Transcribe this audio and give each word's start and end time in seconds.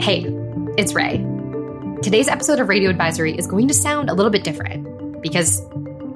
Hey, 0.00 0.24
it's 0.76 0.94
Ray. 0.94 1.18
Today's 2.00 2.28
episode 2.28 2.60
of 2.60 2.68
Radio 2.68 2.90
Advisory 2.90 3.36
is 3.36 3.46
going 3.48 3.66
to 3.66 3.74
sound 3.74 4.08
a 4.08 4.14
little 4.14 4.30
bit 4.30 4.44
different 4.44 5.20
because, 5.20 5.60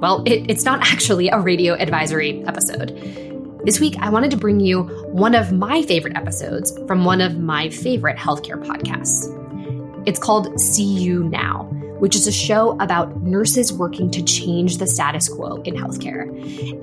well, 0.01 0.23
it, 0.27 0.49
it's 0.49 0.65
not 0.65 0.81
actually 0.93 1.29
a 1.29 1.41
radio 1.41 1.75
advisory 1.75 2.45
episode. 2.47 2.91
This 3.65 3.81
week, 3.81 3.97
I 3.99 4.11
wanted 4.11 4.31
to 4.31 4.37
bring 4.37 4.61
you 4.61 4.85
one 5.09 5.35
of 5.35 5.53
my 5.53 5.83
favorite 5.83 6.17
episodes 6.17 6.73
from 6.87 7.05
one 7.05 7.21
of 7.21 7.37
my 7.37 7.69
favorite 7.69 8.17
healthcare 8.17 8.65
podcasts. 8.65 9.27
It's 10.07 10.21
called 10.21 10.61
See 10.61 10.85
You 10.85 11.25
Now, 11.25 11.69
which 12.03 12.17
is 12.17 12.27
a 12.27 12.33
show 12.33 12.77
about 12.81 13.23
nurses 13.23 13.73
working 13.73 14.11
to 14.11 14.21
change 14.25 14.79
the 14.79 14.89
status 14.89 15.29
quo 15.29 15.63
in 15.63 15.73
healthcare. 15.77 16.27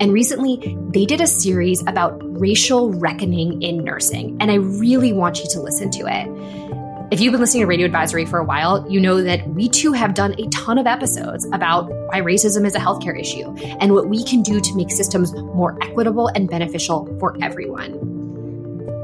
And 0.00 0.14
recently, 0.14 0.78
they 0.94 1.04
did 1.04 1.20
a 1.20 1.26
series 1.26 1.82
about 1.82 2.18
racial 2.40 2.90
reckoning 2.94 3.60
in 3.60 3.84
nursing, 3.84 4.38
and 4.40 4.50
I 4.50 4.54
really 4.54 5.12
want 5.12 5.40
you 5.40 5.44
to 5.50 5.60
listen 5.60 5.90
to 5.90 6.06
it. 6.06 7.12
If 7.12 7.20
you've 7.20 7.32
been 7.32 7.40
listening 7.42 7.64
to 7.64 7.66
Radio 7.66 7.84
Advisory 7.84 8.24
for 8.24 8.38
a 8.38 8.44
while, 8.44 8.90
you 8.90 8.98
know 8.98 9.22
that 9.22 9.46
we 9.50 9.68
too 9.68 9.92
have 9.92 10.14
done 10.14 10.34
a 10.38 10.48
ton 10.48 10.78
of 10.78 10.86
episodes 10.86 11.44
about 11.52 11.90
why 11.90 12.22
racism 12.22 12.64
is 12.64 12.74
a 12.74 12.78
healthcare 12.78 13.20
issue 13.20 13.54
and 13.78 13.92
what 13.92 14.08
we 14.08 14.24
can 14.24 14.40
do 14.40 14.58
to 14.58 14.74
make 14.74 14.90
systems 14.90 15.34
more 15.34 15.76
equitable 15.82 16.28
and 16.28 16.48
beneficial 16.48 17.14
for 17.20 17.36
everyone. 17.42 17.92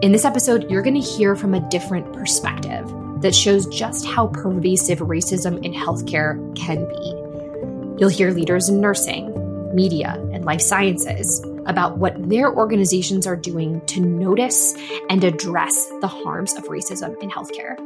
In 0.00 0.12
this 0.12 0.24
episode, 0.24 0.70
you're 0.70 0.82
going 0.82 0.98
to 0.98 1.06
hear 1.06 1.36
from 1.36 1.52
a 1.52 1.60
different 1.68 2.10
perspective 2.14 2.90
that 3.20 3.34
shows 3.34 3.66
just 3.66 4.06
how 4.06 4.28
pervasive 4.28 4.98
racism 4.98 5.64
in 5.64 5.72
healthcare 5.72 6.36
can 6.56 6.86
be. 6.88 8.00
You'll 8.00 8.10
hear 8.10 8.30
leaders 8.30 8.68
in 8.68 8.80
nursing, 8.80 9.32
media, 9.74 10.14
and 10.32 10.44
life 10.44 10.60
sciences 10.60 11.42
about 11.66 11.98
what 11.98 12.28
their 12.28 12.54
organizations 12.54 13.26
are 13.26 13.36
doing 13.36 13.80
to 13.86 14.00
notice 14.00 14.74
and 15.10 15.24
address 15.24 15.86
the 16.00 16.08
harms 16.08 16.54
of 16.54 16.64
racism 16.64 17.20
in 17.22 17.30
healthcare. 17.30 17.76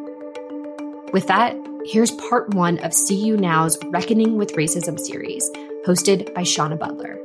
With 1.12 1.26
that, 1.26 1.56
here's 1.86 2.10
part 2.12 2.54
one 2.54 2.78
of 2.80 2.92
You 3.08 3.36
Now's 3.36 3.78
Reckoning 3.86 4.36
with 4.36 4.52
Racism 4.54 4.98
series, 4.98 5.48
hosted 5.86 6.32
by 6.34 6.42
Shawna 6.42 6.78
Butler. 6.78 7.18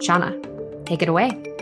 Shawna, 0.00 0.86
take 0.86 1.02
it 1.02 1.08
away. 1.08 1.55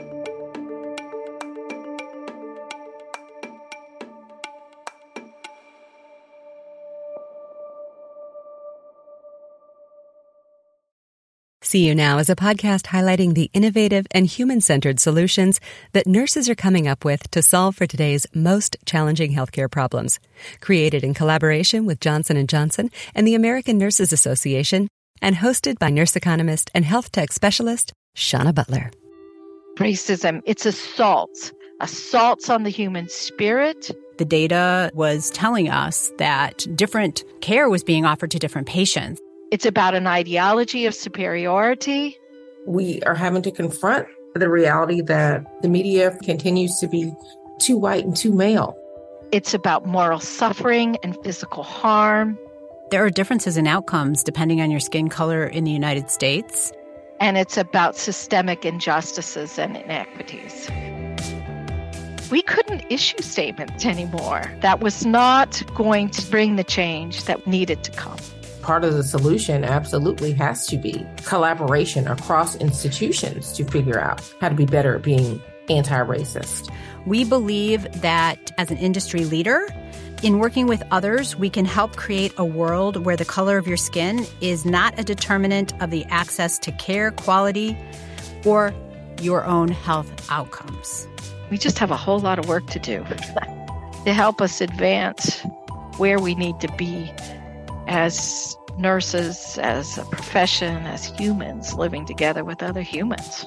See 11.74 11.88
You 11.88 11.94
Now 11.96 12.18
is 12.18 12.30
a 12.30 12.36
podcast 12.36 12.82
highlighting 12.82 13.34
the 13.34 13.50
innovative 13.52 14.06
and 14.12 14.26
human-centered 14.26 15.00
solutions 15.00 15.60
that 15.92 16.06
nurses 16.06 16.48
are 16.48 16.54
coming 16.54 16.86
up 16.86 17.04
with 17.04 17.28
to 17.32 17.42
solve 17.42 17.74
for 17.74 17.84
today's 17.84 18.28
most 18.32 18.76
challenging 18.86 19.32
healthcare 19.34 19.68
problems. 19.68 20.20
Created 20.60 21.02
in 21.02 21.14
collaboration 21.14 21.84
with 21.84 21.98
Johnson 21.98 22.46
& 22.46 22.46
Johnson 22.46 22.92
and 23.12 23.26
the 23.26 23.34
American 23.34 23.76
Nurses 23.76 24.12
Association 24.12 24.86
and 25.20 25.34
hosted 25.34 25.80
by 25.80 25.90
nurse 25.90 26.14
economist 26.14 26.70
and 26.76 26.84
health 26.84 27.10
tech 27.10 27.32
specialist 27.32 27.92
Shawna 28.16 28.54
Butler. 28.54 28.92
Racism, 29.76 30.42
it's 30.46 30.66
assaults, 30.66 31.52
assaults 31.80 32.48
on 32.48 32.62
the 32.62 32.70
human 32.70 33.08
spirit. 33.08 33.90
The 34.18 34.24
data 34.24 34.92
was 34.94 35.28
telling 35.30 35.68
us 35.68 36.12
that 36.18 36.68
different 36.76 37.24
care 37.40 37.68
was 37.68 37.82
being 37.82 38.04
offered 38.04 38.30
to 38.30 38.38
different 38.38 38.68
patients. 38.68 39.20
It's 39.50 39.66
about 39.66 39.94
an 39.94 40.06
ideology 40.06 40.86
of 40.86 40.94
superiority. 40.94 42.18
We 42.66 43.02
are 43.02 43.14
having 43.14 43.42
to 43.42 43.50
confront 43.50 44.08
the 44.34 44.48
reality 44.48 45.00
that 45.02 45.62
the 45.62 45.68
media 45.68 46.16
continues 46.22 46.78
to 46.80 46.88
be 46.88 47.12
too 47.58 47.76
white 47.76 48.04
and 48.04 48.16
too 48.16 48.32
male. 48.32 48.76
It's 49.32 49.54
about 49.54 49.86
moral 49.86 50.20
suffering 50.20 50.96
and 51.02 51.16
physical 51.22 51.62
harm. 51.62 52.38
There 52.90 53.04
are 53.04 53.10
differences 53.10 53.56
in 53.56 53.66
outcomes 53.66 54.22
depending 54.22 54.60
on 54.60 54.70
your 54.70 54.80
skin 54.80 55.08
color 55.08 55.44
in 55.44 55.64
the 55.64 55.70
United 55.70 56.10
States. 56.10 56.72
And 57.20 57.36
it's 57.36 57.56
about 57.56 57.96
systemic 57.96 58.64
injustices 58.64 59.58
and 59.58 59.76
inequities. 59.76 60.68
We 62.30 62.42
couldn't 62.42 62.84
issue 62.90 63.22
statements 63.22 63.84
anymore. 63.86 64.50
That 64.60 64.80
was 64.80 65.06
not 65.06 65.62
going 65.74 66.10
to 66.10 66.30
bring 66.30 66.56
the 66.56 66.64
change 66.64 67.24
that 67.24 67.46
needed 67.46 67.84
to 67.84 67.90
come 67.92 68.18
part 68.64 68.82
of 68.82 68.94
the 68.94 69.04
solution 69.04 69.62
absolutely 69.62 70.32
has 70.32 70.66
to 70.66 70.78
be 70.78 71.06
collaboration 71.24 72.08
across 72.08 72.56
institutions 72.56 73.52
to 73.52 73.64
figure 73.64 74.00
out 74.00 74.22
how 74.40 74.48
to 74.48 74.54
be 74.54 74.64
better 74.64 74.96
at 74.96 75.02
being 75.02 75.40
anti 75.68 75.98
racist. 75.98 76.72
We 77.04 77.24
believe 77.24 77.86
that 78.00 78.50
as 78.56 78.70
an 78.70 78.78
industry 78.78 79.26
leader, 79.26 79.68
in 80.22 80.38
working 80.38 80.66
with 80.66 80.82
others, 80.90 81.36
we 81.36 81.50
can 81.50 81.66
help 81.66 81.96
create 81.96 82.32
a 82.38 82.44
world 82.44 83.04
where 83.04 83.16
the 83.16 83.26
color 83.26 83.58
of 83.58 83.66
your 83.66 83.76
skin 83.76 84.24
is 84.40 84.64
not 84.64 84.98
a 84.98 85.04
determinant 85.04 85.78
of 85.82 85.90
the 85.90 86.06
access 86.06 86.58
to 86.60 86.72
care 86.72 87.10
quality 87.10 87.76
or 88.46 88.74
your 89.20 89.44
own 89.44 89.68
health 89.68 90.10
outcomes. 90.30 91.06
We 91.50 91.58
just 91.58 91.78
have 91.78 91.90
a 91.90 91.96
whole 91.96 92.18
lot 92.18 92.38
of 92.38 92.48
work 92.48 92.66
to 92.68 92.78
do 92.78 93.04
to 94.06 94.14
help 94.14 94.40
us 94.40 94.62
advance 94.62 95.42
where 95.98 96.18
we 96.18 96.34
need 96.34 96.58
to 96.60 96.72
be 96.78 97.12
as 97.86 98.56
nurses, 98.78 99.58
as 99.58 99.98
a 99.98 100.04
profession, 100.04 100.86
as 100.86 101.06
humans 101.06 101.74
living 101.74 102.06
together 102.06 102.44
with 102.44 102.62
other 102.62 102.82
humans. 102.82 103.46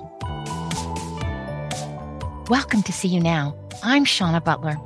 Welcome 2.50 2.84
to 2.84 2.94
See 2.94 3.08
You 3.08 3.20
Now. 3.20 3.56
I'm 3.84 4.06
Shawna 4.06 4.44
Butler. 4.44 4.78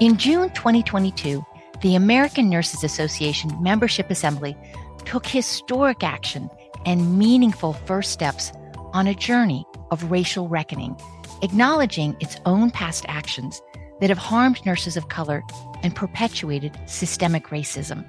In 0.00 0.16
June 0.16 0.50
2022, 0.50 1.44
the 1.82 1.94
American 1.94 2.50
Nurses 2.50 2.84
Association 2.84 3.50
Membership 3.62 4.10
Assembly 4.10 4.56
took 5.04 5.26
historic 5.26 6.02
action 6.02 6.50
and 6.84 7.18
meaningful 7.18 7.72
first 7.72 8.12
steps 8.12 8.52
on 8.92 9.06
a 9.06 9.14
journey 9.14 9.64
of 9.90 10.10
racial 10.10 10.48
reckoning, 10.48 10.96
acknowledging 11.42 12.16
its 12.20 12.36
own 12.44 12.70
past 12.70 13.04
actions 13.08 13.62
that 14.00 14.10
have 14.10 14.18
harmed 14.18 14.64
nurses 14.66 14.96
of 14.96 15.08
color 15.08 15.42
and 15.82 15.94
perpetuated 15.94 16.78
systemic 16.86 17.46
racism. 17.48 18.04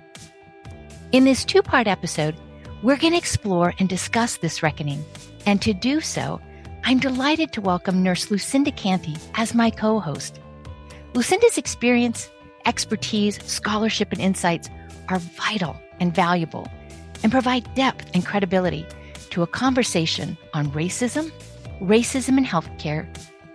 In 1.12 1.26
this 1.26 1.44
two 1.44 1.62
part 1.62 1.88
episode, 1.88 2.38
we're 2.84 2.96
going 2.96 3.12
to 3.12 3.20
explore 3.20 3.74
and 3.80 3.90
discuss 3.90 4.38
this 4.38 4.64
reckoning. 4.64 5.04
And 5.46 5.62
to 5.62 5.74
do 5.74 6.00
so, 6.00 6.40
I'm 6.86 7.00
delighted 7.00 7.52
to 7.52 7.60
welcome 7.60 8.02
Nurse 8.02 8.32
Lucinda 8.32 8.72
Canty 8.72 9.18
as 9.36 9.54
my 9.54 9.72
co 9.72 10.00
host. 10.00 10.40
Lucinda's 11.14 11.58
experience, 11.58 12.32
expertise, 12.66 13.44
scholarship, 13.44 14.14
and 14.14 14.22
insights 14.22 14.70
are 15.10 15.20
vital 15.20 15.76
and 16.00 16.16
valuable 16.16 16.66
and 17.24 17.32
provide 17.32 17.76
depth 17.76 18.10
and 18.14 18.26
credibility 18.26 18.86
to 19.32 19.44
a 19.44 19.48
conversation 19.48 20.38
on 20.54 20.72
racism, 20.72 21.30
racism 21.82 22.38
in 22.38 22.46
healthcare, 22.46 23.06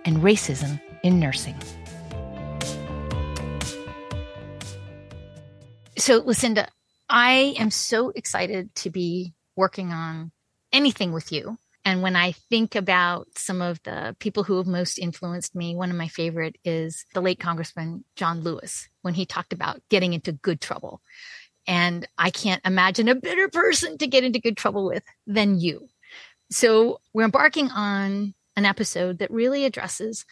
and 0.05 0.17
racism 0.17 0.79
in 1.01 1.19
nursing. 1.19 1.55
So, 5.97 6.19
Lucinda, 6.19 6.67
I 7.09 7.55
am 7.57 7.71
so 7.71 8.09
excited 8.09 8.73
to 8.75 8.89
be 8.89 9.33
working 9.55 9.91
on 9.91 10.31
anything 10.71 11.13
with 11.13 11.31
you. 11.31 11.57
And 11.85 12.01
when 12.01 12.17
I 12.17 12.33
think 12.33 12.75
about 12.75 13.27
some 13.37 13.61
of 13.61 13.81
the 13.83 14.13
people 14.19 14.43
who 14.43 14.57
have 14.57 14.67
most 14.67 14.99
influenced 14.99 15.55
me, 15.55 15.73
one 15.73 15.89
of 15.89 15.95
my 15.95 16.09
favorite 16.09 16.57
is 16.65 17.05
the 17.13 17.21
late 17.21 17.39
Congressman 17.39 18.03
John 18.17 18.41
Lewis 18.41 18.89
when 19.03 19.13
he 19.13 19.25
talked 19.25 19.53
about 19.53 19.81
getting 19.89 20.11
into 20.11 20.33
good 20.33 20.59
trouble. 20.59 21.01
And 21.65 22.05
I 22.17 22.29
can't 22.29 22.61
imagine 22.65 23.07
a 23.07 23.15
better 23.15 23.47
person 23.47 23.97
to 23.99 24.07
get 24.07 24.25
into 24.25 24.41
good 24.41 24.57
trouble 24.57 24.85
with 24.85 25.03
than 25.25 25.61
you. 25.61 25.87
So 26.49 26.99
we're 27.13 27.23
embarking 27.23 27.69
on 27.71 28.33
an 28.57 28.65
episode 28.65 29.19
that 29.19 29.31
really 29.31 29.63
addresses 29.63 30.25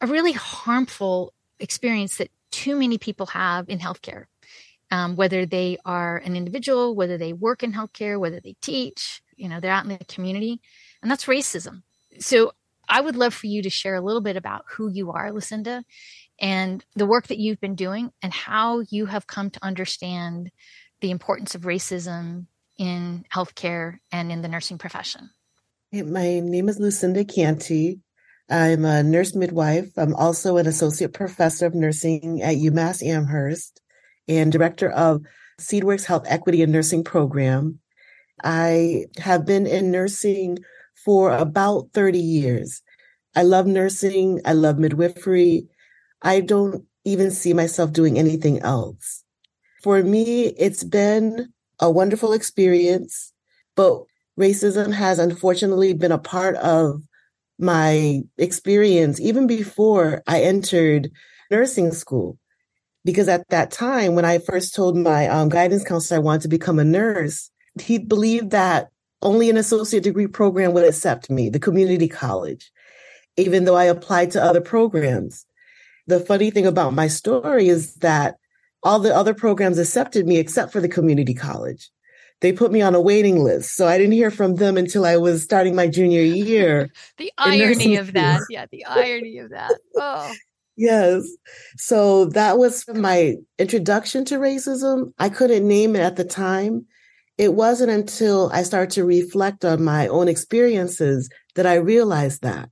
a 0.00 0.08
really 0.08 0.32
harmful 0.32 1.32
experience 1.60 2.16
that 2.16 2.30
too 2.50 2.76
many 2.76 2.98
people 2.98 3.26
have 3.26 3.68
in 3.68 3.78
healthcare 3.78 4.24
um, 4.92 5.16
whether 5.16 5.46
they 5.46 5.78
are 5.86 6.18
an 6.18 6.36
individual, 6.36 6.94
whether 6.94 7.16
they 7.16 7.32
work 7.32 7.62
in 7.62 7.72
healthcare, 7.72 8.20
whether 8.20 8.40
they 8.40 8.54
teach, 8.60 9.22
you 9.36 9.48
know, 9.48 9.58
they're 9.58 9.72
out 9.72 9.84
in 9.84 9.88
the 9.88 10.04
community. 10.04 10.60
And 11.00 11.10
that's 11.10 11.24
racism. 11.24 11.82
So 12.20 12.52
I 12.90 13.00
would 13.00 13.16
love 13.16 13.32
for 13.32 13.46
you 13.46 13.62
to 13.62 13.70
share 13.70 13.94
a 13.94 14.02
little 14.02 14.20
bit 14.20 14.36
about 14.36 14.66
who 14.68 14.90
you 14.90 15.10
are, 15.10 15.32
Lucinda, 15.32 15.82
and 16.38 16.84
the 16.94 17.06
work 17.06 17.28
that 17.28 17.38
you've 17.38 17.60
been 17.60 17.74
doing 17.74 18.12
and 18.22 18.34
how 18.34 18.80
you 18.90 19.06
have 19.06 19.26
come 19.26 19.48
to 19.50 19.64
understand 19.64 20.50
the 21.00 21.10
importance 21.10 21.54
of 21.54 21.62
racism 21.62 22.46
in 22.76 23.24
healthcare 23.32 23.96
and 24.12 24.30
in 24.30 24.42
the 24.42 24.48
nursing 24.48 24.76
profession. 24.76 25.30
My 25.90 26.40
name 26.40 26.68
is 26.68 26.78
Lucinda 26.78 27.24
Canty. 27.24 28.00
I'm 28.50 28.84
a 28.84 29.02
nurse 29.02 29.34
midwife. 29.34 29.90
I'm 29.96 30.14
also 30.14 30.58
an 30.58 30.66
associate 30.66 31.14
professor 31.14 31.64
of 31.64 31.74
nursing 31.74 32.42
at 32.42 32.56
UMass 32.56 33.02
Amherst 33.02 33.81
and 34.28 34.52
director 34.52 34.90
of 34.90 35.22
Seedworks 35.60 36.04
Health 36.04 36.24
Equity 36.26 36.62
and 36.62 36.72
Nursing 36.72 37.04
Program. 37.04 37.78
I 38.42 39.06
have 39.18 39.44
been 39.44 39.66
in 39.66 39.90
nursing 39.90 40.58
for 41.04 41.32
about 41.32 41.90
30 41.94 42.18
years. 42.18 42.82
I 43.34 43.42
love 43.42 43.66
nursing. 43.66 44.40
I 44.44 44.52
love 44.52 44.78
midwifery. 44.78 45.66
I 46.22 46.40
don't 46.40 46.84
even 47.04 47.30
see 47.30 47.52
myself 47.52 47.92
doing 47.92 48.18
anything 48.18 48.60
else. 48.60 49.24
For 49.82 50.02
me, 50.02 50.46
it's 50.46 50.84
been 50.84 51.52
a 51.80 51.90
wonderful 51.90 52.32
experience, 52.32 53.32
but 53.74 54.04
racism 54.38 54.92
has 54.92 55.18
unfortunately 55.18 55.92
been 55.94 56.12
a 56.12 56.18
part 56.18 56.56
of 56.56 57.02
my 57.58 58.22
experience 58.38 59.20
even 59.20 59.46
before 59.46 60.22
I 60.26 60.42
entered 60.42 61.10
nursing 61.50 61.92
school. 61.92 62.38
Because 63.04 63.28
at 63.28 63.48
that 63.48 63.70
time, 63.70 64.14
when 64.14 64.24
I 64.24 64.38
first 64.38 64.74
told 64.74 64.96
my 64.96 65.28
um, 65.28 65.48
guidance 65.48 65.84
counselor 65.84 66.18
I 66.18 66.22
wanted 66.22 66.42
to 66.42 66.48
become 66.48 66.78
a 66.78 66.84
nurse, 66.84 67.50
he 67.80 67.98
believed 67.98 68.50
that 68.50 68.90
only 69.22 69.50
an 69.50 69.56
associate 69.56 70.02
degree 70.02 70.26
program 70.26 70.72
would 70.72 70.84
accept 70.84 71.30
me, 71.30 71.48
the 71.48 71.58
community 71.58 72.08
college, 72.08 72.70
even 73.36 73.64
though 73.64 73.76
I 73.76 73.84
applied 73.84 74.32
to 74.32 74.42
other 74.42 74.60
programs. 74.60 75.46
The 76.06 76.20
funny 76.20 76.50
thing 76.50 76.66
about 76.66 76.94
my 76.94 77.08
story 77.08 77.68
is 77.68 77.94
that 77.96 78.36
all 78.82 78.98
the 78.98 79.14
other 79.14 79.34
programs 79.34 79.78
accepted 79.78 80.26
me 80.26 80.38
except 80.38 80.72
for 80.72 80.80
the 80.80 80.88
community 80.88 81.34
college. 81.34 81.90
They 82.40 82.52
put 82.52 82.72
me 82.72 82.82
on 82.82 82.96
a 82.96 83.00
waiting 83.00 83.44
list. 83.44 83.76
So 83.76 83.86
I 83.86 83.96
didn't 83.96 84.14
hear 84.14 84.32
from 84.32 84.56
them 84.56 84.76
until 84.76 85.06
I 85.06 85.16
was 85.16 85.44
starting 85.44 85.76
my 85.76 85.86
junior 85.86 86.22
year. 86.22 86.90
the 87.16 87.32
irony 87.38 87.96
of 87.96 88.12
that. 88.14 88.40
Yeah, 88.50 88.66
the 88.70 88.84
irony 88.84 89.38
of 89.38 89.50
that. 89.50 89.72
Oh. 89.96 90.32
Yes. 90.76 91.24
So 91.76 92.26
that 92.26 92.58
was 92.58 92.84
my 92.88 93.36
introduction 93.58 94.24
to 94.26 94.38
racism. 94.38 95.12
I 95.18 95.28
couldn't 95.28 95.66
name 95.68 95.94
it 95.96 96.00
at 96.00 96.16
the 96.16 96.24
time. 96.24 96.86
It 97.38 97.54
wasn't 97.54 97.90
until 97.90 98.50
I 98.52 98.62
started 98.62 98.90
to 98.94 99.04
reflect 99.04 99.64
on 99.64 99.84
my 99.84 100.06
own 100.08 100.28
experiences 100.28 101.28
that 101.56 101.66
I 101.66 101.74
realized 101.74 102.42
that. 102.42 102.70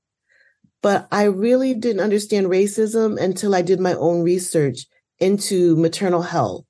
But 0.83 1.09
I 1.13 1.25
really 1.25 1.75
didn't 1.75 2.03
understand 2.03 2.49
racism 2.49 3.21
until 3.21 3.55
I 3.55 3.63
did 3.63 3.81
my 3.81 3.95
own 3.95 4.23
research 4.23 4.87
into 5.21 5.77
maternal 5.77 6.23
health. 6.23 6.65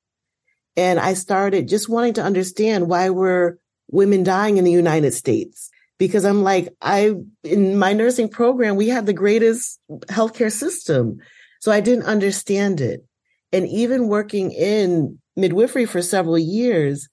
And 0.77 1.00
I 1.00 1.15
started 1.15 1.69
just 1.69 1.88
wanting 1.88 2.15
to 2.15 2.23
understand 2.25 2.88
why 2.88 3.11
were 3.11 3.59
women 3.91 4.25
dying 4.25 4.59
in 4.59 4.65
the 4.65 4.73
United 4.73 5.15
States? 5.15 5.69
Because 6.00 6.25
I'm 6.25 6.43
like, 6.43 6.75
I, 6.81 7.12
in 7.44 7.79
my 7.79 7.93
nursing 7.93 8.31
program, 8.31 8.76
we 8.76 8.88
had 8.88 9.05
the 9.05 9.12
greatest 9.12 9.79
healthcare 10.06 10.50
system. 10.50 11.19
So 11.61 11.70
I 11.70 11.81
didn't 11.81 12.06
understand 12.06 12.81
it. 12.81 13.05
And 13.52 13.69
even 13.69 14.08
working 14.08 14.50
in 14.50 15.19
midwifery 15.37 15.85
for 15.85 16.00
several 16.00 16.38
years, 16.38 17.06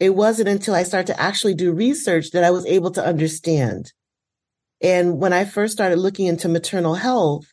it 0.00 0.16
wasn't 0.16 0.48
until 0.48 0.74
I 0.74 0.82
started 0.82 1.14
to 1.14 1.20
actually 1.20 1.54
do 1.54 1.72
research 1.72 2.32
that 2.32 2.42
I 2.42 2.50
was 2.50 2.66
able 2.66 2.90
to 2.90 3.06
understand. 3.06 3.92
And 4.82 5.20
when 5.20 5.32
I 5.32 5.44
first 5.44 5.72
started 5.72 6.00
looking 6.00 6.26
into 6.26 6.48
maternal 6.48 6.94
health, 6.94 7.44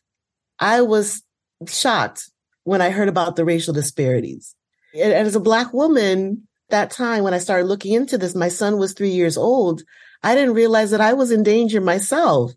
I 0.58 0.80
was 0.80 1.22
shocked 1.68 2.28
when 2.64 2.82
I 2.82 2.90
heard 2.90 3.08
about 3.08 3.36
the 3.36 3.44
racial 3.44 3.72
disparities. 3.72 4.56
And 4.92 5.12
as 5.12 5.36
a 5.36 5.40
black 5.40 5.72
woman, 5.72 6.48
that 6.70 6.90
time 6.90 7.22
when 7.22 7.34
I 7.34 7.38
started 7.38 7.66
looking 7.66 7.92
into 7.92 8.18
this, 8.18 8.34
my 8.34 8.48
son 8.48 8.76
was 8.76 8.92
three 8.92 9.10
years 9.10 9.36
old. 9.36 9.84
I 10.22 10.34
didn't 10.34 10.54
realize 10.54 10.90
that 10.90 11.00
I 11.00 11.14
was 11.14 11.30
in 11.30 11.42
danger 11.42 11.80
myself 11.80 12.52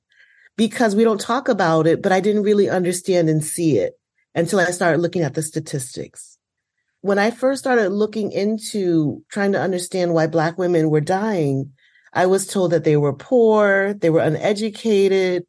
because 0.58 0.96
we 0.96 1.04
don't 1.04 1.20
talk 1.20 1.48
about 1.48 1.88
it, 1.88 2.02
but 2.02 2.12
I 2.12 2.20
didn't 2.20 2.44
really 2.44 2.70
understand 2.70 3.30
and 3.30 3.44
see 3.44 3.78
it 3.78 3.94
until 4.36 4.60
I 4.60 4.72
started 4.72 5.02
looking 5.02 5.22
at 5.22 5.34
the 5.34 5.42
statistics. 5.42 6.38
When 7.02 7.20
I 7.20 7.32
first 7.32 7.62
started 7.62 7.90
looking 7.90 8.32
into 8.32 9.24
trying 9.30 9.52
to 9.54 9.62
understand 9.62 10.14
why 10.14 10.28
black 10.28 10.58
women 10.58 10.90
were 10.90 11.02
dying, 11.02 11.72
I 12.14 12.26
was 12.28 12.48
told 12.48 12.72
that 12.72 12.84
they 12.84 12.98
were 12.98 13.14
poor, 13.14 13.94
they 13.94 14.10
were 14.10 14.22
uneducated, 14.22 15.46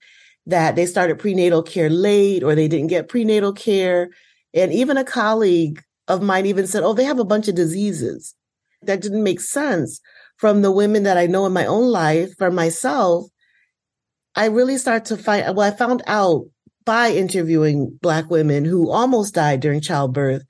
that 0.47 0.77
they 0.77 0.87
started 0.87 1.19
prenatal 1.19 1.63
care 1.63 1.91
late 1.91 2.43
or 2.43 2.55
they 2.55 2.69
didn't 2.69 2.89
get 2.89 3.09
prenatal 3.09 3.53
care. 3.53 4.11
And 4.53 4.73
even 4.73 4.97
a 4.97 5.05
colleague 5.05 5.83
of 6.09 6.23
mine 6.23 6.47
even 6.47 6.67
said, 6.67 6.83
Oh, 6.83 6.93
they 6.93 7.05
have 7.05 7.19
a 7.19 7.25
bunch 7.25 7.49
of 7.49 7.55
diseases. 7.55 8.35
That 8.83 9.01
didn't 9.01 9.23
make 9.23 9.41
sense 9.41 10.01
from 10.37 10.63
the 10.63 10.73
women 10.73 11.05
that 11.05 11.17
I 11.17 11.27
know 11.27 11.47
in 11.47 11.53
my 11.53 11.67
own 11.67 11.87
life, 11.91 12.31
for 12.39 12.51
myself. 12.51 13.27
I 14.35 14.47
really 14.47 14.79
start 14.79 15.05
to 15.07 15.17
find, 15.17 15.57
well, 15.57 15.73
I 15.73 15.77
found 15.77 16.03
out 16.07 16.47
by 16.85 17.11
interviewing 17.11 17.99
Black 18.03 18.31
women 18.31 18.65
who 18.65 18.91
almost 18.91 19.35
died 19.35 19.61
during 19.61 19.81
childbirth 19.81 20.43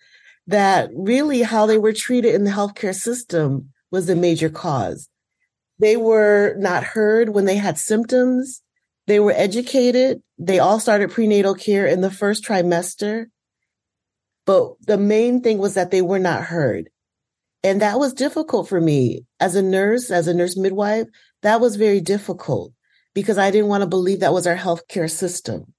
that 0.46 0.90
really 0.94 1.42
how 1.42 1.66
they 1.66 1.78
were 1.78 1.92
treated 1.92 2.34
in 2.34 2.44
the 2.44 2.50
healthcare 2.50 2.94
system 2.94 3.70
was 3.90 4.06
the 4.06 4.16
major 4.16 4.50
cause. 4.50 5.08
They 5.78 5.96
were 5.96 6.54
not 6.58 6.84
heard 6.84 7.30
when 7.30 7.44
they 7.44 7.56
had 7.56 7.78
symptoms. 7.78 8.62
They 9.06 9.20
were 9.20 9.32
educated. 9.32 10.22
They 10.38 10.58
all 10.58 10.80
started 10.80 11.10
prenatal 11.10 11.54
care 11.54 11.86
in 11.86 12.00
the 12.00 12.10
first 12.10 12.44
trimester. 12.44 13.26
But 14.46 14.74
the 14.86 14.98
main 14.98 15.40
thing 15.40 15.58
was 15.58 15.74
that 15.74 15.90
they 15.90 16.02
were 16.02 16.18
not 16.18 16.44
heard. 16.44 16.90
And 17.64 17.80
that 17.80 17.98
was 17.98 18.12
difficult 18.12 18.68
for 18.68 18.80
me 18.80 19.24
as 19.40 19.56
a 19.56 19.62
nurse, 19.62 20.10
as 20.10 20.28
a 20.28 20.34
nurse 20.34 20.54
midwife. 20.54 21.06
That 21.42 21.62
was 21.62 21.76
very 21.76 22.00
difficult 22.00 22.72
because 23.14 23.38
I 23.38 23.50
didn't 23.50 23.68
want 23.68 23.80
to 23.80 23.88
believe 23.88 24.20
that 24.20 24.34
was 24.34 24.46
our 24.46 24.56
healthcare 24.56 25.10
system. 25.10 25.72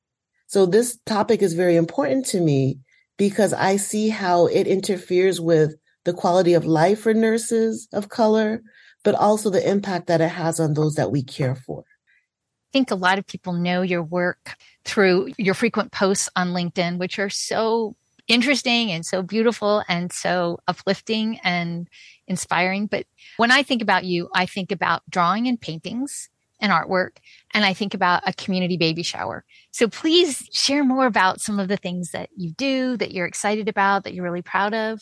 So 0.48 0.66
this 0.66 0.98
topic 1.06 1.44
is 1.44 1.54
very 1.54 1.76
important 1.76 2.26
to 2.28 2.42
me 2.42 2.80
because 3.18 3.54
I 3.54 3.78
see 3.78 4.10
how 4.10 4.48
it 4.48 4.66
interferes 4.66 5.40
with 5.40 5.76
the 6.06 6.14
quality 6.14 6.56
of 6.56 6.66
life 6.66 7.02
for 7.02 7.14
nurses 7.14 7.88
of 7.94 8.10
color, 8.10 8.64
but 9.04 9.14
also 9.16 9.52
the 9.52 9.68
impact 9.68 10.08
that 10.08 10.22
it 10.22 10.30
has 10.30 10.60
on 10.60 10.74
those 10.74 10.96
that 10.96 11.12
we 11.12 11.24
care 11.24 11.56
for. 11.56 11.84
I 11.84 12.72
think 12.74 12.90
a 12.90 12.96
lot 12.96 13.20
of 13.20 13.28
people 13.28 13.54
know 13.54 13.84
your 13.84 14.04
work 14.04 14.56
through 14.86 15.34
your 15.38 15.54
frequent 15.54 15.92
posts 15.92 16.30
on 16.36 16.50
LinkedIn, 16.50 16.98
which 16.98 17.20
are 17.20 17.30
so 17.30 17.96
interesting 18.28 18.92
and 18.92 19.06
so 19.06 19.22
beautiful 19.22 19.84
and 19.88 20.12
so 20.12 20.60
uplifting 20.68 21.40
and 21.44 21.88
inspiring. 22.28 22.88
But 22.88 23.06
when 23.38 23.52
I 23.52 23.64
think 23.64 23.82
about 23.82 24.06
you, 24.06 24.30
I 24.34 24.46
think 24.46 24.72
about 24.72 25.04
drawing 25.10 25.48
and 25.48 25.60
paintings 25.60 26.30
and 26.60 26.72
artwork, 26.72 27.18
and 27.54 27.66
I 27.66 27.74
think 27.74 27.94
about 27.94 28.24
a 28.26 28.34
community 28.34 28.78
baby 28.78 29.04
shower. 29.04 29.44
So 29.72 29.88
please 29.88 30.48
share 30.52 30.84
more 30.84 31.06
about 31.06 31.42
some 31.42 31.60
of 31.60 31.68
the 31.68 31.78
things 31.78 32.12
that 32.12 32.30
you 32.36 32.52
do, 32.52 32.98
that 32.98 33.12
you're 33.12 33.26
excited 33.26 33.68
about, 33.68 34.04
that 34.04 34.14
you're 34.14 34.24
really 34.24 34.42
proud 34.42 34.74
of. 34.74 35.02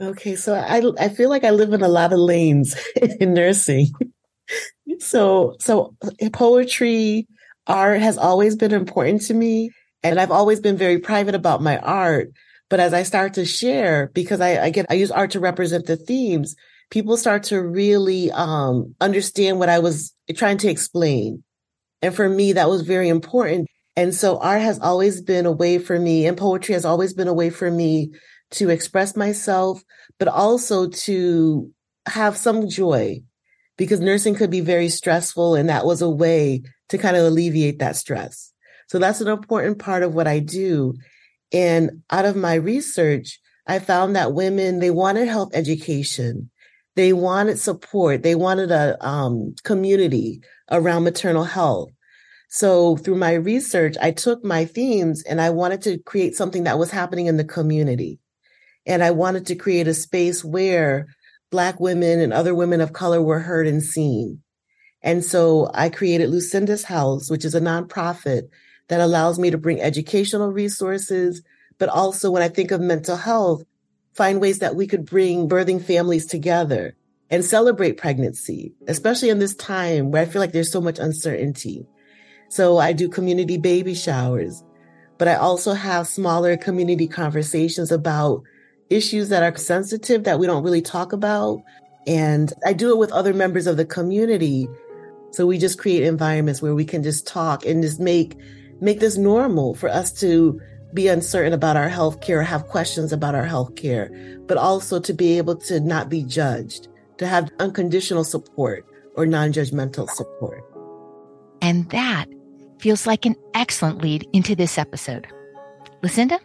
Okay, 0.00 0.36
so 0.36 0.54
I 0.54 0.82
I 0.98 1.08
feel 1.08 1.28
like 1.28 1.44
I 1.44 1.50
live 1.50 1.72
in 1.72 1.82
a 1.82 1.88
lot 1.88 2.12
of 2.12 2.20
lanes 2.20 2.76
in 3.20 3.34
nursing. 3.34 3.88
so 4.98 5.56
so 5.58 5.94
uh, 6.02 6.30
poetry, 6.32 7.26
art 7.66 8.00
has 8.00 8.16
always 8.16 8.56
been 8.56 8.72
important 8.72 9.22
to 9.22 9.34
me, 9.34 9.70
and 10.02 10.20
I've 10.20 10.30
always 10.30 10.60
been 10.60 10.76
very 10.76 10.98
private 10.98 11.34
about 11.34 11.62
my 11.62 11.78
art. 11.78 12.30
But 12.70 12.80
as 12.80 12.92
I 12.92 13.02
start 13.02 13.34
to 13.34 13.44
share, 13.44 14.10
because 14.12 14.40
I, 14.40 14.64
I 14.64 14.70
get, 14.70 14.86
I 14.90 14.94
use 14.94 15.10
art 15.10 15.30
to 15.32 15.40
represent 15.40 15.86
the 15.86 15.96
themes, 15.96 16.54
people 16.90 17.16
start 17.16 17.44
to 17.44 17.60
really 17.60 18.30
um, 18.32 18.94
understand 19.00 19.58
what 19.58 19.68
I 19.68 19.78
was 19.78 20.14
trying 20.34 20.58
to 20.58 20.68
explain. 20.68 21.42
And 22.02 22.14
for 22.14 22.28
me, 22.28 22.52
that 22.52 22.68
was 22.68 22.82
very 22.82 23.08
important. 23.08 23.68
And 23.96 24.14
so 24.14 24.38
art 24.38 24.60
has 24.60 24.78
always 24.78 25.20
been 25.20 25.46
a 25.46 25.52
way 25.52 25.78
for 25.78 25.98
me 25.98 26.26
and 26.26 26.36
poetry 26.36 26.74
has 26.74 26.84
always 26.84 27.14
been 27.14 27.26
a 27.26 27.34
way 27.34 27.50
for 27.50 27.70
me 27.70 28.12
to 28.52 28.70
express 28.70 29.16
myself, 29.16 29.82
but 30.18 30.28
also 30.28 30.88
to 30.88 31.70
have 32.06 32.36
some 32.36 32.68
joy 32.68 33.22
because 33.76 34.00
nursing 34.00 34.34
could 34.34 34.50
be 34.50 34.60
very 34.60 34.88
stressful. 34.88 35.54
And 35.56 35.68
that 35.68 35.84
was 35.84 36.00
a 36.00 36.08
way 36.08 36.62
to 36.90 36.98
kind 36.98 37.16
of 37.16 37.24
alleviate 37.24 37.80
that 37.80 37.96
stress. 37.96 38.52
So 38.88 38.98
that's 38.98 39.20
an 39.20 39.28
important 39.28 39.78
part 39.78 40.02
of 40.02 40.14
what 40.14 40.26
I 40.26 40.38
do. 40.38 40.94
And 41.52 42.02
out 42.10 42.24
of 42.24 42.36
my 42.36 42.54
research, 42.54 43.40
I 43.66 43.78
found 43.78 44.16
that 44.16 44.32
women, 44.32 44.80
they 44.80 44.90
wanted 44.90 45.28
health 45.28 45.50
education. 45.54 46.50
They 46.96 47.12
wanted 47.12 47.58
support. 47.58 48.22
They 48.22 48.34
wanted 48.34 48.70
a 48.70 48.96
um, 49.06 49.54
community 49.62 50.40
around 50.70 51.04
maternal 51.04 51.44
health. 51.44 51.90
So 52.50 52.96
through 52.96 53.16
my 53.16 53.34
research, 53.34 53.96
I 54.00 54.10
took 54.10 54.42
my 54.42 54.64
themes 54.64 55.22
and 55.24 55.40
I 55.40 55.50
wanted 55.50 55.82
to 55.82 55.98
create 55.98 56.34
something 56.34 56.64
that 56.64 56.78
was 56.78 56.90
happening 56.90 57.26
in 57.26 57.36
the 57.36 57.44
community. 57.44 58.18
And 58.86 59.02
I 59.02 59.10
wanted 59.10 59.46
to 59.46 59.54
create 59.54 59.86
a 59.86 59.94
space 59.94 60.42
where 60.42 61.06
Black 61.50 61.78
women 61.78 62.20
and 62.20 62.32
other 62.32 62.54
women 62.54 62.80
of 62.80 62.94
color 62.94 63.20
were 63.22 63.40
heard 63.40 63.66
and 63.66 63.82
seen. 63.82 64.42
And 65.02 65.24
so 65.24 65.70
I 65.74 65.90
created 65.90 66.30
Lucinda's 66.30 66.84
House, 66.84 67.30
which 67.30 67.44
is 67.44 67.54
a 67.54 67.60
nonprofit 67.60 68.48
that 68.88 69.00
allows 69.00 69.38
me 69.38 69.50
to 69.50 69.58
bring 69.58 69.80
educational 69.80 70.52
resources, 70.52 71.42
but 71.78 71.88
also 71.88 72.30
when 72.30 72.42
I 72.42 72.48
think 72.48 72.70
of 72.70 72.80
mental 72.80 73.16
health, 73.16 73.64
find 74.14 74.40
ways 74.40 74.58
that 74.58 74.74
we 74.74 74.86
could 74.86 75.06
bring 75.06 75.48
birthing 75.48 75.82
families 75.82 76.26
together 76.26 76.96
and 77.30 77.44
celebrate 77.44 77.98
pregnancy, 77.98 78.72
especially 78.88 79.28
in 79.28 79.38
this 79.38 79.54
time 79.54 80.10
where 80.10 80.22
I 80.22 80.26
feel 80.26 80.40
like 80.40 80.52
there's 80.52 80.72
so 80.72 80.80
much 80.80 80.98
uncertainty. 80.98 81.86
So 82.48 82.78
I 82.78 82.92
do 82.92 83.08
community 83.08 83.58
baby 83.58 83.94
showers, 83.94 84.64
but 85.18 85.28
I 85.28 85.34
also 85.34 85.74
have 85.74 86.08
smaller 86.08 86.56
community 86.56 87.06
conversations 87.06 87.92
about 87.92 88.42
issues 88.88 89.28
that 89.28 89.42
are 89.42 89.56
sensitive 89.56 90.24
that 90.24 90.38
we 90.38 90.46
don't 90.46 90.64
really 90.64 90.80
talk 90.82 91.12
about. 91.12 91.62
And 92.06 92.50
I 92.64 92.72
do 92.72 92.90
it 92.90 92.98
with 92.98 93.12
other 93.12 93.34
members 93.34 93.66
of 93.66 93.76
the 93.76 93.84
community. 93.84 94.66
So 95.32 95.46
we 95.46 95.58
just 95.58 95.78
create 95.78 96.04
environments 96.04 96.62
where 96.62 96.74
we 96.74 96.86
can 96.86 97.02
just 97.02 97.26
talk 97.26 97.66
and 97.66 97.82
just 97.82 98.00
make 98.00 98.38
make 98.80 99.00
this 99.00 99.16
normal 99.16 99.74
for 99.74 99.88
us 99.88 100.12
to 100.20 100.60
be 100.94 101.08
uncertain 101.08 101.52
about 101.52 101.76
our 101.76 101.88
health 101.88 102.20
care, 102.20 102.42
have 102.42 102.66
questions 102.66 103.12
about 103.12 103.34
our 103.34 103.44
health 103.44 103.76
care, 103.76 104.10
but 104.46 104.56
also 104.56 104.98
to 105.00 105.12
be 105.12 105.38
able 105.38 105.56
to 105.56 105.80
not 105.80 106.08
be 106.08 106.22
judged, 106.22 106.88
to 107.18 107.26
have 107.26 107.50
unconditional 107.58 108.24
support 108.24 108.86
or 109.16 109.26
non 109.26 109.52
judgmental 109.52 110.08
support. 110.08 110.64
And 111.60 111.88
that 111.90 112.26
feels 112.78 113.06
like 113.06 113.26
an 113.26 113.36
excellent 113.54 114.00
lead 114.00 114.26
into 114.32 114.54
this 114.54 114.78
episode. 114.78 115.26
Lucinda, 116.02 116.38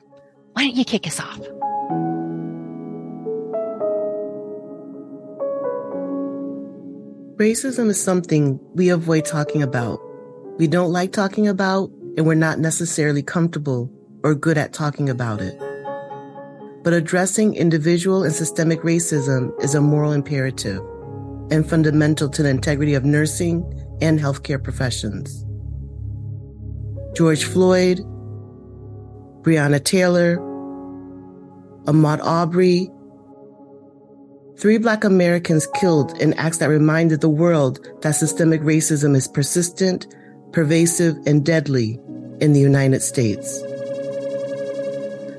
why 0.54 0.64
don't 0.64 0.76
you 0.76 0.86
kick 0.86 1.08
us 1.08 1.20
off? 1.20 1.40
Racism 7.38 7.90
is 7.90 8.02
something 8.02 8.60
we 8.74 8.90
avoid 8.90 9.26
talking 9.26 9.64
about. 9.64 10.00
We 10.58 10.68
don't 10.68 10.92
like 10.92 11.12
talking 11.12 11.48
about, 11.48 11.92
and 12.18 12.26
we're 12.26 12.36
not 12.36 12.60
necessarily 12.60 13.24
comfortable 13.24 13.92
or 14.24 14.36
good 14.36 14.58
at 14.58 14.74
talking 14.74 15.10
about 15.10 15.42
it. 15.42 15.58
But 16.84 16.94
addressing 16.94 17.56
individual 17.56 18.24
and 18.24 18.34
systemic 18.34 18.82
racism 18.82 19.52
is 19.64 19.76
a 19.76 19.82
moral 19.82 20.12
imperative 20.12 20.82
and 21.52 21.70
fundamental 21.70 22.30
to 22.30 22.44
the 22.44 22.50
integrity 22.50 22.94
of 22.94 23.06
nursing 23.06 23.64
and 24.02 24.20
healthcare 24.20 24.62
professions. 24.62 25.46
George 27.16 27.46
Floyd, 27.46 28.00
Breonna 29.44 29.84
Taylor, 29.84 30.38
Ahmaud 31.86 32.20
Arbery, 32.24 32.90
Three 34.58 34.78
Black 34.78 35.04
Americans 35.04 35.68
killed 35.76 36.18
in 36.22 36.34
acts 36.36 36.60
that 36.60 36.70
reminded 36.70 37.22
the 37.22 37.30
world 37.30 37.86
that 38.02 38.12
systemic 38.12 38.62
racism 38.62 39.16
is 39.16 39.28
persistent, 39.28 40.08
pervasive, 40.54 41.18
and 41.26 41.46
deadly 41.46 42.00
in 42.40 42.54
the 42.54 42.60
United 42.60 43.02
States. 43.02 43.62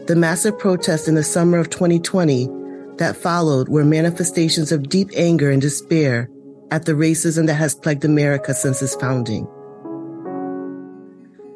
The 0.07 0.17
massive 0.17 0.59
protests 0.59 1.09
in 1.09 1.15
the 1.15 1.23
summer 1.23 1.59
of 1.59 1.71
2020 1.71 2.49
that 2.99 3.17
followed 3.17 3.69
were 3.69 3.85
manifestations 3.85 4.71
of 4.71 4.89
deep 4.89 5.11
anger 5.17 5.51
and 5.51 5.63
despair 5.63 6.29
at 6.71 6.85
the 6.85 6.93
racism 6.93 7.47
that 7.47 7.55
has 7.55 7.75
plagued 7.75 8.05
America 8.05 8.53
since 8.53 8.83
its 8.83 8.95
founding. 8.97 9.49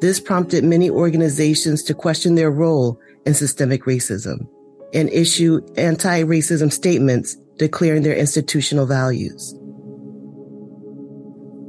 This 0.01 0.19
prompted 0.19 0.63
many 0.63 0.89
organizations 0.89 1.83
to 1.83 1.93
question 1.93 2.35
their 2.35 2.49
role 2.49 2.99
in 3.25 3.33
systemic 3.33 3.83
racism 3.83 4.47
and 4.93 5.09
issue 5.09 5.61
anti 5.77 6.23
racism 6.23 6.71
statements 6.71 7.35
declaring 7.57 8.03
their 8.03 8.15
institutional 8.15 8.85
values. 8.85 9.53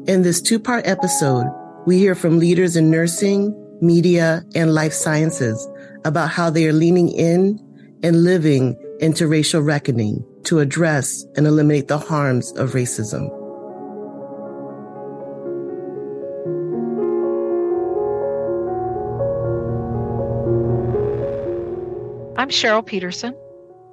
In 0.06 0.22
this 0.22 0.40
two 0.40 0.58
part 0.58 0.86
episode, 0.86 1.46
we 1.86 1.98
hear 1.98 2.14
from 2.14 2.38
leaders 2.38 2.76
in 2.76 2.90
nursing, 2.90 3.54
media, 3.80 4.44
and 4.54 4.74
life 4.74 4.92
sciences 4.92 5.68
about 6.04 6.30
how 6.30 6.50
they 6.50 6.66
are 6.66 6.72
leaning 6.72 7.08
in 7.08 7.58
and 8.02 8.24
living 8.24 8.76
into 9.00 9.26
racial 9.26 9.62
reckoning 9.62 10.24
to 10.44 10.58
address 10.58 11.24
and 11.36 11.46
eliminate 11.46 11.88
the 11.88 11.98
harms 11.98 12.52
of 12.52 12.72
racism. 12.72 13.28
I'm 22.38 22.48
Cheryl 22.48 22.84
Peterson. 22.84 23.36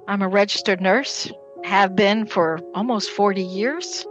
I'm 0.06 0.22
a 0.22 0.28
registered 0.28 0.80
nurse 0.80 1.30
have 1.64 1.94
been 1.94 2.26
for 2.26 2.60
almost 2.74 3.10
40 3.10 3.42
years. 3.42 4.06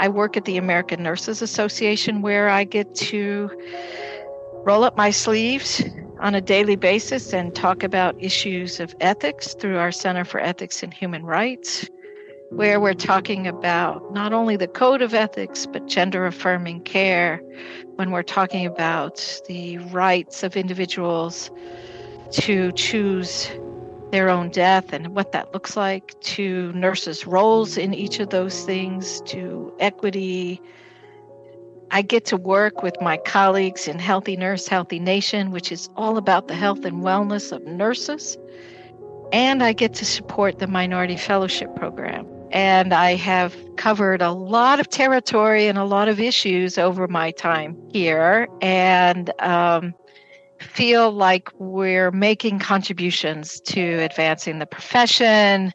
I 0.00 0.08
work 0.08 0.36
at 0.36 0.44
the 0.44 0.56
American 0.56 1.02
Nurses 1.02 1.42
Association 1.42 2.22
where 2.22 2.48
I 2.48 2.64
get 2.64 2.94
to 2.96 3.50
roll 4.64 4.84
up 4.84 4.96
my 4.96 5.10
sleeves 5.10 5.84
on 6.20 6.34
a 6.34 6.40
daily 6.40 6.76
basis 6.76 7.32
and 7.32 7.54
talk 7.54 7.82
about 7.82 8.16
issues 8.22 8.80
of 8.80 8.94
ethics 9.00 9.54
through 9.54 9.78
our 9.78 9.92
Center 9.92 10.24
for 10.24 10.40
Ethics 10.40 10.82
and 10.82 10.92
Human 10.92 11.24
Rights, 11.24 11.88
where 12.50 12.80
we're 12.80 12.94
talking 12.94 13.46
about 13.46 14.12
not 14.12 14.32
only 14.32 14.56
the 14.56 14.68
code 14.68 15.02
of 15.02 15.12
ethics, 15.12 15.66
but 15.66 15.86
gender 15.86 16.24
affirming 16.26 16.80
care, 16.82 17.42
when 17.96 18.10
we're 18.10 18.22
talking 18.22 18.64
about 18.64 19.40
the 19.48 19.78
rights 19.78 20.42
of 20.42 20.56
individuals 20.56 21.50
to 22.32 22.72
choose 22.72 23.50
their 24.14 24.30
own 24.30 24.48
death 24.48 24.92
and 24.92 25.08
what 25.08 25.32
that 25.32 25.52
looks 25.52 25.76
like, 25.76 26.18
to 26.20 26.72
nurses' 26.72 27.26
roles 27.26 27.76
in 27.76 27.92
each 27.92 28.20
of 28.20 28.30
those 28.30 28.62
things, 28.64 29.20
to 29.22 29.74
equity. 29.80 30.60
I 31.90 32.02
get 32.02 32.24
to 32.26 32.36
work 32.36 32.80
with 32.80 32.94
my 33.00 33.16
colleagues 33.16 33.88
in 33.88 33.98
Healthy 33.98 34.36
Nurse, 34.36 34.68
Healthy 34.68 35.00
Nation, 35.00 35.50
which 35.50 35.72
is 35.72 35.88
all 35.96 36.16
about 36.16 36.46
the 36.46 36.54
health 36.54 36.84
and 36.84 37.02
wellness 37.02 37.50
of 37.50 37.64
nurses. 37.64 38.38
And 39.32 39.64
I 39.64 39.72
get 39.72 39.94
to 39.94 40.04
support 40.04 40.60
the 40.60 40.68
Minority 40.68 41.16
Fellowship 41.16 41.74
Program. 41.74 42.24
And 42.52 42.94
I 42.94 43.16
have 43.16 43.56
covered 43.74 44.22
a 44.22 44.30
lot 44.30 44.78
of 44.78 44.88
territory 44.88 45.66
and 45.66 45.76
a 45.76 45.84
lot 45.84 46.06
of 46.06 46.20
issues 46.20 46.78
over 46.78 47.08
my 47.08 47.32
time 47.32 47.76
here. 47.90 48.46
And 48.60 49.32
um, 49.40 49.92
feel 50.64 51.12
like 51.12 51.48
we're 51.58 52.10
making 52.10 52.58
contributions 52.58 53.60
to 53.60 54.02
advancing 54.02 54.58
the 54.58 54.66
profession, 54.66 55.72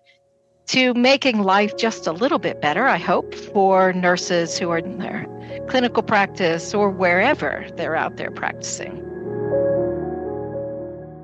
to 0.67 0.93
making 0.93 1.41
life 1.41 1.75
just 1.77 2.05
a 2.05 2.11
little 2.11 2.39
bit 2.39 2.61
better, 2.61 2.87
I 2.87 2.97
hope, 2.97 3.33
for 3.33 3.93
nurses 3.93 4.57
who 4.57 4.69
are 4.69 4.79
in 4.79 4.99
their 4.99 5.25
clinical 5.67 6.03
practice 6.03 6.73
or 6.73 6.89
wherever 6.89 7.65
they're 7.75 7.95
out 7.95 8.17
there 8.17 8.31
practicing. 8.31 8.97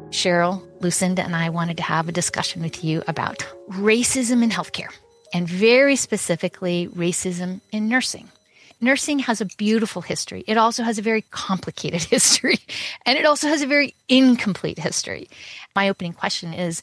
Cheryl, 0.10 0.66
Lucinda, 0.82 1.24
and 1.24 1.36
I 1.36 1.50
wanted 1.50 1.78
to 1.78 1.84
have 1.84 2.08
a 2.08 2.12
discussion 2.12 2.62
with 2.62 2.84
you 2.84 3.04
about 3.08 3.46
racism 3.70 4.44
in 4.44 4.50
healthcare, 4.50 4.94
and 5.34 5.48
very 5.48 5.96
specifically, 5.96 6.88
racism 6.96 7.62
in 7.72 7.90
nursing 7.90 8.30
nursing 8.82 9.20
has 9.20 9.42
a 9.42 9.46
beautiful 9.46 10.02
history. 10.02 10.44
It 10.48 10.58
also 10.58 10.84
has 10.84 10.98
a 10.98 11.02
very 11.02 11.22
complicated 11.22 12.04
history, 12.16 12.60
and 13.06 13.18
it 13.18 13.26
also 13.26 13.48
has 13.48 13.62
a 13.62 13.68
very 13.68 13.96
incomplete 14.10 14.80
history. 14.80 15.30
My 15.76 15.90
opening 15.90 16.14
question 16.14 16.54
is 16.54 16.82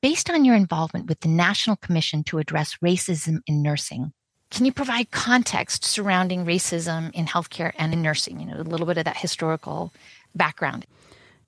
based 0.00 0.30
on 0.30 0.44
your 0.44 0.56
involvement 0.56 1.06
with 1.06 1.20
the 1.20 1.28
National 1.28 1.76
Commission 1.76 2.24
to 2.24 2.38
Address 2.38 2.78
Racism 2.82 3.40
in 3.46 3.62
Nursing, 3.62 4.12
can 4.52 4.66
you 4.66 4.72
provide 4.72 5.10
context 5.10 5.82
surrounding 5.82 6.44
racism 6.44 7.10
in 7.14 7.24
healthcare 7.24 7.72
and 7.78 7.94
in 7.94 8.02
nursing? 8.02 8.38
You 8.38 8.46
know, 8.46 8.60
a 8.60 8.62
little 8.62 8.84
bit 8.84 8.98
of 8.98 9.06
that 9.06 9.16
historical 9.16 9.94
background. 10.34 10.84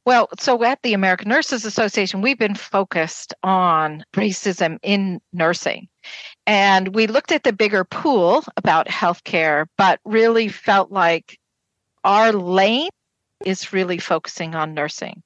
Well, 0.07 0.29
so 0.39 0.63
at 0.65 0.83
the 0.83 0.95
American 0.95 1.29
Nurses 1.29 1.67
Association, 1.67 2.23
we've 2.23 2.39
been 2.39 2.55
focused 2.55 3.35
on 3.43 4.05
racism 4.15 4.79
in 4.83 5.21
nursing. 5.35 5.89
And 6.47 6.95
we 6.95 7.07
looked 7.07 7.33
at 7.33 7.43
the 7.43 7.53
bigger 7.53 7.85
pool 7.85 8.45
about 8.57 8.89
healthcare, 8.89 9.67
but 9.79 10.01
really 10.05 10.49
felt 10.49 10.91
like 10.91 11.39
our 12.05 12.33
lane 12.33 12.91
is 13.45 13.73
really 13.73 13.99
focusing 13.99 14.55
on 14.55 14.75
nursing. 14.75 15.23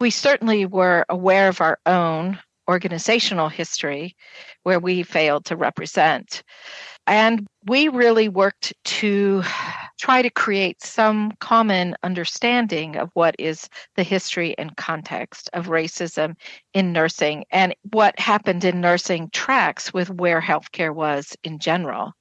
We 0.00 0.10
certainly 0.10 0.66
were 0.66 1.06
aware 1.08 1.48
of 1.48 1.60
our 1.60 1.78
own 1.86 2.38
organizational 2.68 3.48
history 3.48 4.14
where 4.62 4.78
we 4.78 5.02
failed 5.02 5.46
to 5.46 5.56
represent. 5.56 6.42
And 7.06 7.46
we 7.64 7.88
really 7.88 8.28
worked 8.28 8.74
to 8.84 9.42
try 9.98 10.22
to 10.22 10.30
create 10.30 10.82
some 10.82 11.32
common 11.40 11.94
understanding 12.02 12.96
of 12.96 13.10
what 13.14 13.34
is 13.38 13.68
the 13.96 14.02
history 14.02 14.56
and 14.56 14.76
context 14.76 15.50
of 15.52 15.66
racism 15.66 16.34
in 16.72 16.92
nursing 16.92 17.44
and 17.50 17.74
what 17.90 18.18
happened 18.18 18.64
in 18.64 18.80
nursing 18.80 19.28
tracks 19.32 19.92
with 19.92 20.08
where 20.10 20.40
healthcare 20.40 20.94
was 20.94 21.36
in 21.42 21.58
general. 21.58 22.12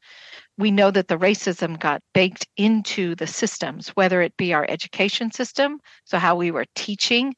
We 0.58 0.72
know 0.72 0.90
that 0.90 1.08
the 1.08 1.20
racism 1.20 1.80
got 1.80 2.02
baked 2.14 2.48
into 2.58 3.14
the 3.14 3.28
systems, 3.28 3.90
whether 3.90 4.24
it 4.24 4.36
be 4.38 4.54
our 4.54 4.66
education 4.68 5.32
system, 5.32 5.80
so 6.04 6.18
how 6.18 6.36
we 6.36 6.50
were 6.50 6.66
teaching 6.74 7.36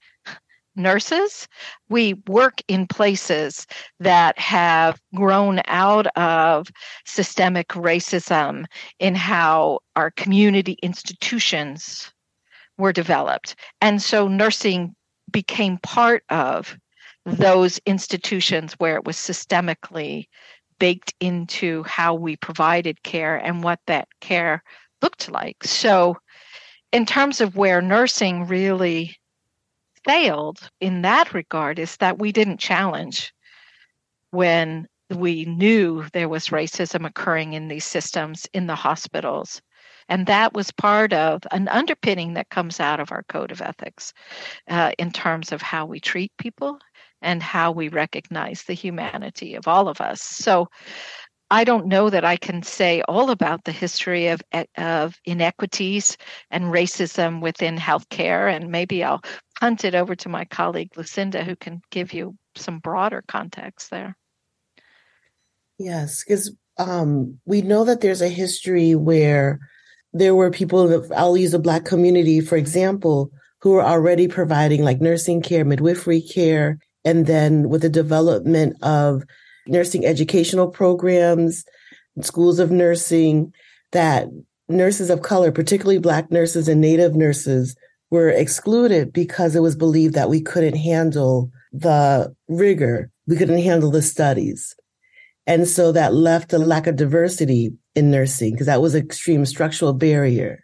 nurses. 0.75 1.47
We 1.89 2.15
work 2.27 2.61
in 2.67 2.87
places 2.87 3.67
that 3.99 4.37
have 4.39 4.99
grown 5.15 5.61
out 5.65 6.07
of 6.17 6.69
systemic 7.05 7.69
racism 7.69 8.65
in 8.99 9.15
how 9.15 9.79
our 9.95 10.11
community 10.11 10.77
institutions 10.81 12.11
were 12.77 12.93
developed. 12.93 13.55
And 13.81 14.01
so 14.01 14.27
nursing 14.27 14.95
became 15.31 15.77
part 15.79 16.23
of 16.29 16.77
those 17.25 17.79
institutions 17.85 18.73
where 18.77 18.95
it 18.95 19.05
was 19.05 19.17
systemically 19.17 20.27
baked 20.79 21.13
into 21.19 21.83
how 21.83 22.13
we 22.13 22.37
provided 22.37 23.03
care 23.03 23.35
and 23.35 23.63
what 23.63 23.79
that 23.87 24.07
care 24.21 24.63
looked 25.01 25.29
like. 25.29 25.63
So, 25.63 26.17
in 26.91 27.05
terms 27.05 27.39
of 27.39 27.55
where 27.55 27.81
nursing 27.81 28.47
really 28.47 29.15
failed 30.09 30.69
in 30.81 31.03
that 31.03 31.33
regard 31.33 31.79
is 31.79 31.97
that 31.97 32.19
we 32.19 32.31
didn't 32.31 32.59
challenge 32.59 33.33
when 34.31 34.87
we 35.15 35.45
knew 35.45 36.05
there 36.13 36.29
was 36.29 36.49
racism 36.49 37.05
occurring 37.05 37.53
in 37.53 37.67
these 37.67 37.85
systems 37.85 38.47
in 38.53 38.67
the 38.67 38.75
hospitals 38.75 39.61
And 40.09 40.25
that 40.27 40.53
was 40.53 40.71
part 40.71 41.13
of 41.13 41.43
an 41.51 41.67
underpinning 41.67 42.33
that 42.35 42.49
comes 42.49 42.79
out 42.79 42.99
of 42.99 43.11
our 43.11 43.23
code 43.29 43.51
of 43.51 43.61
ethics 43.61 44.13
uh, 44.69 44.91
in 44.97 45.11
terms 45.11 45.51
of 45.51 45.61
how 45.61 45.85
we 45.85 45.99
treat 45.99 46.31
people 46.37 46.79
and 47.21 47.43
how 47.43 47.71
we 47.71 47.89
recognize 47.89 48.63
the 48.63 48.73
humanity 48.73 49.55
of 49.55 49.67
all 49.67 49.87
of 49.87 50.01
us. 50.01 50.21
So 50.21 50.67
I 51.51 51.63
don't 51.63 51.87
know 51.87 52.09
that 52.11 52.25
I 52.25 52.37
can 52.37 52.63
say 52.63 53.01
all 53.07 53.31
about 53.31 53.63
the 53.65 53.71
history 53.71 54.27
of, 54.27 54.41
of 54.77 55.15
inequities 55.25 56.17
and 56.51 56.65
racism 56.65 57.41
within 57.41 57.77
healthcare, 57.77 58.53
and 58.55 58.71
maybe 58.71 59.03
I'll 59.03 59.21
punt 59.59 59.83
it 59.83 59.95
over 59.95 60.15
to 60.15 60.29
my 60.29 60.45
colleague 60.45 60.91
Lucinda, 60.95 61.43
who 61.43 61.55
can 61.55 61.81
give 61.91 62.13
you 62.13 62.35
some 62.55 62.79
broader 62.79 63.23
context 63.27 63.89
there. 63.89 64.15
Yes, 65.77 66.23
because 66.23 66.53
um, 66.77 67.39
we 67.45 67.61
know 67.61 67.83
that 67.85 68.01
there's 68.01 68.21
a 68.21 68.29
history 68.29 68.95
where 68.95 69.59
there 70.13 70.35
were 70.35 70.51
people, 70.51 71.05
I'll 71.15 71.37
use 71.37 71.51
the 71.51 71.59
Black 71.59 71.85
community, 71.85 72.41
for 72.41 72.57
example, 72.57 73.31
who 73.61 73.71
were 73.71 73.83
already 73.83 74.27
providing 74.27 74.83
like 74.83 75.01
nursing 75.01 75.41
care, 75.41 75.65
midwifery 75.65 76.21
care, 76.21 76.79
and 77.05 77.25
then 77.25 77.69
with 77.69 77.81
the 77.81 77.89
development 77.89 78.75
of 78.81 79.23
nursing 79.67 80.05
educational 80.05 80.69
programs, 80.69 81.63
schools 82.21 82.59
of 82.59 82.71
nursing, 82.71 83.53
that 83.91 84.27
nurses 84.67 85.09
of 85.09 85.21
color, 85.21 85.51
particularly 85.51 85.99
Black 85.99 86.31
nurses 86.31 86.67
and 86.67 86.81
Native 86.81 87.15
nurses, 87.15 87.75
were 88.11 88.29
excluded 88.29 89.13
because 89.13 89.55
it 89.55 89.61
was 89.61 89.75
believed 89.75 90.15
that 90.15 90.29
we 90.29 90.41
couldn't 90.41 90.77
handle 90.77 91.51
the 91.71 92.33
rigor, 92.47 93.11
we 93.27 93.37
couldn't 93.37 93.61
handle 93.61 93.91
the 93.91 94.01
studies. 94.01 94.75
And 95.45 95.67
so 95.67 95.91
that 95.91 96.13
left 96.13 96.53
a 96.53 96.59
lack 96.59 96.87
of 96.87 96.95
diversity 96.95 97.73
in 97.95 98.11
nursing 98.11 98.53
because 98.53 98.67
that 98.67 98.81
was 98.81 98.95
an 98.95 99.03
extreme 99.03 99.45
structural 99.45 99.93
barrier. 99.93 100.63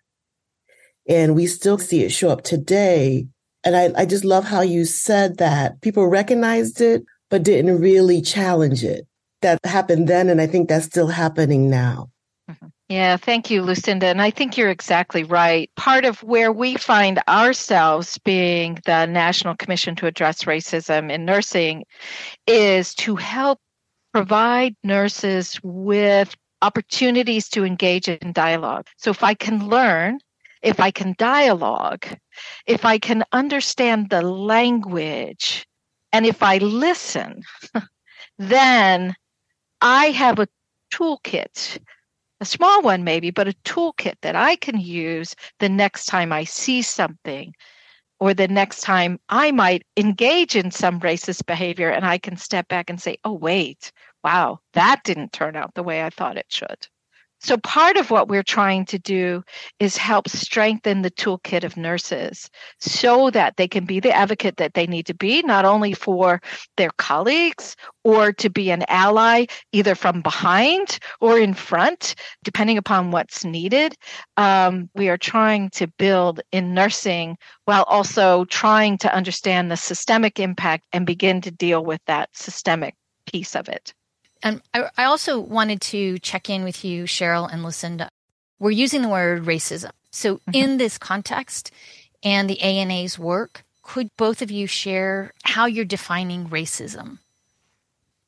And 1.08 1.36
we 1.36 1.48
still 1.48 1.78
see 1.78 2.04
it 2.04 2.12
show 2.12 2.30
up 2.30 2.44
today. 2.44 3.28
And 3.64 3.76
I, 3.76 3.92
I 3.96 4.06
just 4.06 4.26
love 4.26 4.44
how 4.44 4.62
you 4.62 4.86
said 4.86 5.38
that 5.38 5.82
people 5.82 6.08
recognized 6.08 6.82
it, 6.82 7.04
but 7.30 7.44
didn't 7.44 7.80
really 7.80 8.22
challenge 8.22 8.84
it. 8.84 9.08
That 9.42 9.60
happened 9.64 10.08
then, 10.08 10.30
and 10.30 10.42
I 10.42 10.48
think 10.48 10.70
that's 10.70 10.86
still 10.86 11.08
happening 11.08 11.70
now. 11.70 12.10
Yeah, 12.90 13.18
thank 13.18 13.50
you, 13.50 13.64
Lucinda. 13.64 14.08
And 14.08 14.22
I 14.22 14.30
think 14.30 14.58
you're 14.58 14.70
exactly 14.70 15.24
right. 15.24 15.72
Part 15.76 16.06
of 16.06 16.22
where 16.22 16.52
we 16.52 16.76
find 16.76 17.20
ourselves 17.28 18.20
being 18.20 18.78
the 18.86 19.08
National 19.08 19.56
Commission 19.56 19.96
to 19.96 20.06
Address 20.08 20.44
Racism 20.44 21.12
in 21.12 21.26
Nursing 21.26 21.86
is 22.46 22.94
to 22.96 23.16
help 23.16 23.60
provide 24.14 24.76
nurses 24.84 25.60
with 25.64 26.36
opportunities 26.62 27.50
to 27.50 27.66
engage 27.66 28.08
in 28.08 28.34
dialogue. 28.34 28.88
So 28.98 29.10
if 29.10 29.24
I 29.24 29.34
can 29.34 29.68
learn, 29.68 30.20
if 30.62 30.80
I 30.80 30.92
can 30.92 31.16
dialogue, 31.18 32.06
if 32.68 32.86
I 32.86 33.00
can 33.00 33.24
understand 33.32 34.10
the 34.12 34.22
language, 34.22 35.66
and 36.14 36.26
if 36.26 36.44
I 36.44 36.60
listen, 36.60 37.42
then 38.38 39.16
I 39.82 40.08
have 40.08 40.40
a 40.40 40.48
toolkit, 40.94 41.80
small 42.46 42.82
one 42.82 43.04
maybe, 43.04 43.32
but 43.32 43.48
a 43.48 43.54
toolkit 43.66 44.16
that 44.22 44.36
I 44.36 44.56
can 44.56 44.80
use 44.80 45.36
the 45.60 45.70
next 45.70 46.06
time 46.06 46.32
I 46.32 46.44
see 46.44 46.82
something 46.82 47.54
or 48.20 48.34
the 48.34 48.48
next 48.48 48.82
time 48.82 49.20
I 49.30 49.52
might 49.52 49.84
engage 49.98 50.56
in 50.56 50.72
some 50.72 51.00
racist 51.00 51.46
behavior 51.46 51.90
and 51.90 52.06
I 52.06 52.18
can 52.18 52.38
step 52.38 52.68
back 52.68 52.90
and 52.90 53.02
say, 53.02 53.18
oh, 53.24 53.34
wait, 53.34 53.92
wow, 54.24 54.60
that 54.74 55.02
didn't 55.04 55.34
turn 55.34 55.56
out 55.56 55.74
the 55.74 55.84
way 55.84 56.04
I 56.04 56.10
thought 56.10 56.38
it 56.38 56.48
should. 56.50 56.88
So, 57.46 57.58
part 57.58 57.96
of 57.98 58.10
what 58.10 58.28
we're 58.28 58.42
trying 58.42 58.86
to 58.86 58.98
do 58.98 59.44
is 59.80 59.98
help 59.98 60.28
strengthen 60.28 61.04
the 61.04 61.12
toolkit 61.12 61.64
of 61.64 61.78
nurses 61.78 62.50
so 62.80 63.30
that 63.30 63.58
they 63.58 63.68
can 63.68 63.86
be 63.86 64.00
the 64.00 64.12
advocate 64.12 64.58
that 64.58 64.74
they 64.74 64.88
need 64.88 65.06
to 65.06 65.14
be, 65.14 65.44
not 65.44 65.64
only 65.64 65.94
for 65.94 66.42
their 66.76 66.90
colleagues 66.98 67.76
or 68.04 68.34
to 68.34 68.50
be 68.50 68.72
an 68.72 68.84
ally, 68.88 69.46
either 69.74 69.94
from 69.94 70.24
behind 70.24 70.98
or 71.22 71.38
in 71.38 71.54
front, 71.54 72.16
depending 72.44 72.80
upon 72.80 73.12
what's 73.12 73.46
needed. 73.46 73.96
Um, 74.38 74.90
we 74.96 75.10
are 75.10 75.18
trying 75.18 75.70
to 75.72 75.86
build 75.86 76.42
in 76.52 76.74
nursing 76.74 77.38
while 77.66 77.84
also 77.84 78.46
trying 78.46 78.98
to 78.98 79.14
understand 79.14 79.70
the 79.70 79.78
systemic 79.78 80.40
impact 80.40 80.88
and 80.94 81.06
begin 81.06 81.42
to 81.42 81.52
deal 81.52 81.86
with 81.86 82.02
that 82.08 82.30
systemic 82.34 82.96
piece 83.28 83.56
of 83.56 83.70
it. 83.70 83.94
And 84.46 84.62
I, 84.76 84.90
I 84.96 85.06
also 85.06 85.40
wanted 85.40 85.82
to 85.82 86.20
check 86.20 86.52
in 86.52 86.64
with 86.64 86.86
you, 86.86 87.06
Cheryl 87.06 87.52
and 87.52 87.64
Lucinda. 87.64 88.10
We're 88.60 88.70
using 88.70 89.02
the 89.02 89.10
word 89.10 89.44
racism. 89.44 89.90
So, 90.12 90.36
mm-hmm. 90.36 90.52
in 90.54 90.78
this 90.78 91.00
context 91.00 91.72
and 92.24 92.48
the 92.48 92.62
ANA's 92.62 93.18
work, 93.18 93.64
could 93.82 94.10
both 94.18 94.44
of 94.44 94.52
you 94.52 94.68
share 94.68 95.34
how 95.44 95.66
you're 95.66 95.84
defining 95.84 96.48
racism? 96.48 97.18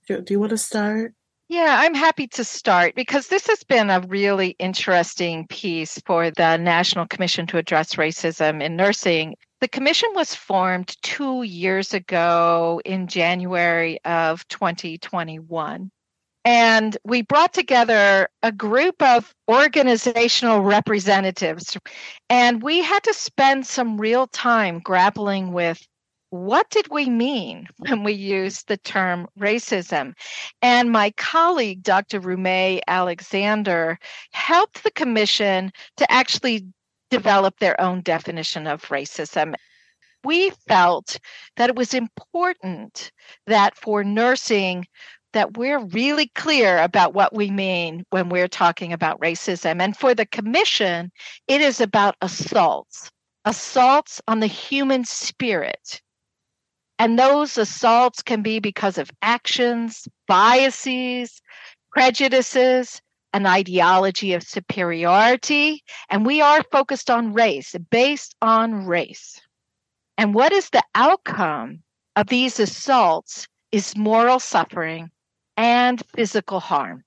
Do 0.07 0.23
you 0.27 0.39
want 0.39 0.49
to 0.49 0.57
start? 0.57 1.13
Yeah, 1.49 1.77
I'm 1.79 1.93
happy 1.93 2.27
to 2.29 2.43
start 2.43 2.95
because 2.95 3.27
this 3.27 3.45
has 3.47 3.63
been 3.63 3.91
a 3.91 4.01
really 4.01 4.55
interesting 4.57 5.45
piece 5.47 6.01
for 6.05 6.31
the 6.31 6.57
National 6.57 7.05
Commission 7.05 7.45
to 7.47 7.57
Address 7.57 7.93
Racism 7.93 8.61
in 8.61 8.75
Nursing. 8.75 9.35
The 9.61 9.67
commission 9.67 10.09
was 10.13 10.33
formed 10.33 10.97
two 11.03 11.43
years 11.43 11.93
ago 11.93 12.81
in 12.85 13.07
January 13.07 13.99
of 14.03 14.47
2021. 14.47 15.91
And 16.47 16.95
we 17.03 17.23
brought 17.23 17.53
together 17.53 18.29
a 18.41 18.53
group 18.53 19.01
of 19.01 19.35
organizational 19.49 20.61
representatives, 20.61 21.77
and 22.29 22.63
we 22.63 22.81
had 22.81 23.03
to 23.03 23.13
spend 23.13 23.67
some 23.67 23.99
real 23.99 24.27
time 24.27 24.79
grappling 24.79 25.51
with 25.51 25.85
what 26.29 26.69
did 26.69 26.87
we 26.89 27.09
mean 27.09 27.67
when 27.79 28.05
we 28.05 28.13
used 28.13 28.69
the 28.69 28.77
term 28.77 29.27
racism? 29.37 30.13
And 30.61 30.89
my 30.89 31.11
colleague, 31.17 31.83
Dr. 31.83 32.21
Rumay 32.21 32.79
Alexander, 32.87 33.99
helped 34.31 34.85
the 34.85 34.91
commission 34.91 35.69
to 35.97 36.09
actually 36.09 36.65
develop 37.09 37.59
their 37.59 37.79
own 37.81 37.99
definition 37.99 38.67
of 38.67 38.83
racism. 38.83 39.53
We 40.23 40.51
felt 40.67 41.19
that 41.57 41.69
it 41.69 41.75
was 41.75 41.93
important 41.93 43.11
that 43.47 43.77
for 43.77 44.03
nursing, 44.03 44.87
that 45.37 45.55
we're 45.55 45.79
really 45.79 46.31
clear 46.33 46.79
about 46.79 47.13
what 47.13 47.31
we 47.31 47.51
mean 47.51 48.03
when 48.09 48.27
we're 48.27 48.47
talking 48.47 48.91
about 48.91 49.19
racism. 49.21 49.79
And 49.79 49.95
for 49.95 50.15
the 50.15 50.25
commission, 50.25 51.11
it 51.47 51.61
is 51.61 51.79
about 51.79 52.15
assaults, 52.21 53.11
assaults 53.45 54.19
on 54.27 54.39
the 54.39 54.47
human 54.47 55.05
spirit. 55.05 56.01
And 56.97 57.19
those 57.19 57.55
assaults 57.55 58.23
can 58.23 58.41
be 58.41 58.59
because 58.59 58.97
of 58.97 59.11
actions, 59.21 60.07
biases, 60.27 61.39
prejudices, 61.91 62.99
an 63.31 63.45
ideology 63.45 64.33
of 64.33 64.41
superiority. 64.41 65.83
And 66.09 66.25
we 66.25 66.41
are 66.41 66.63
focused 66.71 67.11
on 67.11 67.33
race, 67.33 67.75
based 67.91 68.33
on 68.41 68.87
race. 68.87 69.39
And 70.17 70.33
what 70.33 70.51
is 70.51 70.71
the 70.71 70.83
outcome 70.95 71.83
of 72.15 72.25
these 72.25 72.59
assaults 72.59 73.47
is 73.71 73.95
moral 73.95 74.39
suffering 74.39 75.11
and 75.57 76.01
physical 76.15 76.59
harm. 76.59 77.03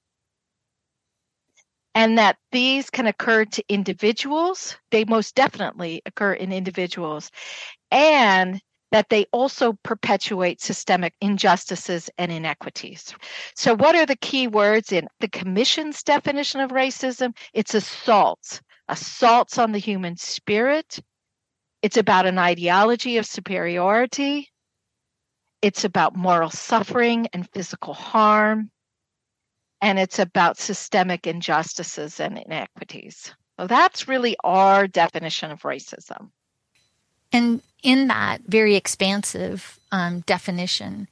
And 1.95 2.19
that 2.19 2.37
these 2.53 2.91
can 2.91 3.07
occur 3.07 3.45
to 3.47 3.65
individuals, 3.69 4.77
they 4.91 5.05
most 5.05 5.35
definitely 5.35 6.03
occur 6.07 6.35
in 6.35 6.53
individuals, 6.53 7.31
and 7.91 8.61
that 8.93 9.09
they 9.09 9.27
also 9.33 9.75
perpetuate 9.85 10.61
systemic 10.61 11.15
injustices 11.21 12.11
and 12.19 12.33
inequities. 12.33 13.15
So, 13.55 13.75
what 13.75 13.95
are 13.95 14.07
the 14.07 14.17
key 14.17 14.47
words 14.47 14.93
in 14.93 15.09
the 15.21 15.29
Commission's 15.29 16.03
definition 16.03 16.61
of 16.61 16.71
racism? 16.71 17.37
It's 17.55 17.75
assaults, 17.75 18.61
assaults 18.89 19.59
on 19.59 19.73
the 19.73 19.79
human 19.79 20.17
spirit. 20.17 20.99
It's 21.83 21.97
about 21.97 22.27
an 22.27 22.39
ideology 22.39 23.17
of 23.17 23.27
superiority. 23.27 24.49
It's 25.63 25.85
about 25.85 26.17
moral 26.17 26.51
suffering 26.51 27.29
and 27.33 27.49
physical 27.51 27.95
harm. 27.95 28.71
And 29.83 29.99
it's 29.99 30.19
about 30.19 30.59
systemic 30.59 31.27
injustices 31.27 32.21
and 32.21 32.39
inequities. 32.39 33.33
So 33.59 33.67
that's 33.67 34.09
really 34.09 34.37
our 34.45 34.87
definition 34.87 35.51
of 35.51 35.63
racism. 35.63 36.31
And 37.33 37.63
in 37.83 38.09
that 38.09 38.43
very 38.47 38.77
expansive 38.77 39.79
um, 39.93 40.21
definition, 40.21 41.09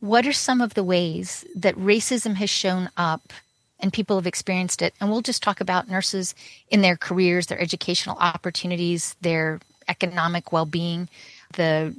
what 0.00 0.26
are 0.26 0.32
some 0.32 0.60
of 0.60 0.74
the 0.74 0.84
ways 0.84 1.44
that 1.54 1.76
racism 1.76 2.34
has 2.34 2.50
shown 2.50 2.90
up 2.96 3.32
and 3.80 3.92
people 3.92 4.16
have 4.16 4.26
experienced 4.26 4.82
it? 4.82 4.94
And 5.00 5.10
we'll 5.10 5.22
just 5.22 5.42
talk 5.42 5.60
about 5.60 5.88
nurses 5.88 6.34
in 6.68 6.82
their 6.82 6.96
careers, 6.96 7.46
their 7.46 7.60
educational 7.60 8.16
opportunities, 8.18 9.16
their 9.20 9.60
economic 9.88 10.52
well 10.52 10.66
being, 10.66 11.08
the 11.54 11.94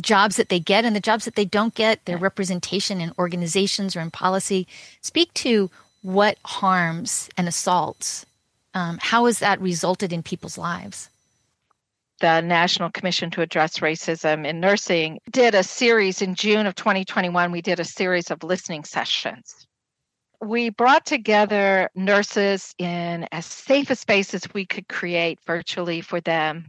jobs 0.00 0.36
that 0.36 0.48
they 0.48 0.60
get 0.60 0.84
and 0.84 0.94
the 0.94 1.00
jobs 1.00 1.24
that 1.24 1.36
they 1.36 1.44
don't 1.44 1.74
get, 1.74 2.04
their 2.04 2.18
representation 2.18 3.00
in 3.00 3.12
organizations 3.18 3.96
or 3.96 4.00
in 4.00 4.10
policy. 4.10 4.66
Speak 5.00 5.32
to 5.34 5.70
what 6.02 6.38
harms 6.44 7.28
and 7.36 7.48
assaults 7.48 8.26
um, 8.74 8.98
how 9.00 9.26
has 9.26 9.38
that 9.38 9.60
resulted 9.60 10.12
in 10.12 10.22
people's 10.22 10.58
lives? 10.58 11.08
the 12.20 12.40
National 12.40 12.90
Commission 12.90 13.30
to 13.32 13.42
Address 13.42 13.80
Racism 13.80 14.46
in 14.46 14.60
Nursing 14.60 15.18
did 15.30 15.54
a 15.54 15.64
series 15.64 16.22
in 16.22 16.36
June 16.36 16.64
of 16.64 16.74
2021. 16.74 17.50
We 17.50 17.60
did 17.60 17.80
a 17.80 17.84
series 17.84 18.30
of 18.30 18.42
listening 18.44 18.84
sessions. 18.84 19.66
We 20.40 20.70
brought 20.70 21.04
together 21.04 21.90
nurses 21.94 22.74
in 22.78 23.26
as 23.32 23.44
safe 23.44 23.90
a 23.90 23.96
space 23.96 24.32
as 24.32 24.46
we 24.54 24.64
could 24.64 24.88
create 24.88 25.38
virtually 25.44 26.00
for 26.00 26.20
them. 26.20 26.68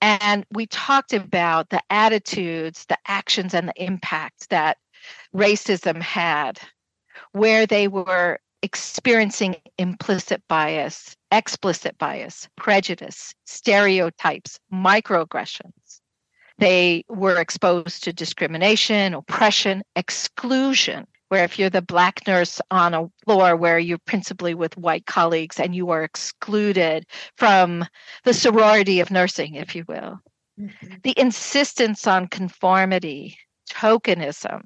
And 0.00 0.44
we 0.50 0.66
talked 0.66 1.12
about 1.12 1.70
the 1.70 1.82
attitudes, 1.90 2.84
the 2.86 2.98
actions, 3.06 3.54
and 3.54 3.68
the 3.68 3.82
impact 3.82 4.50
that 4.50 4.76
racism 5.34 6.00
had, 6.00 6.60
where 7.32 7.66
they 7.66 7.88
were 7.88 8.38
experiencing 8.62 9.56
implicit 9.78 10.42
bias, 10.48 11.16
explicit 11.30 11.98
bias, 11.98 12.48
prejudice, 12.56 13.34
stereotypes, 13.44 14.58
microaggressions. 14.72 16.00
They 16.58 17.04
were 17.08 17.40
exposed 17.40 18.04
to 18.04 18.12
discrimination, 18.12 19.14
oppression, 19.14 19.82
exclusion, 19.96 21.06
where 21.34 21.42
if 21.42 21.58
you're 21.58 21.68
the 21.68 21.82
black 21.82 22.24
nurse 22.28 22.60
on 22.70 22.94
a 22.94 23.10
floor 23.24 23.56
where 23.56 23.76
you're 23.76 23.98
principally 23.98 24.54
with 24.54 24.76
white 24.76 25.04
colleagues 25.06 25.58
and 25.58 25.74
you 25.74 25.90
are 25.90 26.04
excluded 26.04 27.04
from 27.36 27.84
the 28.22 28.32
sorority 28.32 29.00
of 29.00 29.10
nursing, 29.10 29.56
if 29.56 29.74
you 29.74 29.84
will. 29.88 30.20
Mm-hmm. 30.60 30.94
The 31.02 31.18
insistence 31.18 32.06
on 32.06 32.28
conformity, 32.28 33.36
tokenism, 33.68 34.62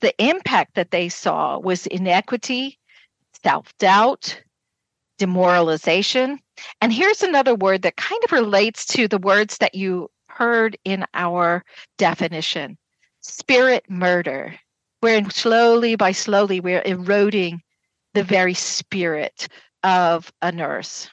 the 0.00 0.14
impact 0.16 0.76
that 0.76 0.92
they 0.92 1.10
saw 1.10 1.58
was 1.58 1.86
inequity 1.86 2.78
self 3.44 3.76
doubt, 3.76 4.42
demoralization. 5.18 6.38
And 6.80 6.90
here's 6.90 7.22
another 7.22 7.54
word 7.54 7.82
that 7.82 7.96
kind 7.98 8.24
of 8.24 8.32
relates 8.32 8.86
to 8.86 9.08
the 9.08 9.18
words 9.18 9.58
that 9.58 9.74
you 9.74 10.10
heard 10.30 10.78
in 10.86 11.04
our 11.12 11.62
definition 11.98 12.78
spirit 13.20 13.84
murder. 13.90 14.58
Where 15.02 15.28
slowly 15.30 15.96
by 15.96 16.12
slowly 16.12 16.60
we're 16.60 16.82
eroding 16.84 17.60
the 18.14 18.22
very 18.22 18.54
spirit 18.54 19.48
of 19.82 20.32
a 20.40 20.52
nurse 20.52 21.10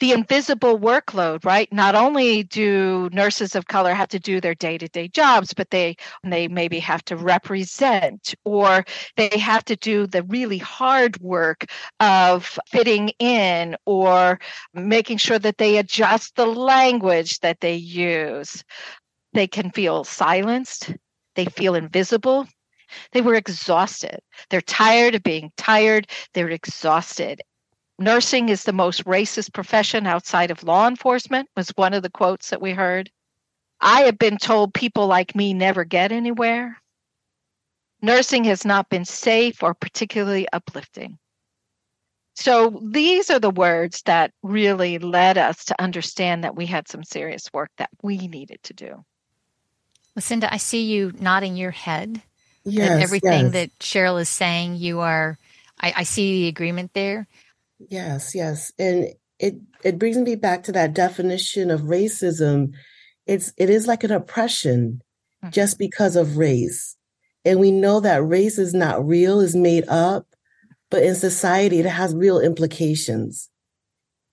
the 0.00 0.10
invisible 0.10 0.80
workload, 0.80 1.44
right? 1.44 1.72
Not 1.72 1.94
only 1.94 2.42
do 2.42 3.08
nurses 3.12 3.54
of 3.54 3.68
color 3.68 3.94
have 3.94 4.08
to 4.08 4.18
do 4.18 4.40
their 4.40 4.56
day-to-day 4.56 5.06
jobs, 5.06 5.54
but 5.54 5.70
they 5.70 5.94
they 6.24 6.48
maybe 6.48 6.80
have 6.80 7.04
to 7.04 7.16
represent 7.16 8.34
or 8.44 8.84
they 9.16 9.38
have 9.38 9.64
to 9.66 9.76
do 9.76 10.08
the 10.08 10.24
really 10.24 10.58
hard 10.58 11.20
work 11.20 11.66
of 12.00 12.58
fitting 12.66 13.10
in 13.20 13.76
or 13.86 14.40
making 14.74 15.18
sure 15.18 15.38
that 15.38 15.58
they 15.58 15.78
adjust 15.78 16.34
the 16.34 16.46
language 16.46 17.38
that 17.38 17.60
they 17.60 17.76
use. 17.76 18.64
They 19.34 19.46
can 19.46 19.70
feel 19.70 20.02
silenced, 20.02 20.92
they 21.36 21.44
feel 21.44 21.76
invisible, 21.76 22.48
they 23.12 23.20
were 23.20 23.34
exhausted. 23.34 24.20
They're 24.50 24.60
tired 24.60 25.14
of 25.14 25.22
being 25.22 25.52
tired. 25.56 26.08
They're 26.34 26.50
exhausted. 26.50 27.42
Nursing 27.98 28.48
is 28.48 28.64
the 28.64 28.72
most 28.72 29.04
racist 29.04 29.52
profession 29.52 30.06
outside 30.06 30.50
of 30.50 30.64
law 30.64 30.88
enforcement 30.88 31.48
was 31.56 31.70
one 31.70 31.94
of 31.94 32.02
the 32.02 32.10
quotes 32.10 32.50
that 32.50 32.62
we 32.62 32.72
heard. 32.72 33.10
I 33.80 34.02
have 34.02 34.18
been 34.18 34.38
told 34.38 34.74
people 34.74 35.06
like 35.06 35.34
me 35.34 35.54
never 35.54 35.84
get 35.84 36.12
anywhere. 36.12 36.80
Nursing 38.00 38.44
has 38.44 38.64
not 38.64 38.88
been 38.88 39.04
safe 39.04 39.62
or 39.62 39.74
particularly 39.74 40.46
uplifting. 40.52 41.18
So 42.34 42.80
these 42.82 43.30
are 43.30 43.38
the 43.38 43.50
words 43.50 44.02
that 44.02 44.32
really 44.42 44.98
led 44.98 45.36
us 45.38 45.64
to 45.66 45.80
understand 45.80 46.42
that 46.44 46.56
we 46.56 46.66
had 46.66 46.88
some 46.88 47.04
serious 47.04 47.52
work 47.52 47.70
that 47.76 47.90
we 48.02 48.26
needed 48.26 48.62
to 48.64 48.74
do. 48.74 49.04
Lucinda 50.16 50.52
i 50.52 50.56
see 50.56 50.82
you 50.82 51.12
nodding 51.18 51.56
your 51.56 51.70
head 51.70 52.22
yes, 52.64 53.02
everything 53.02 53.44
yes. 53.44 53.52
that 53.52 53.78
cheryl 53.78 54.20
is 54.20 54.28
saying 54.28 54.76
you 54.76 55.00
are 55.00 55.38
I, 55.80 55.92
I 55.98 56.02
see 56.04 56.42
the 56.42 56.48
agreement 56.48 56.92
there 56.94 57.26
Yes, 57.88 58.34
yes. 58.34 58.72
And 58.78 59.08
it 59.38 59.56
it 59.82 59.98
brings 59.98 60.16
me 60.16 60.36
back 60.36 60.64
to 60.64 60.72
that 60.72 60.94
definition 60.94 61.70
of 61.70 61.82
racism. 61.82 62.72
It's 63.26 63.52
it 63.56 63.70
is 63.70 63.86
like 63.86 64.04
an 64.04 64.12
oppression 64.12 65.02
mm-hmm. 65.42 65.50
just 65.50 65.78
because 65.78 66.16
of 66.16 66.36
race. 66.36 66.96
And 67.44 67.58
we 67.58 67.70
know 67.70 68.00
that 68.00 68.24
race 68.24 68.58
is 68.58 68.72
not 68.72 69.04
real, 69.06 69.40
is 69.40 69.56
made 69.56 69.88
up, 69.88 70.26
but 70.90 71.02
in 71.02 71.14
society 71.14 71.80
it 71.80 71.86
has 71.86 72.14
real 72.14 72.38
implications. 72.38 73.48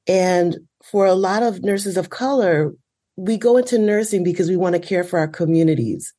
And 0.08 0.58
for 0.84 1.06
a 1.06 1.16
lot 1.16 1.44
of 1.44 1.64
nurses 1.64 1.98
of 1.98 2.10
color, 2.10 2.74
we 3.16 3.38
go 3.38 3.58
into 3.58 3.78
nursing 3.78 4.24
because 4.24 4.50
we 4.50 4.56
want 4.58 4.74
to 4.74 4.80
care 4.80 5.04
for 5.04 5.20
our 5.20 5.28
communities. 5.28 6.14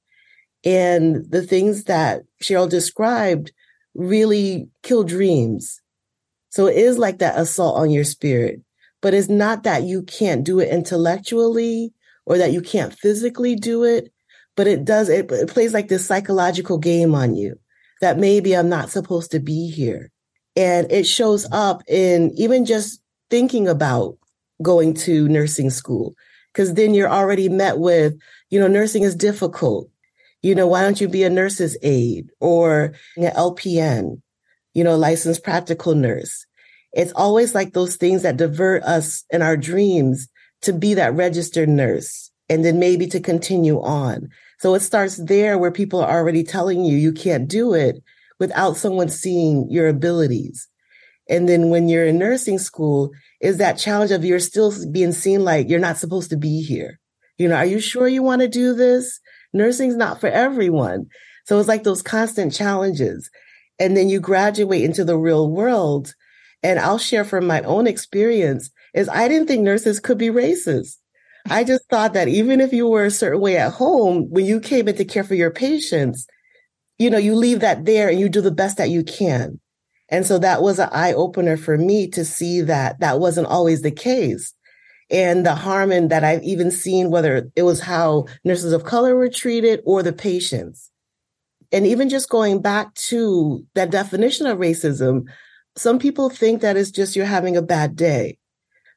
And 0.64 1.24
the 1.30 1.42
things 1.42 1.84
that 1.84 2.22
Cheryl 2.42 2.68
described 2.68 3.52
really 3.94 4.68
kill 4.82 5.04
dreams 5.04 5.80
so 6.50 6.66
it 6.66 6.76
is 6.76 6.98
like 6.98 7.18
that 7.18 7.38
assault 7.38 7.78
on 7.78 7.90
your 7.90 8.04
spirit, 8.04 8.60
but 9.00 9.14
it's 9.14 9.28
not 9.28 9.62
that 9.62 9.84
you 9.84 10.02
can't 10.02 10.44
do 10.44 10.58
it 10.58 10.68
intellectually 10.68 11.92
or 12.26 12.38
that 12.38 12.52
you 12.52 12.60
can't 12.60 12.92
physically 12.92 13.54
do 13.54 13.84
it, 13.84 14.12
but 14.56 14.66
it 14.66 14.84
does, 14.84 15.08
it, 15.08 15.30
it 15.30 15.48
plays 15.48 15.72
like 15.72 15.88
this 15.88 16.04
psychological 16.04 16.76
game 16.76 17.14
on 17.14 17.36
you 17.36 17.58
that 18.00 18.18
maybe 18.18 18.56
I'm 18.56 18.68
not 18.68 18.90
supposed 18.90 19.30
to 19.30 19.38
be 19.38 19.70
here. 19.70 20.10
And 20.56 20.90
it 20.90 21.06
shows 21.06 21.46
up 21.52 21.82
in 21.86 22.32
even 22.36 22.66
just 22.66 23.00
thinking 23.30 23.68
about 23.68 24.18
going 24.60 24.94
to 24.94 25.28
nursing 25.28 25.70
school, 25.70 26.14
because 26.52 26.74
then 26.74 26.94
you're 26.94 27.08
already 27.08 27.48
met 27.48 27.78
with, 27.78 28.18
you 28.50 28.58
know, 28.58 28.66
nursing 28.66 29.04
is 29.04 29.14
difficult. 29.14 29.88
You 30.42 30.54
know, 30.54 30.66
why 30.66 30.82
don't 30.82 31.00
you 31.00 31.08
be 31.08 31.22
a 31.22 31.30
nurse's 31.30 31.76
aide 31.82 32.30
or 32.40 32.94
an 33.16 33.32
LPN? 33.32 34.22
you 34.74 34.84
know, 34.84 34.96
licensed 34.96 35.44
practical 35.44 35.94
nurse. 35.94 36.46
It's 36.92 37.12
always 37.12 37.54
like 37.54 37.72
those 37.72 37.96
things 37.96 38.22
that 38.22 38.36
divert 38.36 38.82
us 38.82 39.24
in 39.30 39.42
our 39.42 39.56
dreams 39.56 40.28
to 40.62 40.72
be 40.72 40.94
that 40.94 41.14
registered 41.14 41.68
nurse 41.68 42.30
and 42.48 42.64
then 42.64 42.78
maybe 42.78 43.06
to 43.08 43.20
continue 43.20 43.80
on. 43.80 44.28
So 44.58 44.74
it 44.74 44.80
starts 44.80 45.16
there 45.16 45.56
where 45.56 45.70
people 45.70 46.00
are 46.00 46.18
already 46.18 46.42
telling 46.42 46.84
you 46.84 46.96
you 46.96 47.12
can't 47.12 47.48
do 47.48 47.74
it 47.74 48.02
without 48.38 48.76
someone 48.76 49.08
seeing 49.08 49.70
your 49.70 49.88
abilities. 49.88 50.68
And 51.28 51.48
then 51.48 51.70
when 51.70 51.88
you're 51.88 52.06
in 52.06 52.18
nursing 52.18 52.58
school, 52.58 53.12
is 53.40 53.58
that 53.58 53.78
challenge 53.78 54.10
of 54.10 54.24
you're 54.24 54.40
still 54.40 54.72
being 54.90 55.12
seen 55.12 55.44
like 55.44 55.68
you're 55.68 55.78
not 55.78 55.96
supposed 55.96 56.30
to 56.30 56.36
be 56.36 56.60
here. 56.60 56.98
You 57.38 57.48
know, 57.48 57.54
are 57.54 57.64
you 57.64 57.80
sure 57.80 58.08
you 58.08 58.22
want 58.22 58.42
to 58.42 58.48
do 58.48 58.74
this? 58.74 59.19
Nursing's 59.52 59.96
not 59.96 60.20
for 60.20 60.28
everyone. 60.28 61.06
So 61.46 61.58
it's 61.58 61.68
like 61.68 61.84
those 61.84 62.02
constant 62.02 62.52
challenges 62.52 63.30
and 63.80 63.96
then 63.96 64.08
you 64.08 64.20
graduate 64.20 64.84
into 64.84 65.04
the 65.04 65.16
real 65.16 65.50
world. 65.50 66.14
And 66.62 66.78
I'll 66.78 66.98
share 66.98 67.24
from 67.24 67.46
my 67.46 67.62
own 67.62 67.86
experience 67.86 68.70
is 68.94 69.08
I 69.08 69.26
didn't 69.26 69.48
think 69.48 69.62
nurses 69.62 69.98
could 69.98 70.18
be 70.18 70.28
racist. 70.28 70.96
I 71.48 71.64
just 71.64 71.88
thought 71.88 72.12
that 72.12 72.28
even 72.28 72.60
if 72.60 72.72
you 72.72 72.86
were 72.86 73.06
a 73.06 73.10
certain 73.10 73.40
way 73.40 73.56
at 73.56 73.72
home, 73.72 74.28
when 74.28 74.44
you 74.44 74.60
came 74.60 74.86
in 74.88 74.96
to 74.96 75.04
care 75.06 75.24
for 75.24 75.34
your 75.34 75.50
patients, 75.50 76.26
you 76.98 77.08
know, 77.08 77.16
you 77.16 77.34
leave 77.34 77.60
that 77.60 77.86
there 77.86 78.10
and 78.10 78.20
you 78.20 78.28
do 78.28 78.42
the 78.42 78.50
best 78.50 78.76
that 78.76 78.90
you 78.90 79.02
can. 79.02 79.58
And 80.10 80.26
so 80.26 80.38
that 80.38 80.60
was 80.60 80.78
an 80.78 80.90
eye 80.92 81.14
opener 81.14 81.56
for 81.56 81.78
me 81.78 82.08
to 82.08 82.24
see 82.24 82.60
that 82.62 83.00
that 83.00 83.20
wasn't 83.20 83.46
always 83.46 83.80
the 83.80 83.90
case. 83.90 84.52
And 85.10 85.44
the 85.44 85.54
harm 85.54 85.90
in 85.90 86.08
that 86.08 86.22
I've 86.22 86.42
even 86.42 86.70
seen, 86.70 87.10
whether 87.10 87.50
it 87.56 87.62
was 87.64 87.80
how 87.80 88.26
nurses 88.44 88.72
of 88.72 88.84
color 88.84 89.16
were 89.16 89.28
treated 89.28 89.80
or 89.84 90.02
the 90.02 90.12
patients. 90.12 90.90
And 91.72 91.86
even 91.86 92.08
just 92.08 92.28
going 92.28 92.62
back 92.62 92.94
to 92.94 93.66
that 93.74 93.90
definition 93.90 94.46
of 94.46 94.58
racism, 94.58 95.24
some 95.76 95.98
people 95.98 96.30
think 96.30 96.62
that 96.62 96.76
it's 96.76 96.90
just 96.90 97.16
you're 97.16 97.26
having 97.26 97.56
a 97.56 97.62
bad 97.62 97.96
day. 97.96 98.38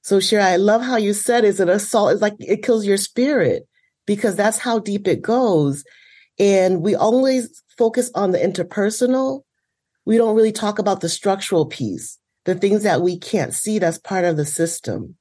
So 0.01 0.17
Cheryl, 0.17 0.43
I 0.43 0.55
love 0.57 0.81
how 0.81 0.97
you 0.97 1.13
said 1.13 1.45
it's 1.45 1.59
an 1.59 1.69
assault. 1.69 2.11
It's 2.11 2.21
like 2.21 2.35
it 2.39 2.63
kills 2.63 2.85
your 2.85 2.97
spirit 2.97 3.67
because 4.05 4.35
that's 4.35 4.57
how 4.57 4.79
deep 4.79 5.07
it 5.07 5.21
goes. 5.21 5.83
And 6.39 6.81
we 6.81 6.95
always 6.95 7.63
focus 7.77 8.11
on 8.13 8.31
the 8.31 8.39
interpersonal. 8.39 9.43
We 10.05 10.17
don't 10.17 10.35
really 10.35 10.51
talk 10.51 10.79
about 10.79 11.01
the 11.01 11.09
structural 11.09 11.65
piece, 11.65 12.19
the 12.45 12.55
things 12.55 12.83
that 12.83 13.01
we 13.01 13.17
can't 13.17 13.53
see 13.53 13.79
that's 13.79 13.97
part 13.97 14.25
of 14.25 14.35
the 14.35 14.45
system. 14.45 15.15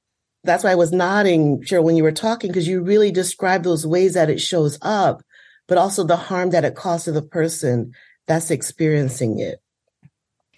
That's 0.44 0.64
why 0.64 0.72
I 0.72 0.76
was 0.76 0.92
nodding, 0.92 1.62
Cheryl, 1.62 1.84
when 1.84 1.96
you 1.96 2.02
were 2.02 2.12
talking, 2.12 2.50
because 2.50 2.66
you 2.66 2.82
really 2.82 3.12
described 3.12 3.64
those 3.64 3.86
ways 3.86 4.14
that 4.14 4.30
it 4.30 4.40
shows 4.40 4.78
up 4.82 5.22
but 5.72 5.78
also 5.78 6.04
the 6.04 6.16
harm 6.16 6.50
that 6.50 6.64
it 6.64 6.74
causes 6.74 7.04
to 7.04 7.12
the 7.12 7.22
person 7.22 7.94
that's 8.26 8.50
experiencing 8.50 9.38
it. 9.38 9.60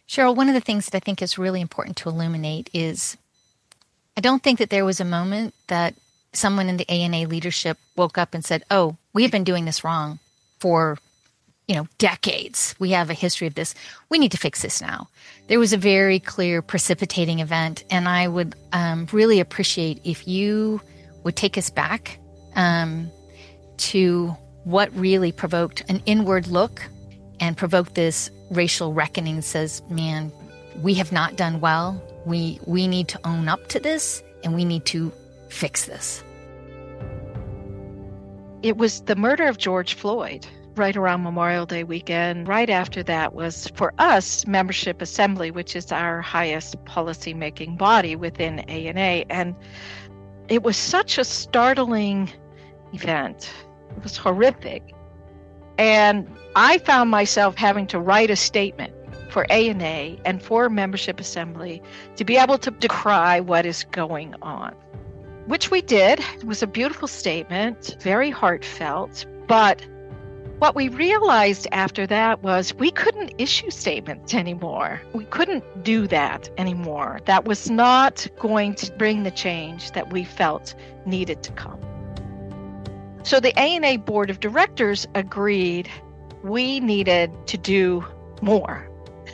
Cheryl, 0.09 0.35
one 0.35 0.49
of 0.49 0.55
the 0.55 0.61
things 0.61 0.87
that 0.87 0.97
I 0.97 1.01
think 1.01 1.23
is 1.23 1.38
really 1.38 1.61
important 1.61 1.97
to 1.99 2.09
illuminate 2.09 2.68
is 2.73 3.16
I 4.16 4.20
don't 4.20 4.42
think 4.42 4.59
that 4.59 4.70
there 4.70 4.85
was 4.85 5.01
a 5.01 5.05
moment 5.05 5.55
that 5.68 5.94
someone 6.33 6.68
in 6.68 6.77
the 6.77 6.90
ANA 6.90 7.29
leadership 7.29 7.79
woke 7.97 8.18
up 8.18 8.35
and 8.35 8.44
said, 8.44 8.64
Oh, 8.70 8.97
we 9.12 9.23
have 9.23 9.31
been 9.31 9.44
doing 9.44 9.64
this 9.64 9.85
wrong 9.85 10.18
for 10.59 10.99
you 11.66 11.74
know, 11.74 11.87
decades. 11.98 12.74
We 12.79 12.90
have 12.90 13.11
a 13.11 13.14
history 13.14 13.46
of 13.46 13.55
this. 13.55 13.74
We 14.11 14.18
need 14.18 14.33
to 14.33 14.38
fix 14.38 14.62
this 14.62 14.81
now. 14.81 15.09
There 15.48 15.59
was 15.59 15.72
a 15.72 15.79
very 15.79 16.20
clear 16.20 16.61
precipitating 16.61 17.40
event, 17.40 17.85
and 17.90 18.09
I 18.09 18.29
would 18.29 18.55
um, 18.72 19.07
really 19.12 19.40
appreciate 19.40 20.00
if 20.05 20.29
you 20.29 20.81
would 21.22 21.37
take 21.37 21.57
us 21.57 21.70
back 21.70 22.18
um, 22.55 23.11
to 23.79 24.37
what 24.64 24.94
really 24.94 25.33
provoked 25.33 25.83
an 25.88 26.03
inward 26.07 26.46
look 26.48 26.83
and 27.40 27.57
provoked 27.57 27.94
this 27.94 28.31
racial 28.50 28.92
reckoning. 28.92 29.40
Says, 29.40 29.83
man, 29.88 30.31
we 30.83 30.94
have 30.94 31.12
not 31.12 31.37
done 31.37 31.61
well. 31.61 32.03
We 32.27 32.61
we 32.66 32.88
need 32.88 33.09
to 33.09 33.20
own 33.27 33.48
up 33.48 33.68
to 33.68 33.81
this, 33.81 34.22
and 34.42 34.55
we 34.55 34.64
need 34.64 34.85
to 34.87 35.12
fix 35.48 35.87
this. 35.87 36.22
It 38.62 38.77
was 38.77 39.03
the 39.03 39.16
murder 39.16 39.46
of 39.46 39.59
George 39.59 39.94
Floyd 39.94 40.46
right 40.79 40.97
around 40.97 41.23
Memorial 41.23 41.67
Day 41.67 41.85
weekend. 41.85 42.49
Right 42.49 42.71
after 42.71 43.03
that 43.05 43.35
was 43.35 43.69
for 43.75 43.93
us 43.99 44.47
membership 44.47 45.01
assembly, 45.03 45.51
which 45.51 45.77
is 45.77 45.93
our 45.93 46.21
highest 46.21 46.83
policy 46.85 47.35
making 47.35 47.77
body 47.77 48.17
within 48.17 48.61
ANA 48.61 49.25
and 49.31 49.55
it 50.49 50.63
was 50.63 50.77
such 50.77 51.19
a 51.19 51.25
startling 51.25 52.31
event. 52.93 53.51
It 53.97 54.03
was 54.03 54.17
horrific. 54.17 54.83
And 55.79 56.29
I 56.55 56.79
found 56.79 57.11
myself 57.11 57.57
having 57.57 57.87
to 57.89 57.99
write 57.99 58.31
a 58.31 58.37
statement 58.37 58.93
for 59.31 59.51
ANA 59.51 60.17
and 60.25 60.43
for 60.43 60.69
membership 60.69 61.19
assembly 61.19 61.83
to 62.17 62.25
be 62.25 62.37
able 62.37 62.59
to 62.59 62.71
decry 62.71 63.41
what 63.41 63.67
is 63.67 63.85
going 63.91 64.35
on. 64.43 64.75
Which 65.47 65.71
we 65.71 65.83
did. 65.83 66.21
It 66.37 66.45
was 66.45 66.63
a 66.63 66.67
beautiful 66.67 67.09
statement, 67.09 67.97
very 68.01 68.31
heartfelt, 68.31 69.27
but 69.47 69.85
what 70.59 70.75
we 70.75 70.88
realized 70.88 71.67
after 71.73 72.07
that 72.07 72.43
was 72.43 72.75
we 72.75 72.90
couldn't 72.90 73.35
issue 73.38 73.71
statements 73.71 74.35
anymore. 74.35 75.01
We 75.12 75.25
couldn't 75.27 75.85
do 75.85 76.07
that 76.09 76.49
anymore. 76.57 77.21
That 77.25 77.45
was 77.45 77.71
not 77.71 78.27
going 78.38 78.75
to 78.77 78.93
bring 78.93 79.25
the 79.25 79.31
change 79.31 79.93
that 79.93 80.12
we 80.12 80.25
felt 80.25 80.75
needed 81.07 81.43
to 81.43 81.53
come. 81.53 81.81
So 83.25 83.40
the 83.40 83.59
ANA 83.59 83.99
board 83.99 84.31
of 84.31 84.40
directors 84.40 85.07
agreed 85.14 85.88
we 86.43 86.79
needed 86.81 87.33
to 87.47 87.57
do 87.59 88.05
more. 88.43 88.88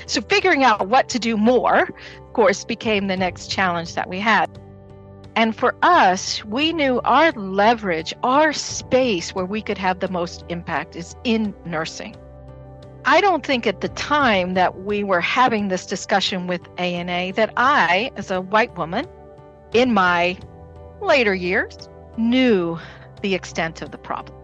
So 0.06 0.20
figuring 0.20 0.64
out 0.64 0.88
what 0.88 1.09
to 1.11 1.18
do 1.18 1.37
more, 1.37 1.83
of 1.83 2.33
course, 2.33 2.64
became 2.64 3.09
the 3.09 3.16
next 3.16 3.50
challenge 3.50 3.94
that 3.94 4.09
we 4.09 4.20
had. 4.20 4.46
And 5.36 5.56
for 5.56 5.74
us, 5.82 6.44
we 6.44 6.72
knew 6.72 7.00
our 7.04 7.32
leverage, 7.32 8.12
our 8.22 8.52
space 8.52 9.34
where 9.34 9.44
we 9.44 9.62
could 9.62 9.78
have 9.78 10.00
the 10.00 10.10
most 10.10 10.44
impact 10.48 10.96
is 10.96 11.14
in 11.24 11.54
nursing. 11.64 12.16
I 13.04 13.20
don't 13.20 13.46
think 13.46 13.66
at 13.66 13.80
the 13.80 13.88
time 13.88 14.54
that 14.54 14.80
we 14.80 15.04
were 15.04 15.20
having 15.20 15.68
this 15.68 15.86
discussion 15.86 16.46
with 16.46 16.60
ANA 16.78 17.32
that 17.34 17.52
I, 17.56 18.10
as 18.16 18.30
a 18.30 18.40
white 18.40 18.76
woman 18.76 19.06
in 19.72 19.94
my 19.94 20.38
later 21.00 21.34
years, 21.34 21.88
knew 22.18 22.78
the 23.22 23.34
extent 23.34 23.80
of 23.82 23.90
the 23.90 23.98
problem. 23.98 24.36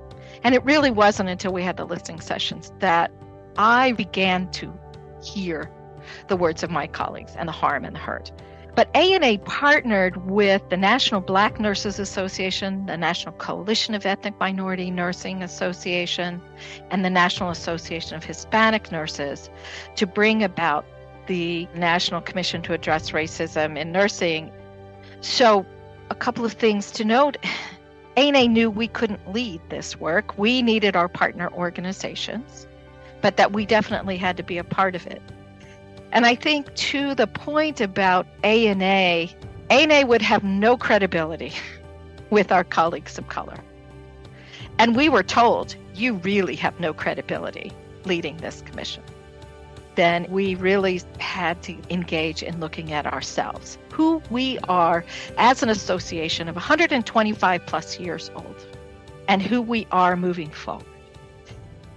And 0.43 0.55
it 0.55 0.65
really 0.65 0.91
wasn't 0.91 1.29
until 1.29 1.53
we 1.53 1.63
had 1.63 1.77
the 1.77 1.85
listening 1.85 2.21
sessions 2.21 2.73
that 2.79 3.11
I 3.59 3.93
began 3.93 4.51
to 4.53 4.73
hear 5.23 5.71
the 6.29 6.37
words 6.37 6.63
of 6.63 6.71
my 6.71 6.87
colleagues 6.87 7.35
and 7.37 7.49
the 7.49 7.53
harm 7.53 7.85
and 7.85 7.95
the 7.95 8.01
hurt. 8.01 8.31
But 8.77 8.95
ANA 8.95 9.39
partnered 9.39 10.31
with 10.31 10.69
the 10.69 10.77
National 10.77 11.23
Black 11.23 11.59
Nurses 11.59 11.99
Association, 11.99 12.85
the 12.85 12.99
National 12.99 13.33
Coalition 13.37 13.95
of 13.95 14.05
Ethnic 14.05 14.39
Minority 14.39 14.91
Nursing 14.91 15.43
Association, 15.43 16.43
and 16.91 17.03
the 17.03 17.09
National 17.09 17.49
Association 17.49 18.17
of 18.17 18.23
Hispanic 18.23 18.93
Nurses 18.93 19.49
to 19.95 20.07
bring 20.07 20.45
about 20.45 20.85
the 21.27 21.67
National 21.75 22.21
Commission 22.21 22.61
to 22.63 22.75
Address 22.75 23.13
Racism 23.13 23.79
in 23.79 23.93
Nursing. 23.93 24.53
So, 25.23 25.65
a 26.11 26.15
couple 26.15 26.45
of 26.45 26.53
things 26.53 26.91
to 26.93 27.05
note. 27.05 27.39
ANA 28.19 28.47
knew 28.47 28.71
we 28.71 28.89
couldn't 28.89 29.33
lead 29.33 29.63
this 29.71 29.99
work. 29.99 30.37
We 30.37 30.61
needed 30.61 30.97
our 30.97 31.09
partner 31.09 31.51
organizations, 31.55 32.67
but 33.23 33.39
that 33.39 33.53
we 33.53 33.65
definitely 33.65 34.19
had 34.19 34.37
to 34.37 34.43
be 34.43 34.59
a 34.59 34.65
part 34.65 34.95
of 34.95 35.07
it. 35.07 35.23
And 36.13 36.25
I 36.25 36.35
think 36.35 36.75
to 36.75 37.15
the 37.15 37.27
point 37.27 37.81
about 37.81 38.27
ANA, 38.45 39.29
ANA 39.71 40.07
would 40.07 40.23
have 40.23 40.45
no 40.45 40.77
credibility 40.77 41.53
with 42.31 42.53
our 42.53 42.65
colleagues 42.65 43.19
of 43.19 43.29
color. 43.29 43.59
And 44.79 44.97
we 44.97 45.09
were 45.09 45.23
told, 45.23 45.75
you 45.95 46.15
really 46.15 46.57
have 46.57 46.79
no 46.79 46.93
credibility 46.93 47.73
leading 48.05 48.37
this 48.39 48.63
commission. 48.63 49.03
Then 49.95 50.27
we 50.29 50.55
really 50.55 51.01
had 51.19 51.63
to 51.63 51.77
engage 51.89 52.43
in 52.43 52.61
looking 52.61 52.93
at 52.93 53.07
ourselves, 53.07 53.79
who 53.91 54.23
we 54.31 54.59
are 54.69 55.05
as 55.39 55.63
an 55.63 55.71
association 55.71 56.49
of 56.49 56.55
125 56.55 57.67
plus 57.67 57.99
years 57.99 58.31
old, 58.35 58.67
and 59.27 59.41
who 59.41 59.63
we 59.63 59.87
are 59.91 60.15
moving 60.15 60.51
forward. 60.51 60.85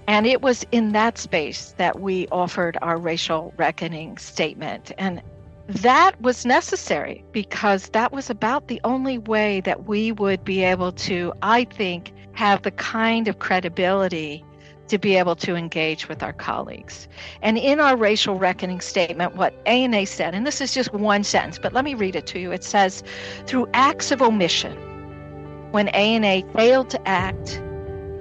And 0.09 0.25
it 0.25 0.41
was 0.41 0.65
in 0.71 0.93
that 0.93 1.19
space 1.19 1.75
that 1.77 1.99
we 1.99 2.27
offered 2.31 2.79
our 2.81 2.97
racial 2.97 3.53
reckoning 3.57 4.17
statement. 4.17 4.91
And 4.97 5.21
that 5.67 6.19
was 6.19 6.47
necessary 6.47 7.23
because 7.31 7.89
that 7.89 8.11
was 8.11 8.27
about 8.27 8.69
the 8.69 8.81
only 8.83 9.19
way 9.19 9.61
that 9.61 9.85
we 9.85 10.11
would 10.11 10.43
be 10.43 10.63
able 10.63 10.93
to, 10.93 11.31
I 11.43 11.65
think, 11.65 12.11
have 12.33 12.63
the 12.63 12.71
kind 12.71 13.27
of 13.27 13.37
credibility 13.37 14.43
to 14.87 14.97
be 14.97 15.15
able 15.15 15.35
to 15.35 15.55
engage 15.55 16.09
with 16.09 16.23
our 16.23 16.33
colleagues. 16.33 17.07
And 17.43 17.59
in 17.59 17.79
our 17.79 17.95
racial 17.95 18.33
reckoning 18.33 18.81
statement, 18.81 19.35
what 19.35 19.53
ANA 19.67 20.07
said, 20.07 20.33
and 20.33 20.47
this 20.47 20.59
is 20.59 20.73
just 20.73 20.91
one 20.91 21.23
sentence, 21.23 21.59
but 21.59 21.71
let 21.71 21.85
me 21.85 21.93
read 21.93 22.15
it 22.15 22.25
to 22.25 22.39
you. 22.39 22.51
It 22.51 22.63
says, 22.63 23.03
through 23.45 23.69
acts 23.75 24.09
of 24.09 24.23
omission, 24.23 24.75
when 25.69 25.89
ANA 25.89 26.51
failed 26.53 26.89
to 26.89 27.07
act, 27.07 27.61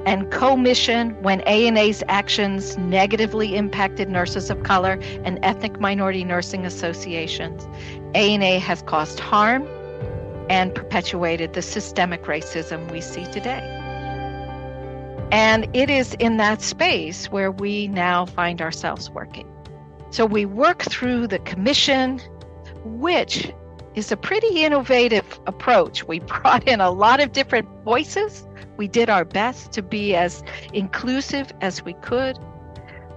and 0.08 0.30
commission 0.30 1.10
when 1.22 1.42
ANA's 1.42 2.02
actions 2.08 2.78
negatively 2.78 3.54
impacted 3.54 4.08
nurses 4.08 4.48
of 4.48 4.62
color 4.62 4.98
and 5.22 5.38
ethnic 5.42 5.78
minority 5.80 6.24
nursing 6.24 6.64
associations. 6.64 7.68
ANA 8.14 8.58
has 8.58 8.80
caused 8.80 9.20
harm 9.20 9.68
and 10.48 10.74
perpetuated 10.74 11.52
the 11.52 11.60
systemic 11.60 12.22
racism 12.22 12.90
we 12.90 13.02
see 13.02 13.26
today. 13.26 13.60
And 15.30 15.68
it 15.76 15.90
is 15.90 16.14
in 16.14 16.38
that 16.38 16.62
space 16.62 17.30
where 17.30 17.52
we 17.52 17.88
now 17.88 18.24
find 18.24 18.62
ourselves 18.62 19.10
working. 19.10 19.46
So 20.08 20.24
we 20.24 20.46
work 20.46 20.84
through 20.84 21.26
the 21.26 21.40
commission, 21.40 22.18
which 22.82 23.52
is 23.94 24.10
a 24.10 24.16
pretty 24.16 24.64
innovative 24.64 25.38
approach. 25.46 26.08
We 26.08 26.20
brought 26.32 26.66
in 26.66 26.80
a 26.80 26.90
lot 26.90 27.20
of 27.20 27.32
different 27.32 27.68
voices 27.84 28.47
we 28.78 28.88
did 28.88 29.10
our 29.10 29.24
best 29.24 29.72
to 29.72 29.82
be 29.82 30.14
as 30.14 30.42
inclusive 30.72 31.52
as 31.60 31.84
we 31.84 31.92
could. 31.94 32.38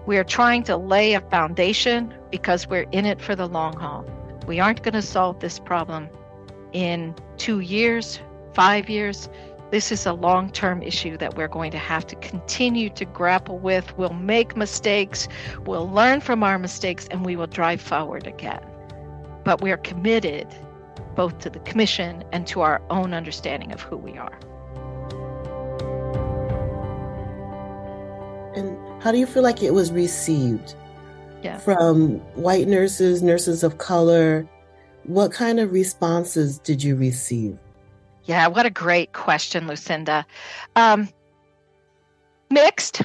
We're 0.08 0.24
trying 0.24 0.64
to 0.64 0.76
lay 0.76 1.14
a 1.14 1.22
foundation 1.22 2.14
because 2.32 2.68
we're 2.68 2.88
in 2.92 3.06
it 3.06 3.22
for 3.22 3.36
the 3.36 3.48
long 3.48 3.78
haul. 3.78 4.04
We 4.48 4.60
aren't 4.60 4.82
going 4.82 4.96
to 4.96 5.04
solve 5.04 5.40
this 5.40 5.60
problem 5.60 6.10
in 6.74 7.16
two 7.38 7.60
years, 7.60 8.20
five 8.54 8.90
years. 8.90 9.30
This 9.70 9.92
is 9.92 10.08
a 10.08 10.14
long 10.14 10.50
term 10.50 10.82
issue 10.82 11.16
that 11.18 11.38
we're 11.38 11.48
going 11.48 11.72
to 11.72 11.78
have 11.78 12.08
to 12.08 12.16
continue 12.16 12.90
to 12.90 13.06
grapple 13.06 13.60
with. 13.60 13.96
We'll 13.98 14.14
make 14.14 14.58
mistakes, 14.58 15.28
we'll 15.66 15.90
learn 15.90 16.22
from 16.22 16.44
our 16.44 16.58
mistakes, 16.58 17.08
and 17.12 17.24
we 17.24 17.36
will 17.36 17.48
drive 17.48 17.82
forward 17.82 18.26
again. 18.26 18.66
But 19.44 19.62
we're 19.62 19.78
committed 19.78 20.48
both 21.16 21.38
to 21.40 21.52
the 21.52 21.60
Commission 21.60 22.24
and 22.32 22.48
to 22.48 22.62
our 22.62 22.82
own 22.90 23.14
understanding 23.14 23.72
of 23.72 23.82
who 23.82 23.96
we 23.96 24.18
are. 24.18 24.40
And 28.56 28.78
how 29.02 29.12
do 29.12 29.18
you 29.18 29.26
feel 29.26 29.44
like 29.44 29.64
it 29.64 29.74
was 29.74 29.92
received 29.92 30.76
yeah. 31.44 31.58
from 31.58 32.20
white 32.36 32.68
nurses, 32.68 33.22
nurses 33.24 33.64
of 33.64 33.78
color? 33.78 34.48
What 35.04 35.32
kind 35.32 35.60
of 35.60 35.72
responses 35.72 36.60
did 36.60 36.84
you 36.84 36.96
receive? 36.96 37.58
Yeah, 38.26 38.48
what 38.48 38.66
a 38.66 38.70
great 38.70 39.14
question, 39.14 39.68
Lucinda. 39.68 40.26
Um, 40.76 41.10
mixed. 42.50 43.02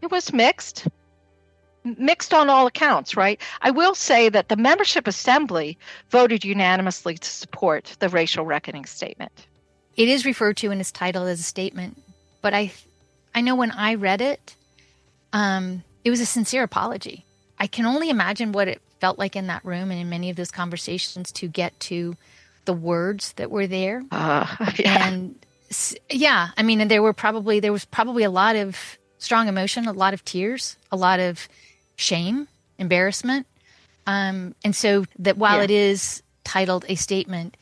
It 0.00 0.10
was 0.10 0.32
mixed. 0.32 0.86
Mixed 1.84 2.34
on 2.34 2.50
all 2.50 2.66
accounts, 2.66 3.16
right? 3.16 3.40
I 3.62 3.70
will 3.70 3.94
say 3.94 4.28
that 4.28 4.48
the 4.48 4.56
membership 4.56 5.06
assembly 5.06 5.78
voted 6.10 6.44
unanimously 6.44 7.16
to 7.16 7.28
support 7.28 7.96
the 7.98 8.08
racial 8.08 8.44
reckoning 8.44 8.84
statement. 8.84 9.46
It 9.96 10.08
is 10.08 10.24
referred 10.24 10.56
to 10.58 10.70
in 10.70 10.80
its 10.80 10.92
title 10.92 11.24
as 11.26 11.40
a 11.40 11.44
statement, 11.44 12.00
but 12.42 12.54
I 12.54 12.72
I 13.34 13.40
know 13.40 13.54
when 13.54 13.70
I 13.72 13.94
read 13.94 14.20
it, 14.20 14.54
um, 15.32 15.82
it 16.04 16.10
was 16.10 16.20
a 16.20 16.26
sincere 16.26 16.62
apology. 16.62 17.24
I 17.58 17.66
can 17.66 17.86
only 17.86 18.08
imagine 18.10 18.52
what 18.52 18.68
it 18.68 18.80
felt 19.00 19.18
like 19.18 19.36
in 19.36 19.46
that 19.48 19.64
room 19.64 19.90
and 19.90 20.00
in 20.00 20.08
many 20.08 20.30
of 20.30 20.36
those 20.36 20.50
conversations 20.50 21.32
to 21.32 21.48
get 21.48 21.78
to 21.80 22.16
the 22.64 22.72
words 22.72 23.32
that 23.34 23.50
were 23.50 23.66
there. 23.66 24.02
Uh, 24.10 24.46
yeah. 24.78 25.08
And 25.08 25.34
yeah, 26.10 26.48
I 26.56 26.62
mean, 26.62 26.80
and 26.80 26.90
there 26.90 27.02
were 27.02 27.12
probably 27.12 27.60
there 27.60 27.72
was 27.72 27.84
probably 27.84 28.24
a 28.24 28.30
lot 28.30 28.56
of 28.56 28.98
strong 29.18 29.48
emotion, 29.48 29.86
a 29.86 29.92
lot 29.92 30.14
of 30.14 30.24
tears, 30.24 30.76
a 30.90 30.96
lot 30.96 31.20
of 31.20 31.48
shame, 31.96 32.48
embarrassment. 32.78 33.46
Um, 34.06 34.54
and 34.64 34.74
so 34.74 35.04
that 35.18 35.36
while 35.36 35.58
Yeah. 35.58 35.64
it 35.64 35.70
is 35.70 36.22
titled 36.44 36.84
a 36.88 36.94
statement, 36.94 37.56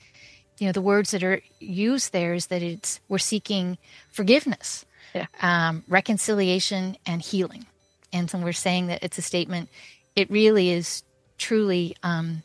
you 0.59 0.67
know, 0.67 0.73
the 0.73 0.81
words 0.81 1.11
that 1.11 1.23
are 1.25 1.41
used 1.61 2.13
there 2.13 2.33
is 2.35 2.47
that 2.47 2.63
it's 2.63 3.01
we're 3.09 3.19
seeking 3.19 3.77
forgiveness, 4.11 4.86
Yeah. 5.17 5.27
um, 5.43 5.85
reconciliation, 5.89 6.97
and 7.07 7.23
healing. 7.23 7.67
And 8.13 8.31
so 8.31 8.39
we're 8.39 8.53
saying 8.53 8.89
that 8.89 9.03
it's 9.03 9.19
a 9.19 9.23
statement. 9.23 9.69
It 10.15 10.31
really 10.31 10.71
is 10.71 11.03
truly 11.39 11.97
um, 12.03 12.43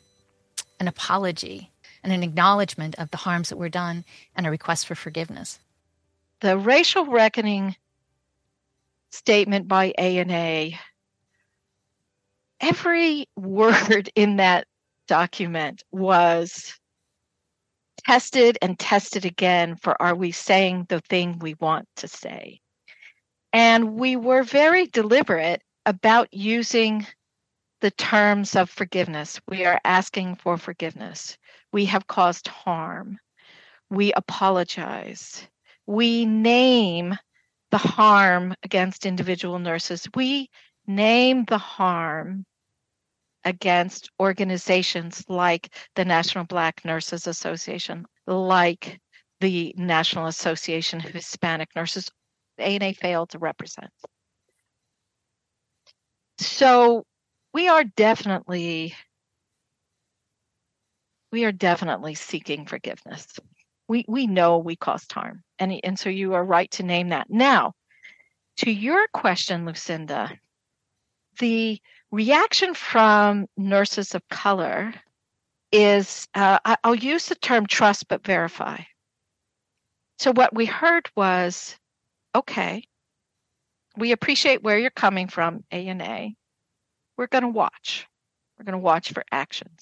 an 0.79 0.87
apology 0.87 1.71
and 2.03 2.11
an 2.13 2.23
acknowledgement 2.23 2.95
of 2.99 3.11
the 3.11 3.17
harms 3.17 3.49
that 3.49 3.57
were 3.57 3.69
done 3.69 4.05
and 4.35 4.47
a 4.47 4.51
request 4.51 4.87
for 4.87 4.95
forgiveness. 4.95 5.59
the 6.41 6.57
racial 6.57 7.05
reckoning 7.05 7.75
statement 9.11 9.67
by 9.67 9.93
ANA, 9.97 10.71
every 12.61 13.27
word 13.35 14.09
in 14.15 14.37
that 14.37 14.67
document 15.07 15.83
was 15.91 16.73
tested 18.05 18.57
and 18.61 18.79
tested 18.79 19.25
again 19.25 19.75
for 19.75 20.01
are 20.01 20.15
we 20.15 20.31
saying 20.31 20.85
the 20.89 21.01
thing 21.01 21.39
we 21.39 21.55
want 21.55 21.87
to 21.97 22.07
say? 22.07 22.60
And 23.53 23.95
we 23.95 24.15
were 24.15 24.43
very 24.43 24.87
deliberate 24.87 25.61
about 25.85 26.33
using 26.33 27.05
the 27.81 27.91
terms 27.91 28.55
of 28.55 28.69
forgiveness. 28.69 29.41
We 29.47 29.65
are 29.65 29.79
asking 29.83 30.35
for 30.35 30.57
forgiveness. 30.57 31.37
We 31.73 31.85
have 31.85 32.07
caused 32.07 32.47
harm. 32.47 33.19
We 33.89 34.13
apologize 34.13 35.47
we 35.91 36.25
name 36.25 37.17
the 37.71 37.77
harm 37.77 38.55
against 38.63 39.05
individual 39.05 39.59
nurses. 39.59 40.07
We 40.15 40.49
name 40.87 41.45
the 41.45 41.57
harm 41.57 42.45
against 43.43 44.09
organizations 44.19 45.25
like 45.27 45.75
the 45.95 46.05
National 46.05 46.45
Black 46.45 46.85
Nurses 46.85 47.27
Association, 47.27 48.05
like 48.27 48.99
the 49.39 49.73
National 49.77 50.27
Association 50.27 50.99
of 50.99 51.11
Hispanic 51.11 51.69
Nurses. 51.75 52.09
ANA 52.61 52.93
failed 52.93 53.29
to 53.31 53.39
represent. 53.39 53.91
So 56.39 57.03
we 57.53 57.67
are 57.67 57.83
definitely 57.83 58.95
we 61.31 61.45
are 61.45 61.51
definitely 61.51 62.15
seeking 62.15 62.65
forgiveness. 62.65 63.27
We 63.87 64.05
we 64.07 64.27
know 64.27 64.57
we 64.57 64.75
caused 64.75 65.11
harm 65.11 65.43
and 65.59 65.79
and 65.83 65.99
so 65.99 66.09
you 66.09 66.33
are 66.33 66.43
right 66.43 66.71
to 66.71 66.83
name 66.83 67.09
that. 67.09 67.29
Now 67.29 67.73
to 68.57 68.71
your 68.71 69.07
question 69.13 69.65
lucinda 69.65 70.37
the 71.39 71.79
reaction 72.11 72.73
from 72.73 73.47
nurses 73.57 74.13
of 74.13 74.27
color 74.29 74.93
is 75.71 76.27
uh, 76.35 76.59
I- 76.65 76.77
i'll 76.83 76.95
use 76.95 77.27
the 77.27 77.35
term 77.35 77.65
trust 77.65 78.07
but 78.07 78.25
verify. 78.25 78.79
So 80.19 80.31
what 80.33 80.53
we 80.53 80.65
heard 80.65 81.09
was 81.15 81.77
okay 82.35 82.83
we 83.97 84.11
appreciate 84.11 84.63
where 84.63 84.79
you're 84.79 84.89
coming 84.89 85.27
from 85.27 85.63
ANA. 85.71 86.29
we're 87.17 87.27
going 87.27 87.43
to 87.43 87.49
watch 87.49 88.07
we're 88.57 88.65
going 88.65 88.73
to 88.73 88.79
watch 88.79 89.11
for 89.11 89.23
actions 89.31 89.81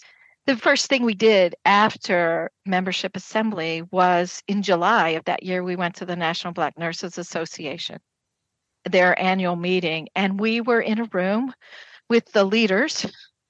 the 0.49 0.57
first 0.57 0.87
thing 0.87 1.03
we 1.03 1.13
did 1.13 1.53
after 1.63 2.49
membership 2.65 3.15
assembly 3.15 3.83
was 3.91 4.41
in 4.47 4.63
July 4.63 5.09
of 5.09 5.25
that 5.25 5.43
year, 5.43 5.63
we 5.63 5.75
went 5.75 5.93
to 5.97 6.07
the 6.07 6.15
National 6.15 6.53
Black 6.53 6.75
Nurses 6.75 7.19
Association, 7.19 7.99
their 8.83 9.19
annual 9.21 9.55
meeting, 9.55 10.07
and 10.15 10.39
we 10.39 10.59
were 10.59 10.81
in 10.81 11.01
a 11.01 11.09
room 11.13 11.53
with 12.09 12.31
the 12.31 12.43
leaders 12.43 13.05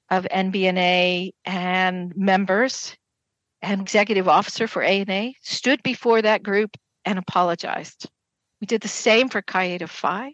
of 0.09 0.27
NBNA 0.29 1.31
and 1.45 2.13
members 2.17 2.97
and 3.61 3.79
executive 3.79 4.27
officer 4.27 4.67
for 4.67 4.83
ANA 4.83 5.31
stood 5.41 5.81
before 5.83 6.21
that 6.21 6.43
group 6.43 6.75
and 7.05 7.17
apologized. 7.17 8.09
We 8.61 8.67
did 8.67 8.81
the 8.81 8.87
same 8.87 9.29
for 9.29 9.41
Chi 9.41 9.77
Phi. 9.77 10.33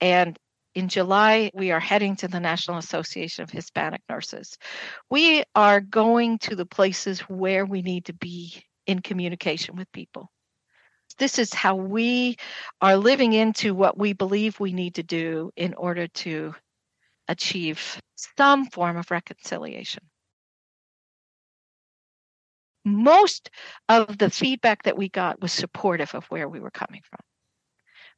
And 0.00 0.38
in 0.74 0.88
July, 0.88 1.50
we 1.54 1.70
are 1.70 1.80
heading 1.80 2.16
to 2.16 2.28
the 2.28 2.40
National 2.40 2.78
Association 2.78 3.44
of 3.44 3.50
Hispanic 3.50 4.02
Nurses. 4.08 4.58
We 5.08 5.44
are 5.54 5.80
going 5.80 6.38
to 6.40 6.56
the 6.56 6.66
places 6.66 7.20
where 7.20 7.64
we 7.64 7.82
need 7.82 8.06
to 8.06 8.12
be 8.12 8.64
in 8.86 9.00
communication 9.00 9.76
with 9.76 9.90
people. 9.92 10.30
This 11.18 11.38
is 11.38 11.54
how 11.54 11.76
we 11.76 12.36
are 12.80 12.96
living 12.96 13.34
into 13.34 13.72
what 13.72 13.96
we 13.96 14.14
believe 14.14 14.58
we 14.58 14.72
need 14.72 14.96
to 14.96 15.04
do 15.04 15.52
in 15.54 15.74
order 15.74 16.08
to 16.08 16.54
achieve 17.28 18.00
some 18.36 18.66
form 18.66 18.96
of 18.96 19.12
reconciliation. 19.12 20.02
Most 22.84 23.48
of 23.88 24.18
the 24.18 24.28
feedback 24.28 24.82
that 24.82 24.98
we 24.98 25.08
got 25.08 25.40
was 25.40 25.52
supportive 25.52 26.14
of 26.14 26.24
where 26.26 26.48
we 26.48 26.58
were 26.58 26.72
coming 26.72 27.00
from. 27.08 27.20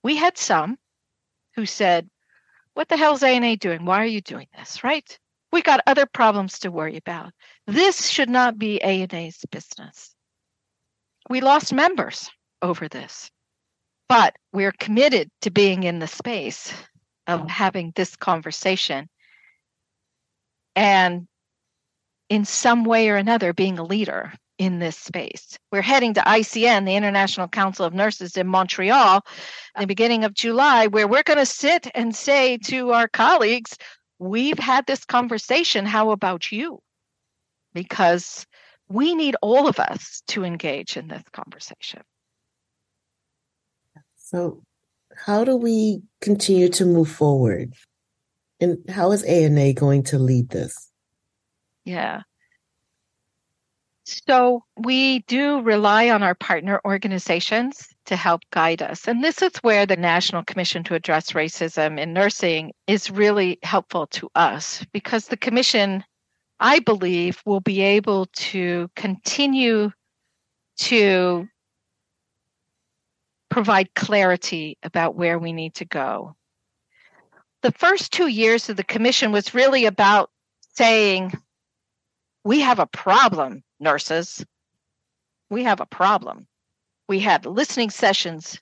We 0.06 0.14
had 0.14 0.38
some 0.38 0.78
who 1.56 1.66
said, 1.66 2.08
what 2.74 2.88
the 2.88 2.96
hell's 2.96 3.24
ANA 3.24 3.56
doing? 3.56 3.84
Why 3.84 4.00
are 4.00 4.06
you 4.06 4.20
doing 4.20 4.46
this? 4.56 4.84
Right? 4.84 5.18
We 5.50 5.62
got 5.62 5.80
other 5.84 6.06
problems 6.06 6.60
to 6.60 6.70
worry 6.70 6.96
about. 6.96 7.32
This 7.66 8.08
should 8.08 8.30
not 8.30 8.56
be 8.56 8.80
ANA's 8.80 9.40
business. 9.50 10.14
We 11.28 11.40
lost 11.40 11.72
members 11.72 12.30
over 12.62 12.86
this, 12.86 13.32
but 14.08 14.36
we're 14.52 14.70
committed 14.78 15.28
to 15.40 15.50
being 15.50 15.82
in 15.82 15.98
the 15.98 16.06
space 16.06 16.72
of 17.26 17.50
having 17.50 17.92
this 17.96 18.14
conversation 18.14 19.08
and 20.76 21.26
in 22.28 22.44
some 22.44 22.84
way 22.84 23.08
or 23.08 23.16
another 23.16 23.52
being 23.52 23.80
a 23.80 23.84
leader 23.84 24.32
in 24.58 24.78
this 24.78 24.96
space. 24.96 25.58
We're 25.70 25.82
heading 25.82 26.14
to 26.14 26.20
ICN, 26.20 26.86
the 26.86 26.96
International 26.96 27.48
Council 27.48 27.84
of 27.84 27.94
Nurses 27.94 28.36
in 28.36 28.46
Montreal, 28.46 29.24
at 29.74 29.80
the 29.80 29.86
beginning 29.86 30.24
of 30.24 30.34
July, 30.34 30.86
where 30.86 31.08
we're 31.08 31.22
going 31.22 31.38
to 31.38 31.46
sit 31.46 31.88
and 31.94 32.14
say 32.14 32.58
to 32.58 32.92
our 32.92 33.08
colleagues, 33.08 33.76
We've 34.18 34.58
had 34.58 34.86
this 34.86 35.04
conversation. 35.04 35.84
How 35.84 36.10
about 36.10 36.50
you? 36.50 36.80
Because 37.74 38.46
we 38.88 39.14
need 39.14 39.36
all 39.42 39.68
of 39.68 39.78
us 39.78 40.22
to 40.28 40.44
engage 40.44 40.96
in 40.96 41.08
this 41.08 41.22
conversation. 41.32 42.00
So, 44.16 44.62
how 45.14 45.44
do 45.44 45.56
we 45.56 46.02
continue 46.20 46.68
to 46.70 46.84
move 46.86 47.10
forward? 47.10 47.74
And 48.60 48.78
how 48.88 49.12
is 49.12 49.22
ANA 49.24 49.74
going 49.74 50.02
to 50.04 50.18
lead 50.18 50.48
this? 50.48 50.90
Yeah. 51.84 52.22
So 54.08 54.62
we 54.76 55.20
do 55.20 55.60
rely 55.62 56.10
on 56.10 56.22
our 56.22 56.36
partner 56.36 56.80
organizations 56.84 57.88
to 58.04 58.14
help 58.14 58.42
guide 58.52 58.80
us. 58.80 59.08
And 59.08 59.24
this 59.24 59.42
is 59.42 59.56
where 59.62 59.84
the 59.84 59.96
National 59.96 60.44
Commission 60.44 60.84
to 60.84 60.94
Address 60.94 61.32
Racism 61.32 61.98
in 61.98 62.12
Nursing 62.12 62.72
is 62.86 63.10
really 63.10 63.58
helpful 63.64 64.06
to 64.08 64.30
us 64.36 64.86
because 64.92 65.26
the 65.26 65.36
commission, 65.36 66.04
I 66.60 66.78
believe, 66.78 67.42
will 67.44 67.60
be 67.60 67.80
able 67.80 68.26
to 68.26 68.88
continue 68.94 69.90
to 70.78 71.48
provide 73.48 73.92
clarity 73.94 74.78
about 74.84 75.16
where 75.16 75.40
we 75.40 75.52
need 75.52 75.74
to 75.74 75.84
go. 75.84 76.36
The 77.62 77.72
first 77.72 78.12
two 78.12 78.28
years 78.28 78.68
of 78.68 78.76
the 78.76 78.84
commission 78.84 79.32
was 79.32 79.52
really 79.52 79.84
about 79.84 80.30
saying, 80.76 81.32
we 82.44 82.60
have 82.60 82.78
a 82.78 82.86
problem, 82.86 83.64
nurses. 83.80 84.44
We 85.50 85.64
have 85.64 85.80
a 85.80 85.86
problem. 85.86 86.46
We 87.08 87.20
had 87.20 87.46
listening 87.46 87.90
sessions 87.90 88.60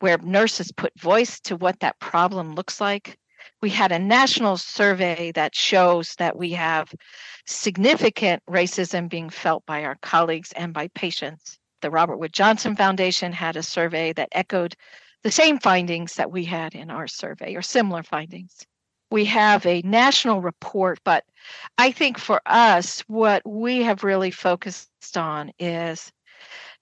where 0.00 0.18
nurses 0.18 0.72
put 0.72 0.98
voice 1.00 1.40
to 1.40 1.56
what 1.56 1.80
that 1.80 1.98
problem 2.00 2.54
looks 2.54 2.80
like. 2.80 3.16
We 3.62 3.70
had 3.70 3.92
a 3.92 3.98
national 3.98 4.58
survey 4.58 5.32
that 5.32 5.54
shows 5.54 6.14
that 6.16 6.36
we 6.36 6.52
have 6.52 6.92
significant 7.46 8.42
racism 8.48 9.08
being 9.08 9.30
felt 9.30 9.64
by 9.66 9.84
our 9.84 9.96
colleagues 10.02 10.52
and 10.52 10.74
by 10.74 10.88
patients. 10.88 11.58
The 11.80 11.90
Robert 11.90 12.18
Wood 12.18 12.32
Johnson 12.32 12.76
Foundation 12.76 13.32
had 13.32 13.56
a 13.56 13.62
survey 13.62 14.12
that 14.14 14.28
echoed 14.32 14.74
the 15.22 15.30
same 15.30 15.58
findings 15.58 16.14
that 16.14 16.30
we 16.30 16.44
had 16.44 16.74
in 16.74 16.90
our 16.90 17.06
survey 17.06 17.54
or 17.54 17.62
similar 17.62 18.02
findings. 18.02 18.66
We 19.10 19.24
have 19.26 19.64
a 19.66 19.82
national 19.82 20.40
report, 20.40 20.98
but 21.04 21.24
I 21.78 21.92
think 21.92 22.18
for 22.18 22.40
us, 22.46 23.00
what 23.06 23.46
we 23.46 23.82
have 23.82 24.04
really 24.04 24.30
focused 24.30 25.16
on 25.16 25.52
is 25.58 26.10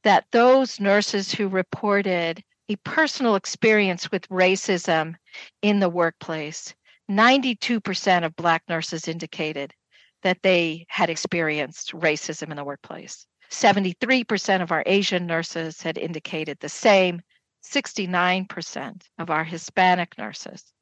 that 0.05 0.27
those 0.33 0.81
nurses 0.81 1.33
who 1.33 1.49
reported 1.49 2.43
a 2.68 2.77
personal 2.77 3.35
experience 3.35 4.11
with 4.11 4.29
racism 4.29 5.14
in 5.62 5.81
the 5.81 5.89
workplace, 5.91 6.75
92% 7.11 8.25
of 8.25 8.37
Black 8.37 8.62
nurses 8.68 9.09
indicated 9.09 9.75
that 10.22 10.43
they 10.43 10.87
had 10.89 11.11
experienced 11.11 11.93
racism 11.93 12.51
in 12.51 12.57
the 12.57 12.64
workplace. 12.64 13.27
73% 13.51 14.62
of 14.62 14.72
our 14.72 14.83
Asian 14.87 15.27
nurses 15.27 15.83
had 15.83 15.99
indicated 15.99 16.59
the 16.61 16.68
same. 16.68 17.20
69% 17.64 19.03
of 19.18 19.31
our 19.31 19.45
Hispanic 19.45 20.16
nurses. 20.18 20.72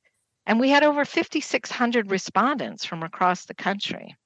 And 0.46 0.58
we 0.58 0.70
had 0.70 0.82
over 0.82 1.04
5,600 1.04 2.10
respondents 2.10 2.84
from 2.84 3.02
across 3.02 3.44
the 3.44 3.54
country. 3.54 4.16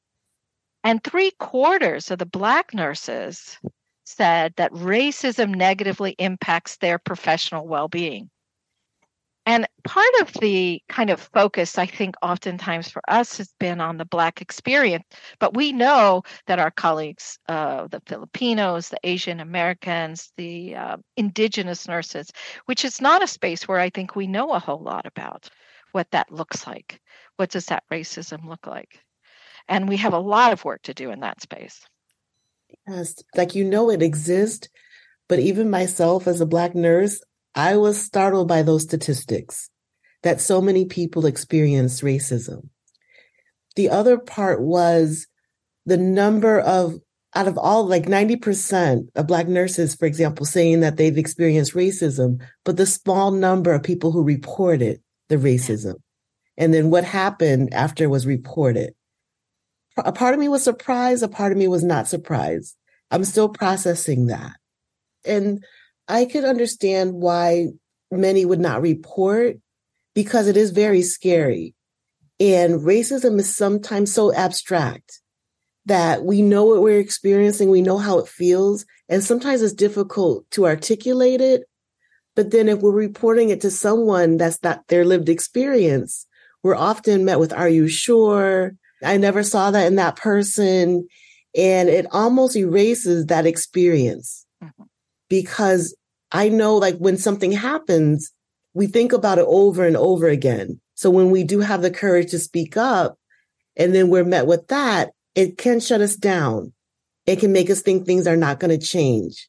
And 0.82 1.02
three 1.02 1.32
quarters 1.32 2.10
of 2.10 2.18
the 2.18 2.26
Black 2.26 2.72
nurses 2.72 3.58
said 4.04 4.54
that 4.56 4.72
racism 4.72 5.54
negatively 5.54 6.14
impacts 6.18 6.76
their 6.76 6.98
professional 6.98 7.66
well 7.66 7.88
being. 7.88 8.30
And 9.48 9.66
part 9.84 10.12
of 10.20 10.32
the 10.34 10.82
kind 10.88 11.08
of 11.08 11.20
focus, 11.20 11.78
I 11.78 11.86
think, 11.86 12.16
oftentimes 12.20 12.90
for 12.90 13.00
us 13.08 13.36
has 13.38 13.54
been 13.60 13.80
on 13.80 13.96
the 13.96 14.04
Black 14.04 14.42
experience. 14.42 15.04
But 15.38 15.54
we 15.54 15.72
know 15.72 16.22
that 16.46 16.58
our 16.58 16.72
colleagues, 16.72 17.38
uh, 17.48 17.86
the 17.86 18.02
Filipinos, 18.06 18.88
the 18.88 18.98
Asian 19.04 19.38
Americans, 19.38 20.32
the 20.36 20.74
uh, 20.74 20.96
indigenous 21.16 21.86
nurses, 21.86 22.32
which 22.64 22.84
is 22.84 23.00
not 23.00 23.22
a 23.22 23.28
space 23.28 23.68
where 23.68 23.78
I 23.78 23.90
think 23.90 24.16
we 24.16 24.26
know 24.26 24.52
a 24.52 24.58
whole 24.58 24.82
lot 24.82 25.06
about 25.06 25.48
what 25.96 26.10
that 26.10 26.30
looks 26.30 26.66
like. 26.66 27.00
What 27.36 27.48
does 27.48 27.66
that 27.66 27.84
racism 27.90 28.46
look 28.46 28.66
like? 28.66 29.00
And 29.66 29.88
we 29.88 29.96
have 29.96 30.12
a 30.12 30.18
lot 30.18 30.52
of 30.52 30.62
work 30.62 30.82
to 30.82 30.92
do 30.92 31.10
in 31.10 31.20
that 31.20 31.40
space. 31.40 31.86
Yes, 32.86 33.14
like 33.34 33.54
you 33.54 33.64
know 33.64 33.90
it 33.90 34.02
exists, 34.02 34.68
but 35.26 35.38
even 35.38 35.70
myself 35.70 36.26
as 36.26 36.42
a 36.42 36.46
Black 36.46 36.74
nurse, 36.74 37.22
I 37.54 37.78
was 37.78 37.98
startled 37.98 38.46
by 38.46 38.62
those 38.62 38.82
statistics 38.82 39.70
that 40.22 40.42
so 40.42 40.60
many 40.60 40.84
people 40.84 41.24
experience 41.24 42.02
racism. 42.02 42.68
The 43.74 43.88
other 43.88 44.18
part 44.18 44.60
was 44.60 45.26
the 45.86 45.96
number 45.96 46.60
of, 46.60 46.96
out 47.34 47.48
of 47.48 47.56
all, 47.56 47.86
like 47.86 48.04
90% 48.04 49.08
of 49.14 49.26
Black 49.26 49.48
nurses, 49.48 49.94
for 49.94 50.04
example, 50.04 50.44
saying 50.44 50.80
that 50.80 50.98
they've 50.98 51.16
experienced 51.16 51.72
racism, 51.72 52.42
but 52.66 52.76
the 52.76 52.84
small 52.84 53.30
number 53.30 53.72
of 53.72 53.82
people 53.82 54.12
who 54.12 54.22
reported 54.22 55.00
the 55.28 55.36
racism. 55.36 55.94
And 56.56 56.72
then 56.72 56.90
what 56.90 57.04
happened 57.04 57.74
after 57.74 58.04
it 58.04 58.08
was 58.08 58.26
reported. 58.26 58.94
A 59.98 60.12
part 60.12 60.34
of 60.34 60.40
me 60.40 60.48
was 60.48 60.62
surprised, 60.62 61.22
a 61.22 61.28
part 61.28 61.52
of 61.52 61.58
me 61.58 61.68
was 61.68 61.82
not 61.82 62.08
surprised. 62.08 62.76
I'm 63.10 63.24
still 63.24 63.48
processing 63.48 64.26
that. 64.26 64.52
And 65.24 65.64
I 66.08 66.24
could 66.24 66.44
understand 66.44 67.14
why 67.14 67.68
many 68.10 68.44
would 68.44 68.60
not 68.60 68.82
report 68.82 69.56
because 70.14 70.48
it 70.48 70.56
is 70.56 70.70
very 70.70 71.02
scary. 71.02 71.74
And 72.38 72.80
racism 72.80 73.38
is 73.38 73.54
sometimes 73.54 74.12
so 74.12 74.32
abstract 74.34 75.20
that 75.86 76.24
we 76.24 76.42
know 76.42 76.64
what 76.64 76.82
we're 76.82 77.00
experiencing, 77.00 77.70
we 77.70 77.80
know 77.80 77.98
how 77.98 78.18
it 78.18 78.28
feels, 78.28 78.84
and 79.08 79.22
sometimes 79.22 79.62
it's 79.62 79.72
difficult 79.72 80.44
to 80.50 80.66
articulate 80.66 81.40
it. 81.40 81.62
But 82.36 82.52
then 82.52 82.68
if 82.68 82.78
we're 82.78 82.92
reporting 82.92 83.50
it 83.50 83.60
to 83.62 83.70
someone 83.70 84.36
that's 84.36 84.62
not 84.62 84.86
their 84.86 85.04
lived 85.04 85.28
experience, 85.28 86.26
we're 86.62 86.76
often 86.76 87.24
met 87.24 87.40
with, 87.40 87.52
Are 87.52 87.68
you 87.68 87.88
sure? 87.88 88.76
I 89.02 89.16
never 89.16 89.42
saw 89.42 89.72
that 89.72 89.86
in 89.86 89.96
that 89.96 90.16
person. 90.16 91.08
And 91.56 91.88
it 91.88 92.06
almost 92.12 92.54
erases 92.54 93.26
that 93.26 93.46
experience. 93.46 94.46
Mm-hmm 94.62 94.84
because 95.28 95.96
I 96.32 96.48
know 96.48 96.76
like 96.76 96.96
when 96.98 97.16
something 97.16 97.52
happens, 97.52 98.32
we 98.74 98.86
think 98.86 99.12
about 99.12 99.38
it 99.38 99.46
over 99.48 99.86
and 99.86 99.96
over 99.96 100.28
again. 100.28 100.80
So 100.94 101.10
when 101.10 101.30
we 101.30 101.44
do 101.44 101.60
have 101.60 101.82
the 101.82 101.90
courage 101.90 102.30
to 102.30 102.38
speak 102.38 102.76
up 102.76 103.18
and 103.76 103.94
then 103.94 104.08
we're 104.08 104.24
met 104.24 104.46
with 104.46 104.68
that, 104.68 105.10
it 105.34 105.58
can 105.58 105.80
shut 105.80 106.00
us 106.00 106.16
down. 106.16 106.72
It 107.26 107.40
can 107.40 107.52
make 107.52 107.70
us 107.70 107.82
think 107.82 108.06
things 108.06 108.26
are 108.26 108.36
not 108.36 108.60
going 108.60 108.78
to 108.78 108.86
change. 108.86 109.48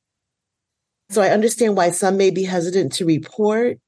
So 1.09 1.21
I 1.21 1.29
understand 1.29 1.77
why 1.77 1.91
some 1.91 2.17
may 2.17 2.31
be 2.31 2.43
hesitant 2.43 2.93
to 2.93 3.05
report. 3.05 3.79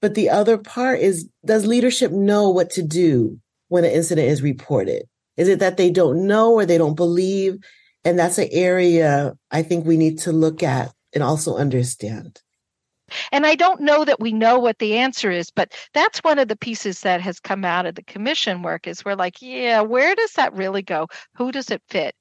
But 0.00 0.14
the 0.14 0.30
other 0.30 0.58
part 0.58 1.00
is, 1.00 1.28
does 1.44 1.66
leadership 1.66 2.12
know 2.12 2.50
what 2.50 2.70
to 2.70 2.82
do 2.82 3.40
when 3.68 3.84
an 3.84 3.90
incident 3.90 4.28
is 4.28 4.42
reported? 4.42 5.04
Is 5.36 5.48
it 5.48 5.58
that 5.58 5.76
they 5.76 5.90
don't 5.90 6.26
know 6.26 6.52
or 6.52 6.66
they 6.66 6.78
don't 6.78 6.94
believe? 6.94 7.56
And 8.04 8.18
that's 8.18 8.38
an 8.38 8.48
area 8.52 9.34
I 9.50 9.62
think 9.62 9.84
we 9.84 9.96
need 9.96 10.18
to 10.20 10.32
look 10.32 10.62
at 10.62 10.92
and 11.12 11.22
also 11.22 11.56
understand. 11.56 12.40
And 13.32 13.46
I 13.46 13.54
don't 13.54 13.80
know 13.80 14.04
that 14.04 14.20
we 14.20 14.32
know 14.32 14.58
what 14.58 14.78
the 14.78 14.96
answer 14.96 15.30
is, 15.30 15.50
but 15.50 15.74
that's 15.94 16.18
one 16.20 16.38
of 16.38 16.48
the 16.48 16.56
pieces 16.56 17.00
that 17.00 17.20
has 17.20 17.40
come 17.40 17.64
out 17.64 17.86
of 17.86 17.94
the 17.94 18.02
commission 18.02 18.62
work 18.62 18.86
is 18.86 19.04
we're 19.04 19.14
like, 19.14 19.40
yeah, 19.40 19.80
where 19.80 20.14
does 20.14 20.32
that 20.32 20.52
really 20.54 20.82
go? 20.82 21.06
Who 21.34 21.52
does 21.52 21.70
it 21.70 21.82
fit? 21.88 22.14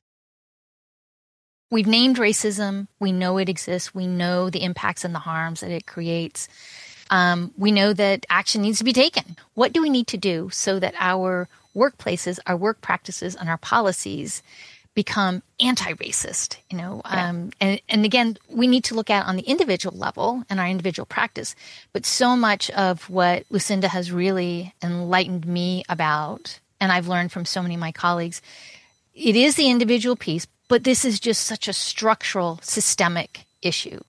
We've 1.72 1.88
named 1.88 2.18
racism. 2.18 2.88
We 3.00 3.12
know 3.12 3.38
it 3.38 3.50
exists. 3.50 3.94
We 3.94 4.08
know 4.08 4.50
the 4.50 4.64
impacts 4.64 5.04
and 5.04 5.16
the 5.16 5.20
harms 5.20 5.62
that 5.62 5.72
it 5.72 5.86
creates. 5.86 6.48
Um, 7.10 7.54
we 7.58 7.72
know 7.72 7.94
that 7.94 8.26
action 8.30 8.62
needs 8.62 8.80
to 8.80 8.84
be 8.84 8.94
taken. 8.94 9.36
What 9.54 9.74
do 9.74 9.82
we 9.82 9.90
need 9.90 10.08
to 10.08 10.18
do 10.18 10.50
so 10.52 10.80
that 10.80 10.94
our 10.98 11.48
workplaces, 11.76 12.40
our 12.48 12.56
work 12.56 12.82
practices, 12.82 13.36
and 13.36 13.50
our 13.50 13.58
policies 13.58 14.42
become 14.96 15.44
anti-racist 15.60 16.56
you 16.70 16.78
know 16.78 17.02
yeah. 17.06 17.30
um, 17.30 17.52
and, 17.60 17.82
and 17.90 18.06
again 18.06 18.38
we 18.50 18.66
need 18.66 18.84
to 18.86 18.96
look 18.96 19.10
at 19.10 19.26
on 19.26 19.36
the 19.36 19.44
individual 19.44 19.96
level 19.96 20.44
and 20.50 20.58
our 20.58 20.68
individual 20.68 21.06
practice 21.06 21.54
but 21.92 22.06
so 22.06 22.36
much 22.36 22.72
of 22.72 23.10
what 23.10 23.44
lucinda 23.50 23.90
has 23.90 24.10
really 24.10 24.74
enlightened 24.82 25.46
me 25.46 25.84
about 25.90 26.60
and 26.80 26.94
i've 26.94 27.10
learned 27.10 27.30
from 27.30 27.44
so 27.44 27.62
many 27.62 27.74
of 27.74 27.80
my 27.80 27.92
colleagues 27.92 28.42
it 29.14 29.36
is 29.36 29.56
the 29.56 29.70
individual 29.70 30.16
piece 30.16 30.48
but 30.68 30.84
this 30.84 31.06
is 31.06 31.20
just 31.20 31.44
such 31.44 31.68
a 31.68 31.74
structural 31.74 32.60
systemic 32.62 33.46
issue 33.62 34.00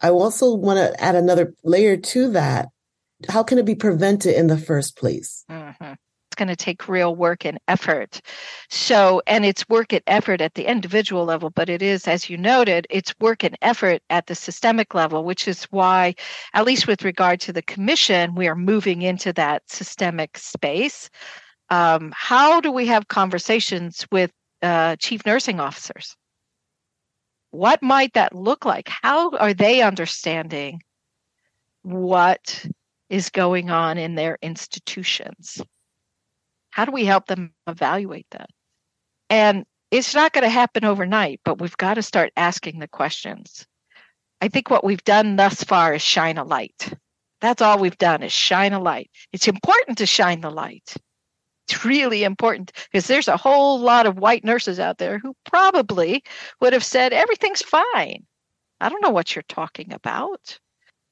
i 0.00 0.08
also 0.08 0.54
want 0.54 0.78
to 0.78 1.02
add 1.02 1.14
another 1.14 1.54
layer 1.64 1.96
to 1.96 2.30
that 2.30 2.68
how 3.28 3.42
can 3.42 3.58
it 3.58 3.64
be 3.64 3.74
prevented 3.74 4.34
in 4.34 4.46
the 4.46 4.58
first 4.58 4.96
place 4.96 5.44
mm-hmm 5.50 5.94
going 6.36 6.48
to 6.48 6.56
take 6.56 6.88
real 6.88 7.16
work 7.16 7.44
and 7.44 7.58
effort. 7.66 8.20
So, 8.68 9.20
and 9.26 9.44
it's 9.44 9.68
work 9.68 9.92
and 9.92 10.02
effort 10.06 10.40
at 10.40 10.54
the 10.54 10.70
individual 10.70 11.24
level, 11.24 11.50
but 11.50 11.68
it 11.68 11.82
is, 11.82 12.06
as 12.06 12.30
you 12.30 12.36
noted, 12.36 12.86
it's 12.90 13.14
work 13.18 13.42
and 13.42 13.58
effort 13.62 14.02
at 14.10 14.26
the 14.26 14.34
systemic 14.34 14.94
level, 14.94 15.24
which 15.24 15.48
is 15.48 15.64
why, 15.64 16.14
at 16.54 16.64
least 16.64 16.86
with 16.86 17.02
regard 17.02 17.40
to 17.40 17.52
the 17.52 17.62
commission, 17.62 18.34
we 18.34 18.46
are 18.46 18.54
moving 18.54 19.02
into 19.02 19.32
that 19.32 19.62
systemic 19.68 20.38
space. 20.38 21.10
Um, 21.70 22.12
how 22.14 22.60
do 22.60 22.70
we 22.70 22.86
have 22.86 23.08
conversations 23.08 24.06
with 24.12 24.30
uh, 24.62 24.96
chief 24.96 25.24
nursing 25.26 25.60
officers? 25.60 26.16
What 27.50 27.82
might 27.82 28.12
that 28.14 28.34
look 28.34 28.64
like? 28.64 28.88
How 28.88 29.30
are 29.30 29.54
they 29.54 29.82
understanding 29.82 30.82
what 31.82 32.66
is 33.08 33.30
going 33.30 33.70
on 33.70 33.98
in 33.98 34.14
their 34.14 34.38
institutions? 34.42 35.60
How 36.70 36.84
do 36.84 36.92
we 36.92 37.04
help 37.04 37.26
them 37.26 37.54
evaluate 37.66 38.26
that? 38.32 38.50
And 39.30 39.64
it's 39.90 40.14
not 40.14 40.32
going 40.32 40.44
to 40.44 40.50
happen 40.50 40.84
overnight, 40.84 41.40
but 41.44 41.60
we've 41.60 41.76
got 41.76 41.94
to 41.94 42.02
start 42.02 42.32
asking 42.36 42.78
the 42.78 42.88
questions. 42.88 43.66
I 44.40 44.48
think 44.48 44.68
what 44.68 44.84
we've 44.84 45.04
done 45.04 45.36
thus 45.36 45.64
far 45.64 45.94
is 45.94 46.02
shine 46.02 46.36
a 46.36 46.44
light. 46.44 46.92
That's 47.40 47.62
all 47.62 47.78
we've 47.78 47.98
done 47.98 48.22
is 48.22 48.32
shine 48.32 48.72
a 48.72 48.80
light. 48.80 49.10
It's 49.32 49.48
important 49.48 49.98
to 49.98 50.06
shine 50.06 50.40
the 50.40 50.50
light. 50.50 50.96
It's 51.68 51.84
really 51.84 52.22
important 52.22 52.72
because 52.90 53.06
there's 53.06 53.28
a 53.28 53.36
whole 53.36 53.80
lot 53.80 54.06
of 54.06 54.18
white 54.18 54.44
nurses 54.44 54.78
out 54.78 54.98
there 54.98 55.18
who 55.18 55.34
probably 55.44 56.22
would 56.60 56.72
have 56.72 56.84
said, 56.84 57.12
everything's 57.12 57.62
fine. 57.62 58.24
I 58.80 58.88
don't 58.88 59.02
know 59.02 59.10
what 59.10 59.34
you're 59.34 59.42
talking 59.48 59.92
about. 59.92 60.58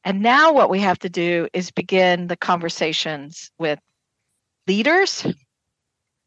And 0.04 0.22
now 0.22 0.52
what 0.52 0.70
we 0.70 0.80
have 0.80 0.98
to 1.00 1.08
do 1.08 1.48
is 1.52 1.70
begin 1.70 2.28
the 2.28 2.36
conversations 2.36 3.50
with 3.58 3.78
leaders 4.66 5.26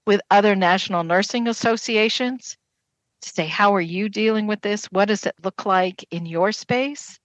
with 0.06 0.22
other 0.32 0.56
national 0.56 1.04
nursing 1.04 1.48
associations 1.48 2.58
to 3.22 3.30
say, 3.30 3.46
how 3.46 3.76
are 3.76 3.82
you 3.82 4.10
dealing 4.10 4.48
with 4.48 4.62
this? 4.62 4.86
What 4.86 5.10
does 5.10 5.26
it 5.26 5.36
look 5.44 5.66
like 5.66 6.06
in 6.12 6.26
your 6.26 6.52
space? 6.52 7.20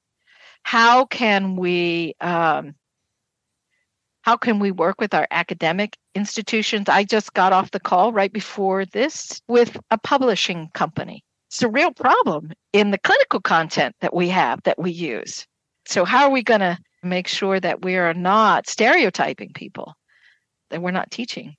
How 0.63 1.07
can 1.07 1.57
we 1.57 2.15
um, 2.21 2.75
how 4.23 4.37
can 4.37 4.59
we 4.59 4.71
work 4.71 5.01
with 5.01 5.15
our 5.15 5.27
academic 5.31 5.97
institutions? 6.15 6.89
I 6.89 7.05
just 7.05 7.35
got 7.35 7.53
off 7.53 7.71
the 7.71 7.81
call 7.81 8.13
right 8.13 8.33
before 8.33 8.85
this 8.85 9.41
with 9.49 9.77
a 9.91 9.99
publishing 9.99 10.71
company. 10.75 11.25
It's 11.51 11.63
a 11.63 11.69
real 11.69 11.93
problem 11.93 12.53
in 12.73 12.91
the 12.91 12.99
clinical 12.99 13.41
content 13.41 13.95
that 14.01 14.15
we 14.15 14.29
have 14.31 14.63
that 14.63 14.79
we 14.79 14.91
use. 14.91 15.47
So, 15.87 16.05
how 16.05 16.25
are 16.25 16.31
we 16.31 16.43
going 16.43 16.61
to 16.61 16.79
make 17.03 17.27
sure 17.27 17.59
that 17.59 17.83
we 17.83 17.97
are 17.97 18.15
not 18.15 18.69
stereotyping 18.69 19.53
people, 19.55 19.95
that 20.71 20.81
we're 20.81 20.93
not 20.93 21.11
teaching 21.11 21.57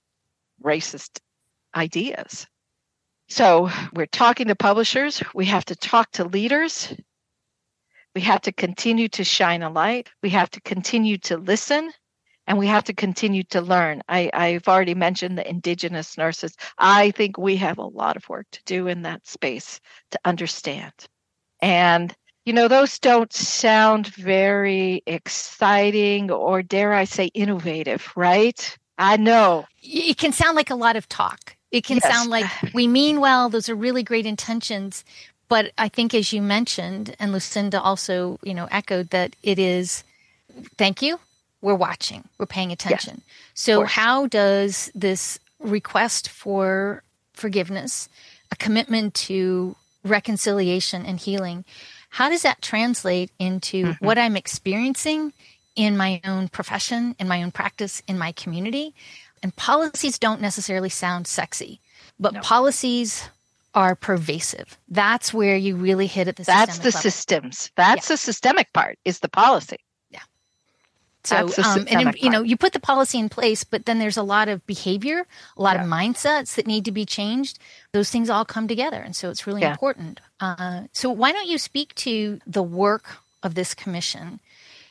racist 0.64 1.20
ideas. 1.76 2.48
So 3.30 3.70
we're 3.94 4.06
talking 4.06 4.48
to 4.48 4.56
publishers, 4.56 5.22
we 5.34 5.46
have 5.46 5.66
to 5.66 5.76
talk 5.76 6.12
to 6.12 6.24
leaders, 6.24 6.94
we 8.16 8.22
have 8.22 8.42
to 8.42 8.52
continue 8.52 9.08
to 9.10 9.24
shine 9.24 9.64
a 9.64 9.70
light, 9.70 10.10
we 10.22 10.30
have 10.30 10.50
to 10.52 10.62
continue 10.62 11.18
to 11.20 11.38
listen, 11.38 11.92
and 12.48 12.58
we 12.58 12.68
have 12.68 12.84
to 12.86 12.94
continue 12.94 13.44
to 13.44 13.62
learn. 13.62 14.02
I, 14.10 14.30
I've 14.34 14.68
already 14.68 14.96
mentioned 14.96 15.38
the 15.38 15.50
indigenous 15.50 16.18
nurses. 16.18 16.56
I 16.78 17.12
think 17.12 17.38
we 17.38 17.56
have 17.58 17.78
a 17.78 17.86
lot 17.86 18.18
of 18.18 18.28
work 18.30 18.48
to 18.52 18.60
do 18.66 18.88
in 18.88 19.04
that 19.04 19.26
space 19.28 19.80
to 20.12 20.20
understand. 20.26 20.94
And 21.62 22.16
You 22.46 22.52
know, 22.52 22.68
those 22.68 23.00
don't 23.00 23.32
sound 23.32 24.08
very 24.08 25.02
exciting 25.06 26.30
or, 26.30 26.62
dare 26.62 26.94
I 26.94 27.06
say, 27.06 27.28
innovative, 27.28 28.12
right? 28.18 28.78
I 28.98 29.16
know. 29.16 29.66
It 29.82 30.18
can 30.18 30.34
sound 30.34 30.56
like 30.56 30.70
a 30.70 30.76
lot 30.76 30.98
of 30.98 31.08
talk. 31.08 31.56
It 31.72 31.86
can 31.86 32.00
yes. 32.04 32.14
sound 32.14 32.30
like 32.30 32.46
we 32.74 32.86
mean 32.88 33.22
well, 33.22 33.50
those 33.50 33.70
are 33.70 33.76
really 33.76 34.04
great 34.04 34.26
intentions. 34.26 35.06
But 35.48 35.72
I 35.78 35.88
think, 35.88 36.14
as 36.14 36.34
you 36.34 36.42
mentioned, 36.42 37.16
and 37.18 37.32
Lucinda 37.32 37.82
also, 37.82 38.40
you 38.44 38.54
know, 38.54 38.68
echoed 38.72 39.12
that 39.12 39.36
it 39.42 39.58
is, 39.58 40.04
thank 40.78 41.02
you, 41.02 41.20
we're 41.64 41.74
watching, 41.74 42.28
we're 42.38 42.46
paying 42.46 42.72
attention. 42.72 43.16
Yes. 43.26 43.36
So, 43.56 43.86
how 43.86 44.28
does 44.28 44.92
this 44.94 45.40
request 45.60 46.30
for 46.30 47.02
forgiveness, 47.34 48.10
a 48.52 48.56
commitment 48.58 49.14
to 49.16 49.76
reconciliation 50.04 51.06
and 51.06 51.20
healing, 51.20 51.64
how 52.10 52.30
does 52.30 52.44
that 52.44 52.62
translate 52.62 53.32
into 53.40 53.86
mm-hmm. 53.86 54.06
what 54.06 54.20
I'm 54.20 54.36
experiencing 54.36 55.34
in 55.76 55.98
my 55.98 56.22
own 56.26 56.50
profession, 56.50 57.16
in 57.18 57.28
my 57.28 57.42
own 57.42 57.52
practice, 57.52 58.04
in 58.08 58.18
my 58.18 58.34
community? 58.34 58.94
And 59.42 59.56
policies 59.56 60.20
don't 60.20 60.42
necessarily 60.42 60.90
sound 60.90 61.28
sexy, 61.28 61.80
but 62.20 62.34
no. 62.34 62.42
policies 62.42 63.30
are 63.74 63.96
pervasive. 63.96 64.78
That's 64.90 65.34
where 65.34 65.56
you 65.56 65.76
really 65.76 66.08
hit 66.08 66.28
at 66.28 66.36
the 66.36 66.44
That's 66.44 66.78
the 66.80 66.86
level. 66.86 67.00
systems. 67.00 67.72
That's 67.76 68.10
yeah. 68.10 68.14
the 68.14 68.18
systemic 68.18 68.72
part 68.74 69.00
is 69.06 69.20
the 69.20 69.30
policy. 69.30 69.78
So, 71.24 71.50
um, 71.64 71.86
and 71.90 72.16
you 72.18 72.30
know, 72.30 72.42
you 72.42 72.58
put 72.58 72.74
the 72.74 72.82
policy 72.82 73.18
in 73.18 73.30
place, 73.30 73.64
but 73.64 73.86
then 73.86 73.98
there's 74.00 74.18
a 74.18 74.24
lot 74.24 74.50
of 74.50 74.66
behavior, 74.66 75.26
a 75.56 75.62
lot 75.62 75.78
yeah. 75.78 75.84
of 75.84 75.90
mindsets 75.90 76.56
that 76.56 76.68
need 76.68 76.84
to 76.86 76.92
be 76.92 77.06
changed. 77.06 77.60
Those 77.94 78.10
things 78.10 78.30
all 78.30 78.44
come 78.44 78.68
together, 78.68 79.02
and 79.02 79.16
so 79.16 79.30
it's 79.30 79.48
really 79.48 79.62
yeah. 79.62 79.72
important. 79.72 80.20
Uh, 80.42 80.84
so, 80.92 81.10
why 81.10 81.32
don't 81.32 81.48
you 81.48 81.58
speak 81.58 81.96
to 81.96 82.42
the 82.46 82.64
work 82.64 83.18
of 83.42 83.56
this 83.56 83.74
commission, 83.74 84.42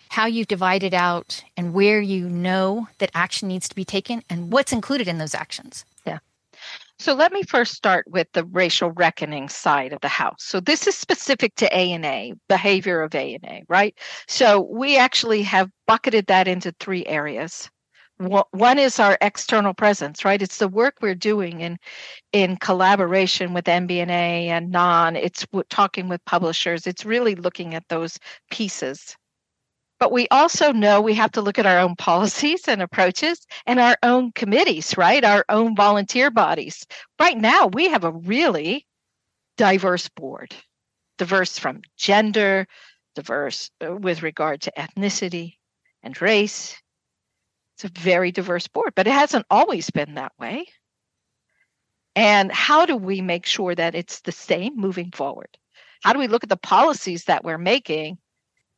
how 0.08 0.24
you've 0.24 0.48
divided 0.48 0.94
out, 0.94 1.44
and 1.56 1.74
where 1.74 2.00
you 2.00 2.30
know 2.30 2.88
that 2.98 3.10
action 3.14 3.48
needs 3.48 3.68
to 3.68 3.74
be 3.74 3.84
taken, 3.84 4.22
and 4.30 4.50
what's 4.50 4.72
included 4.72 5.08
in 5.08 5.18
those 5.18 5.34
actions? 5.34 5.84
So 7.02 7.14
let 7.14 7.32
me 7.32 7.42
first 7.42 7.74
start 7.74 8.04
with 8.08 8.28
the 8.32 8.44
racial 8.44 8.92
reckoning 8.92 9.48
side 9.48 9.92
of 9.92 10.00
the 10.02 10.08
house. 10.08 10.36
So 10.44 10.60
this 10.60 10.86
is 10.86 10.96
specific 10.96 11.52
to 11.56 11.74
ANA, 11.74 12.36
behavior 12.48 13.02
of 13.02 13.12
ANA, 13.12 13.62
right? 13.68 13.98
So 14.28 14.60
we 14.60 14.96
actually 14.96 15.42
have 15.42 15.68
bucketed 15.88 16.28
that 16.28 16.46
into 16.46 16.72
three 16.78 17.04
areas. 17.06 17.68
One 18.18 18.78
is 18.78 19.00
our 19.00 19.18
external 19.20 19.74
presence, 19.74 20.24
right? 20.24 20.40
It's 20.40 20.58
the 20.58 20.68
work 20.68 20.94
we're 21.00 21.16
doing 21.16 21.60
in 21.60 21.76
in 22.32 22.56
collaboration 22.58 23.52
with 23.52 23.64
NBNA 23.64 24.46
and 24.46 24.72
NAHN. 24.72 25.16
It's 25.16 25.44
talking 25.70 26.08
with 26.08 26.24
publishers. 26.24 26.86
It's 26.86 27.04
really 27.04 27.34
looking 27.34 27.74
at 27.74 27.88
those 27.88 28.16
pieces 28.52 29.16
but 30.02 30.10
we 30.10 30.26
also 30.32 30.72
know 30.72 31.00
we 31.00 31.14
have 31.14 31.30
to 31.30 31.40
look 31.40 31.60
at 31.60 31.66
our 31.66 31.78
own 31.78 31.94
policies 31.94 32.66
and 32.66 32.82
approaches 32.82 33.46
and 33.66 33.78
our 33.78 33.96
own 34.02 34.32
committees, 34.32 34.96
right? 34.96 35.22
Our 35.22 35.44
own 35.48 35.76
volunteer 35.76 36.28
bodies. 36.28 36.84
Right 37.20 37.38
now, 37.38 37.68
we 37.68 37.88
have 37.88 38.02
a 38.02 38.10
really 38.10 38.84
diverse 39.56 40.08
board, 40.08 40.56
diverse 41.18 41.56
from 41.56 41.82
gender, 41.96 42.66
diverse 43.14 43.70
uh, 43.80 43.94
with 43.94 44.24
regard 44.24 44.62
to 44.62 44.72
ethnicity 44.76 45.58
and 46.02 46.20
race. 46.20 46.76
It's 47.76 47.84
a 47.84 48.00
very 48.00 48.32
diverse 48.32 48.66
board, 48.66 48.94
but 48.96 49.06
it 49.06 49.12
hasn't 49.12 49.46
always 49.50 49.88
been 49.90 50.14
that 50.14 50.32
way. 50.36 50.66
And 52.16 52.50
how 52.50 52.86
do 52.86 52.96
we 52.96 53.20
make 53.20 53.46
sure 53.46 53.72
that 53.72 53.94
it's 53.94 54.20
the 54.22 54.32
same 54.32 54.76
moving 54.76 55.12
forward? 55.12 55.56
How 56.02 56.12
do 56.12 56.18
we 56.18 56.26
look 56.26 56.42
at 56.42 56.48
the 56.48 56.56
policies 56.56 57.26
that 57.26 57.44
we're 57.44 57.56
making 57.56 58.18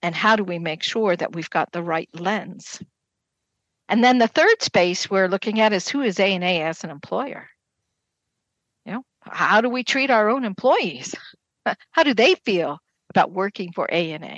and 0.05 0.15
how 0.15 0.37
do 0.37 0.45
we 0.45 0.59
make 0.59 0.83
sure 0.83 1.17
that 1.17 1.35
we've 1.35 1.49
got 1.49 1.73
the 1.73 1.83
right 1.83 2.11
lens? 2.13 2.83
And 3.89 4.05
then 4.05 4.19
the 4.19 4.29
third 4.29 4.61
space 4.61 5.11
we're 5.11 5.29
looking 5.29 5.61
at 5.61 5.73
is 5.73 5.89
who 5.89 6.03
is 6.03 6.21
ana 6.21 6.61
as 6.61 6.85
an 6.85 6.91
employer? 6.91 7.49
You 8.85 8.93
know 8.93 9.03
how 9.23 9.63
do 9.63 9.71
we 9.71 9.83
treat 9.83 10.11
our 10.11 10.29
own 10.29 10.45
employees? 10.45 11.15
How 11.93 12.03
do 12.03 12.13
they 12.13 12.35
feel 12.35 12.79
about 13.09 13.33
working 13.33 13.73
for 13.73 13.91
ana 13.91 14.37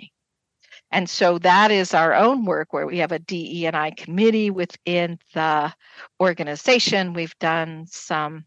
and 0.92 1.10
so 1.10 1.38
that 1.38 1.72
is 1.72 1.94
our 1.94 2.14
own 2.14 2.44
work 2.44 2.72
where 2.72 2.86
we 2.86 2.98
have 2.98 3.10
a 3.10 3.18
DE&I 3.18 3.90
committee 3.96 4.50
within 4.50 5.18
the 5.34 5.72
organization. 6.20 7.12
We've 7.12 7.36
done 7.40 7.86
some 7.88 8.44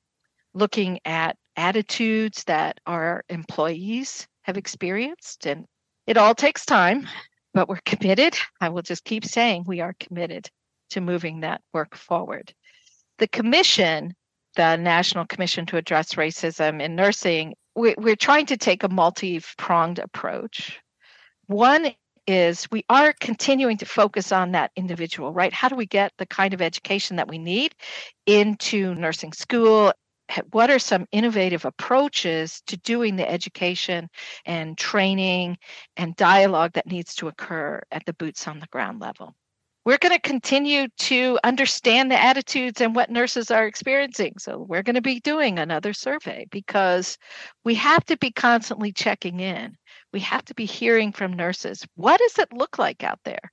looking 0.54 1.00
at 1.04 1.36
attitudes 1.58 2.46
that 2.46 2.80
our 2.86 3.26
employees 3.28 4.26
have 4.44 4.58
experienced 4.58 5.46
and 5.46 5.66
it 6.10 6.18
all 6.18 6.34
takes 6.34 6.66
time, 6.66 7.08
but 7.54 7.70
we're 7.70 7.80
committed. 7.86 8.36
I 8.60 8.70
will 8.70 8.82
just 8.82 9.06
keep 9.06 9.24
saying 9.24 9.66
we 9.68 9.80
are 9.80 9.94
committed 10.00 10.50
to 10.90 11.02
moving 11.02 11.42
that 11.42 11.62
work 11.72 11.96
forward. 11.96 12.52
The 13.20 13.28
commission, 13.28 14.16
the 14.56 14.76
National 14.76 15.28
Commission 15.28 15.68
to 15.68 15.78
Address 15.78 16.16
Racism 16.16 16.82
in 16.82 16.96
Nursing, 16.96 17.54
we're 17.76 18.16
trying 18.16 18.48
to 18.48 18.58
take 18.58 18.84
a 18.84 18.90
multi 18.90 19.40
pronged 19.60 20.00
approach. 20.00 20.80
One 21.46 21.92
is 22.26 22.68
we 22.72 22.84
are 22.90 23.14
continuing 23.20 23.78
to 23.78 23.86
focus 23.86 24.32
on 24.32 24.54
that 24.54 24.72
individual, 24.76 25.32
right? 25.32 25.54
How 25.54 25.70
do 25.70 25.76
we 25.76 25.86
get 25.86 26.12
the 26.18 26.26
kind 26.26 26.56
of 26.56 26.62
education 26.62 27.18
that 27.18 27.28
we 27.28 27.38
need 27.38 27.76
into 28.26 28.96
nursing 28.96 29.34
school 29.34 29.94
what 30.52 30.70
are 30.70 30.80
some 30.80 31.08
innovative 31.12 31.66
approaches 31.66 32.62
to 32.68 32.78
doing 32.78 33.16
the 33.16 33.30
education 33.30 34.10
and 34.46 34.78
training 34.78 35.58
and 35.98 36.16
dialogue 36.16 36.74
that 36.74 36.88
needs 36.88 37.16
to 37.16 37.28
occur 37.28 37.82
at 37.92 38.06
the 38.06 38.14
boots 38.14 38.48
on 38.48 38.60
the 38.60 38.68
ground 38.68 39.00
level? 39.00 39.36
We're 39.86 39.98
going 39.98 40.14
to 40.14 40.22
continue 40.22 40.88
to 40.88 41.40
understand 41.44 42.12
the 42.12 42.22
attitudes 42.22 42.82
and 42.82 42.94
what 42.94 43.10
nurses 43.10 43.50
are 43.50 43.66
experiencing. 43.66 44.34
So, 44.38 44.60
we're 44.60 44.84
going 44.84 44.96
to 44.96 45.02
be 45.02 45.20
doing 45.22 45.58
another 45.58 45.94
survey 45.94 46.46
because 46.52 47.18
we 47.64 47.76
have 47.76 48.06
to 48.06 48.18
be 48.18 48.32
constantly 48.32 48.92
checking 48.92 49.40
in. 49.40 49.76
We 50.14 50.20
have 50.20 50.46
to 50.46 50.54
be 50.54 50.66
hearing 50.66 51.12
from 51.12 51.34
nurses. 51.34 51.88
What 51.96 52.20
does 52.20 52.38
it 52.38 52.54
look 52.54 52.78
like 52.78 53.04
out 53.04 53.20
there? 53.24 53.52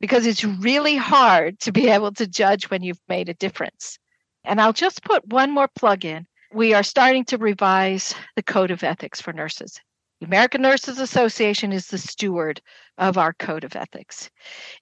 Because 0.00 0.26
it's 0.26 0.42
really 0.42 0.96
hard 0.96 1.60
to 1.60 1.72
be 1.72 1.88
able 1.88 2.12
to 2.14 2.26
judge 2.26 2.70
when 2.70 2.82
you've 2.82 3.00
made 3.08 3.28
a 3.28 3.34
difference. 3.34 3.98
And 4.44 4.60
I'll 4.60 4.72
just 4.72 5.02
put 5.02 5.26
one 5.28 5.50
more 5.50 5.68
plug 5.68 6.04
in. 6.04 6.26
We 6.52 6.72
are 6.72 6.82
starting 6.82 7.24
to 7.26 7.38
revise 7.38 8.14
the 8.36 8.42
Code 8.42 8.70
of 8.70 8.82
Ethics 8.82 9.20
for 9.20 9.32
nurses. 9.32 9.80
The 10.20 10.26
American 10.26 10.62
Nurses 10.62 10.98
Association 10.98 11.72
is 11.72 11.86
the 11.86 11.98
steward 11.98 12.60
of 12.96 13.18
our 13.18 13.32
Code 13.34 13.64
of 13.64 13.76
Ethics. 13.76 14.30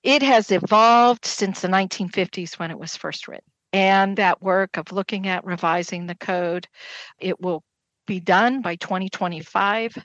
It 0.02 0.22
has 0.22 0.50
evolved 0.50 1.26
since 1.26 1.60
the 1.60 1.68
1950s 1.68 2.58
when 2.58 2.70
it 2.70 2.78
was 2.78 2.96
first 2.96 3.28
written. 3.28 3.44
And 3.72 4.16
that 4.16 4.40
work 4.40 4.78
of 4.78 4.92
looking 4.92 5.26
at 5.26 5.44
revising 5.44 6.06
the 6.06 6.14
code, 6.14 6.66
it 7.18 7.40
will 7.40 7.62
be 8.06 8.20
done 8.20 8.62
by 8.62 8.76
2025. 8.76 9.98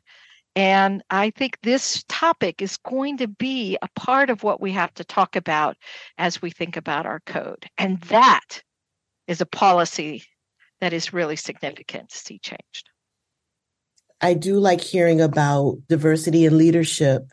And 0.55 1.01
I 1.09 1.29
think 1.29 1.57
this 1.61 2.03
topic 2.09 2.61
is 2.61 2.75
going 2.77 3.17
to 3.19 3.27
be 3.27 3.77
a 3.81 3.87
part 3.95 4.29
of 4.29 4.43
what 4.43 4.59
we 4.59 4.73
have 4.73 4.93
to 4.95 5.05
talk 5.05 5.37
about 5.37 5.77
as 6.17 6.41
we 6.41 6.49
think 6.49 6.75
about 6.75 7.05
our 7.05 7.21
code. 7.21 7.65
And 7.77 8.01
that 8.01 8.61
is 9.32 9.41
a 9.41 9.45
policy 9.45 10.23
that 10.82 10.93
is 10.93 11.13
really 11.13 11.38
significant 11.38 12.09
to 12.09 12.17
see 12.17 12.38
changed. 12.38 12.89
I 14.19 14.34
do 14.34 14.59
like 14.59 14.82
hearing 14.82 15.21
about 15.21 15.77
diversity 15.88 16.45
in 16.45 16.57
leadership, 16.57 17.32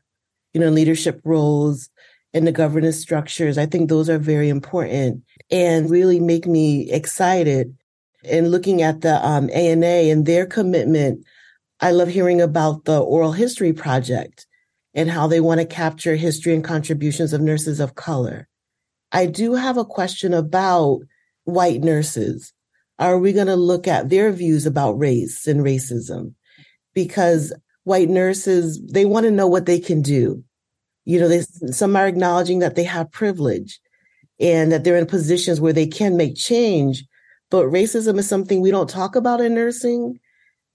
you 0.55 0.61
know, 0.61 0.71
leadership 0.71 1.21
roles 1.25 1.91
and 2.33 2.47
the 2.47 2.53
governance 2.53 2.99
structures. 2.99 3.59
I 3.59 3.67
think 3.67 3.89
those 3.89 4.09
are 4.09 4.19
very 4.19 4.49
important 4.49 5.25
and 5.51 5.91
really 5.91 6.21
make 6.21 6.47
me 6.47 6.91
excited. 6.91 7.77
And 8.25 8.51
looking 8.51 8.81
at 8.81 9.01
the 9.01 9.25
um, 9.27 9.51
ANA 9.51 10.11
and 10.11 10.25
their 10.25 10.47
commitment, 10.47 11.25
I 11.81 11.91
love 11.91 12.09
hearing 12.09 12.41
about 12.41 12.85
the 12.85 13.01
Oral 13.01 13.33
History 13.33 13.73
Project 13.73 14.47
and 14.95 15.11
how 15.11 15.27
they 15.27 15.41
want 15.41 15.61
to 15.61 15.67
capture 15.67 16.17
history 16.17 16.55
and 16.55 16.65
contributions 16.65 17.33
of 17.33 17.41
nurses 17.41 17.81
of 17.81 17.95
color. 17.95 18.49
I 19.13 19.27
do 19.27 19.55
have 19.55 19.77
a 19.77 19.85
question 19.85 20.33
about 20.33 21.01
white 21.49 21.81
nurses? 21.81 22.53
Are 22.99 23.19
we 23.19 23.33
going 23.33 23.47
to 23.47 23.57
look 23.57 23.89
at 23.89 24.11
their 24.11 24.31
views 24.33 24.67
about 24.67 24.99
race 24.99 25.47
and 25.47 25.61
racism? 25.61 26.35
Because 26.95 27.53
white 27.85 28.09
nurses, 28.09 28.81
they 28.93 29.05
want 29.05 29.25
to 29.25 29.31
know 29.31 29.47
what 29.47 29.67
they 29.67 29.81
can 29.81 30.03
do. 30.03 30.45
You 31.05 31.21
know, 31.21 31.29
they, 31.29 31.41
some 31.71 31.97
are 31.97 32.07
acknowledging 32.07 32.59
that 32.59 32.75
they 32.75 32.85
have 32.85 33.11
privilege 33.11 33.81
and 34.39 34.71
that 34.73 34.85
they're 34.85 34.99
in 34.99 35.07
positions 35.07 35.61
where 35.61 35.73
they 35.73 35.87
can 35.87 36.17
make 36.17 36.37
change. 36.37 37.05
But 37.51 37.67
racism 37.67 38.19
is 38.19 38.29
something 38.29 38.61
we 38.61 38.71
don't 38.71 38.91
talk 38.91 39.17
about 39.17 39.41
in 39.41 39.55
nursing. 39.55 40.21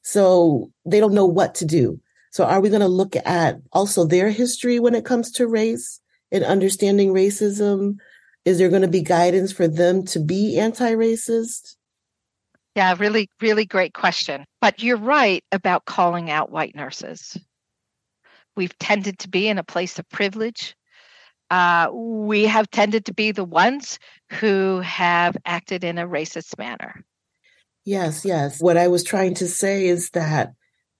So 0.01 0.71
they 0.85 0.99
don't 0.99 1.13
know 1.13 1.27
what 1.27 1.53
to 1.55 1.65
do. 1.65 1.99
So 2.31 2.45
are 2.45 2.61
we 2.61 2.69
going 2.69 2.81
to 2.81 2.87
look 2.87 3.15
at 3.25 3.57
also 3.71 4.05
their 4.05 4.31
history 4.31 4.79
when 4.79 4.95
it 4.95 5.05
comes 5.05 5.31
to 5.33 5.47
race 5.47 5.99
and 6.31 6.43
understanding 6.43 7.13
racism? 7.13 7.97
Is 8.45 8.57
there 8.57 8.69
going 8.69 8.81
to 8.81 8.87
be 8.87 9.01
guidance 9.01 9.51
for 9.51 9.67
them 9.67 10.05
to 10.07 10.19
be 10.19 10.59
anti 10.59 10.91
racist? 10.93 11.75
Yeah, 12.75 12.95
really, 12.97 13.29
really 13.39 13.65
great 13.65 13.93
question. 13.93 14.45
But 14.59 14.81
you're 14.81 14.97
right 14.97 15.43
about 15.51 15.85
calling 15.85 16.31
out 16.31 16.51
white 16.51 16.75
nurses. 16.75 17.37
we've 18.55 18.77
tended 18.79 19.19
to 19.19 19.29
be 19.29 19.47
in 19.47 19.57
a 19.57 19.63
place 19.63 19.97
of 19.97 20.07
privilege. 20.09 20.75
Uh, 21.49 21.89
we 21.91 22.45
have 22.45 22.69
tended 22.71 23.05
to 23.05 23.13
be 23.13 23.31
the 23.31 23.43
ones 23.43 23.99
who 24.31 24.79
have 24.79 25.37
acted 25.45 25.83
in 25.83 25.97
a 25.97 26.07
racist 26.07 26.57
manner. 26.57 27.03
Yes, 27.85 28.23
yes. 28.25 28.59
What 28.59 28.77
I 28.77 28.87
was 28.87 29.03
trying 29.03 29.33
to 29.35 29.47
say 29.47 29.85
is 29.85 30.09
that 30.11 30.53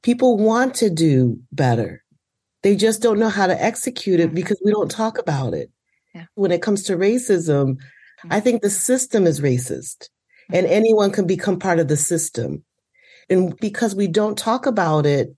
people 0.03 0.37
want 0.37 0.75
to 0.75 0.89
do 0.89 1.39
better. 1.51 2.03
They 2.61 2.75
just 2.75 3.01
don't 3.01 3.19
know 3.19 3.29
how 3.29 3.47
to 3.47 3.63
execute 3.63 4.19
it 4.19 4.27
mm-hmm. 4.27 4.35
because 4.35 4.61
we 4.63 4.71
don't 4.71 4.91
talk 4.91 5.17
about 5.17 5.53
it. 5.53 5.71
Yeah. 6.13 6.25
When 6.35 6.51
it 6.51 6.61
comes 6.61 6.83
to 6.83 6.97
racism, 6.97 7.77
I 8.29 8.39
think 8.39 8.61
the 8.61 8.69
system 8.69 9.25
is 9.25 9.41
racist 9.41 10.09
and 10.51 10.65
mm-hmm. 10.65 10.75
anyone 10.75 11.11
can 11.11 11.27
become 11.27 11.59
part 11.59 11.79
of 11.79 11.87
the 11.87 11.97
system. 11.97 12.63
And 13.29 13.57
because 13.57 13.95
we 13.95 14.07
don't 14.07 14.37
talk 14.37 14.65
about 14.65 15.05
it, 15.05 15.35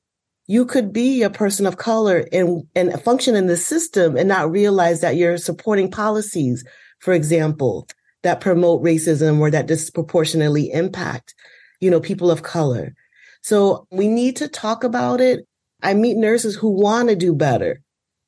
you 0.47 0.65
could 0.65 0.93
be 0.93 1.23
a 1.23 1.29
person 1.29 1.65
of 1.65 1.77
color 1.77 2.27
and, 2.31 2.63
and 2.75 3.01
function 3.01 3.35
in 3.35 3.47
the 3.47 3.57
system 3.57 4.15
and 4.15 4.29
not 4.29 4.51
realize 4.51 5.01
that 5.01 5.15
you're 5.15 5.37
supporting 5.37 5.89
policies, 5.89 6.63
for 6.99 7.13
example, 7.13 7.87
that 8.23 8.41
promote 8.41 8.83
racism 8.83 9.39
or 9.39 9.49
that 9.51 9.67
disproportionately 9.67 10.71
impact, 10.71 11.33
you 11.79 11.89
know, 11.89 11.99
people 11.99 12.29
of 12.29 12.43
color. 12.43 12.93
So 13.41 13.87
we 13.91 14.07
need 14.07 14.35
to 14.37 14.47
talk 14.47 14.83
about 14.83 15.21
it. 15.21 15.47
I 15.81 15.93
meet 15.93 16.17
nurses 16.17 16.55
who 16.55 16.69
want 16.69 17.09
to 17.09 17.15
do 17.15 17.33
better, 17.33 17.81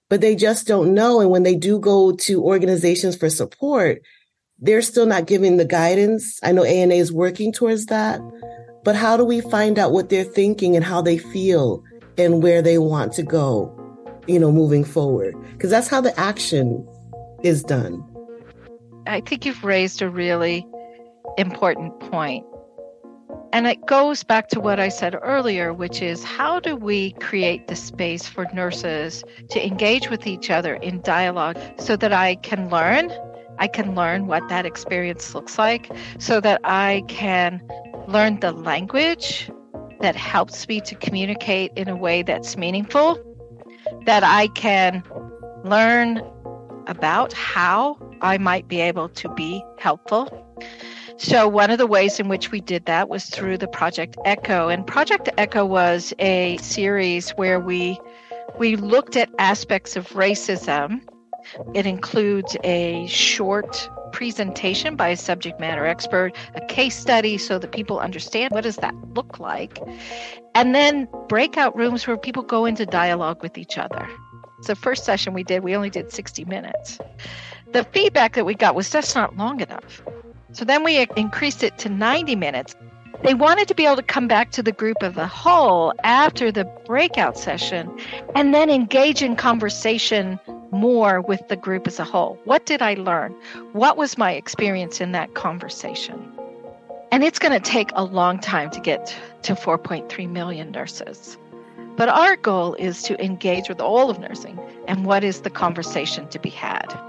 but 0.09 0.21
they 0.21 0.35
just 0.35 0.67
don't 0.67 0.93
know. 0.93 1.21
And 1.21 1.29
when 1.29 1.43
they 1.43 1.55
do 1.55 1.79
go 1.79 2.11
to 2.11 2.43
organizations 2.43 3.15
for 3.15 3.29
support, 3.29 4.01
they're 4.59 4.81
still 4.81 5.05
not 5.05 5.27
giving 5.27 5.57
the 5.57 5.65
guidance. 5.65 6.39
I 6.43 6.51
know 6.51 6.63
ANA 6.63 6.95
is 6.95 7.11
working 7.11 7.53
towards 7.53 7.87
that, 7.87 8.19
but 8.83 8.95
how 8.95 9.17
do 9.17 9.23
we 9.23 9.41
find 9.41 9.77
out 9.77 9.91
what 9.91 10.09
they're 10.09 10.23
thinking 10.23 10.75
and 10.75 10.83
how 10.83 11.01
they 11.01 11.17
feel 11.17 11.83
and 12.17 12.41
where 12.41 12.61
they 12.61 12.77
want 12.77 13.13
to 13.13 13.23
go, 13.23 13.73
you 14.27 14.39
know, 14.39 14.51
moving 14.51 14.83
forward? 14.83 15.35
Because 15.51 15.69
that's 15.69 15.87
how 15.87 16.01
the 16.01 16.17
action 16.19 16.87
is 17.43 17.63
done. 17.63 18.03
I 19.05 19.21
think 19.21 19.45
you've 19.45 19.63
raised 19.63 20.01
a 20.01 20.09
really 20.09 20.65
important 21.37 21.99
point. 21.99 22.45
And 23.53 23.65
it 23.65 23.85
goes 23.85 24.23
back 24.23 24.49
to 24.49 24.59
what 24.59 24.79
I 24.79 24.89
said 24.89 25.17
earlier, 25.21 25.73
which 25.73 26.01
is 26.01 26.23
how 26.23 26.59
do 26.59 26.75
we 26.75 27.11
create 27.13 27.67
the 27.67 27.75
space 27.75 28.27
for 28.27 28.45
nurses 28.53 29.23
to 29.49 29.65
engage 29.65 30.09
with 30.09 30.27
each 30.27 30.49
other 30.49 30.75
in 30.75 31.01
dialogue 31.01 31.57
so 31.79 31.95
that 31.95 32.13
I 32.13 32.35
can 32.35 32.69
learn 32.69 33.11
I 33.59 33.67
can 33.67 33.95
learn 33.95 34.27
what 34.27 34.47
that 34.49 34.65
experience 34.65 35.33
looks 35.33 35.57
like 35.57 35.91
so 36.19 36.39
that 36.41 36.61
I 36.63 37.03
can 37.07 37.61
learn 38.07 38.39
the 38.39 38.51
language 38.51 39.49
that 39.99 40.15
helps 40.15 40.67
me 40.67 40.79
to 40.81 40.95
communicate 40.95 41.71
in 41.75 41.87
a 41.87 41.95
way 41.95 42.21
that's 42.21 42.55
meaningful, 42.55 43.17
that 44.05 44.23
I 44.23 44.47
can 44.49 45.03
learn 45.63 46.21
about 46.85 47.33
how 47.33 47.97
I 48.21 48.37
might 48.37 48.67
be 48.67 48.79
able 48.79 49.09
to 49.09 49.29
be 49.33 49.63
helpful. 49.79 50.43
So, 51.17 51.47
one 51.47 51.71
of 51.71 51.77
the 51.77 51.87
ways 51.87 52.19
in 52.19 52.29
which 52.29 52.51
we 52.51 52.61
did 52.61 52.85
that 52.85 53.09
was 53.09 53.25
through 53.25 53.57
the 53.57 53.67
Project 53.67 54.15
Echo. 54.25 54.69
And 54.69 54.85
Project 54.85 55.29
Echo 55.37 55.65
was 55.65 56.13
a 56.19 56.57
series 56.57 57.31
where 57.31 57.59
we 57.59 57.99
we 58.59 58.75
looked 58.75 59.15
at 59.15 59.29
aspects 59.39 59.95
of 59.95 60.07
racism 60.09 61.01
it 61.73 61.85
includes 61.85 62.57
a 62.63 63.07
short 63.07 63.89
presentation 64.11 64.95
by 64.95 65.09
a 65.09 65.17
subject 65.17 65.59
matter 65.59 65.85
expert, 65.85 66.35
a 66.55 66.61
case 66.65 66.95
study 66.95 67.37
so 67.37 67.59
that 67.59 67.71
people 67.71 67.99
understand 67.99 68.51
what 68.51 68.63
does 68.63 68.77
that 68.77 68.93
look 69.13 69.39
like, 69.39 69.79
and 70.55 70.73
then 70.73 71.07
breakout 71.27 71.75
rooms 71.75 72.07
where 72.07 72.17
people 72.17 72.43
go 72.43 72.65
into 72.65 72.85
dialogue 72.85 73.41
with 73.41 73.57
each 73.57 73.77
other. 73.77 74.07
The 74.65 74.75
first 74.75 75.05
session 75.05 75.33
we 75.33 75.43
did, 75.43 75.63
we 75.63 75.75
only 75.75 75.89
did 75.89 76.11
60 76.11 76.45
minutes. 76.45 76.99
The 77.73 77.83
feedback 77.83 78.33
that 78.33 78.45
we 78.45 78.55
got 78.55 78.75
was 78.75 78.89
that's 78.89 79.13
not 79.13 79.37
long 79.37 79.61
enough. 79.61 80.01
So 80.57 80.65
then 80.65 80.83
we 80.83 81.05
increased 81.15 81.61
it 81.61 81.77
to 81.77 81.87
90 81.87 82.35
minutes. 82.35 82.75
They 83.21 83.35
wanted 83.35 83.67
to 83.67 83.75
be 83.75 83.85
able 83.85 83.97
to 83.97 84.01
come 84.01 84.27
back 84.27 84.49
to 84.53 84.63
the 84.63 84.71
group 84.71 84.97
of 85.03 85.15
a 85.15 85.27
whole 85.27 85.93
after 86.03 86.51
the 86.51 86.65
breakout 86.87 87.37
session 87.37 87.95
and 88.33 88.55
then 88.55 88.71
engage 88.71 89.21
in 89.21 89.35
conversation 89.35 90.39
more 90.71 91.21
with 91.21 91.47
the 91.47 91.57
group 91.57 91.85
as 91.85 91.99
a 91.99 92.03
whole. 92.03 92.39
What 92.45 92.65
did 92.65 92.81
I 92.81 92.95
learn? 92.95 93.35
What 93.73 93.97
was 93.97 94.17
my 94.17 94.31
experience 94.31 94.99
in 94.99 95.11
that 95.11 95.35
conversation? 95.35 96.27
And 97.11 97.23
it's 97.23 97.37
going 97.37 97.53
to 97.53 97.59
take 97.59 97.91
a 97.93 98.03
long 98.03 98.39
time 98.39 98.71
to 98.71 98.79
get 98.79 99.15
to 99.43 99.53
4.3 99.53 100.27
million 100.27 100.71
nurses. 100.71 101.37
But 101.97 102.09
our 102.09 102.35
goal 102.35 102.73
is 102.79 103.03
to 103.03 103.23
engage 103.23 103.69
with 103.69 103.79
all 103.79 104.09
of 104.09 104.17
nursing 104.17 104.59
and 104.87 105.05
what 105.05 105.23
is 105.23 105.41
the 105.41 105.51
conversation 105.51 106.27
to 106.29 106.39
be 106.39 106.49
had. 106.49 107.06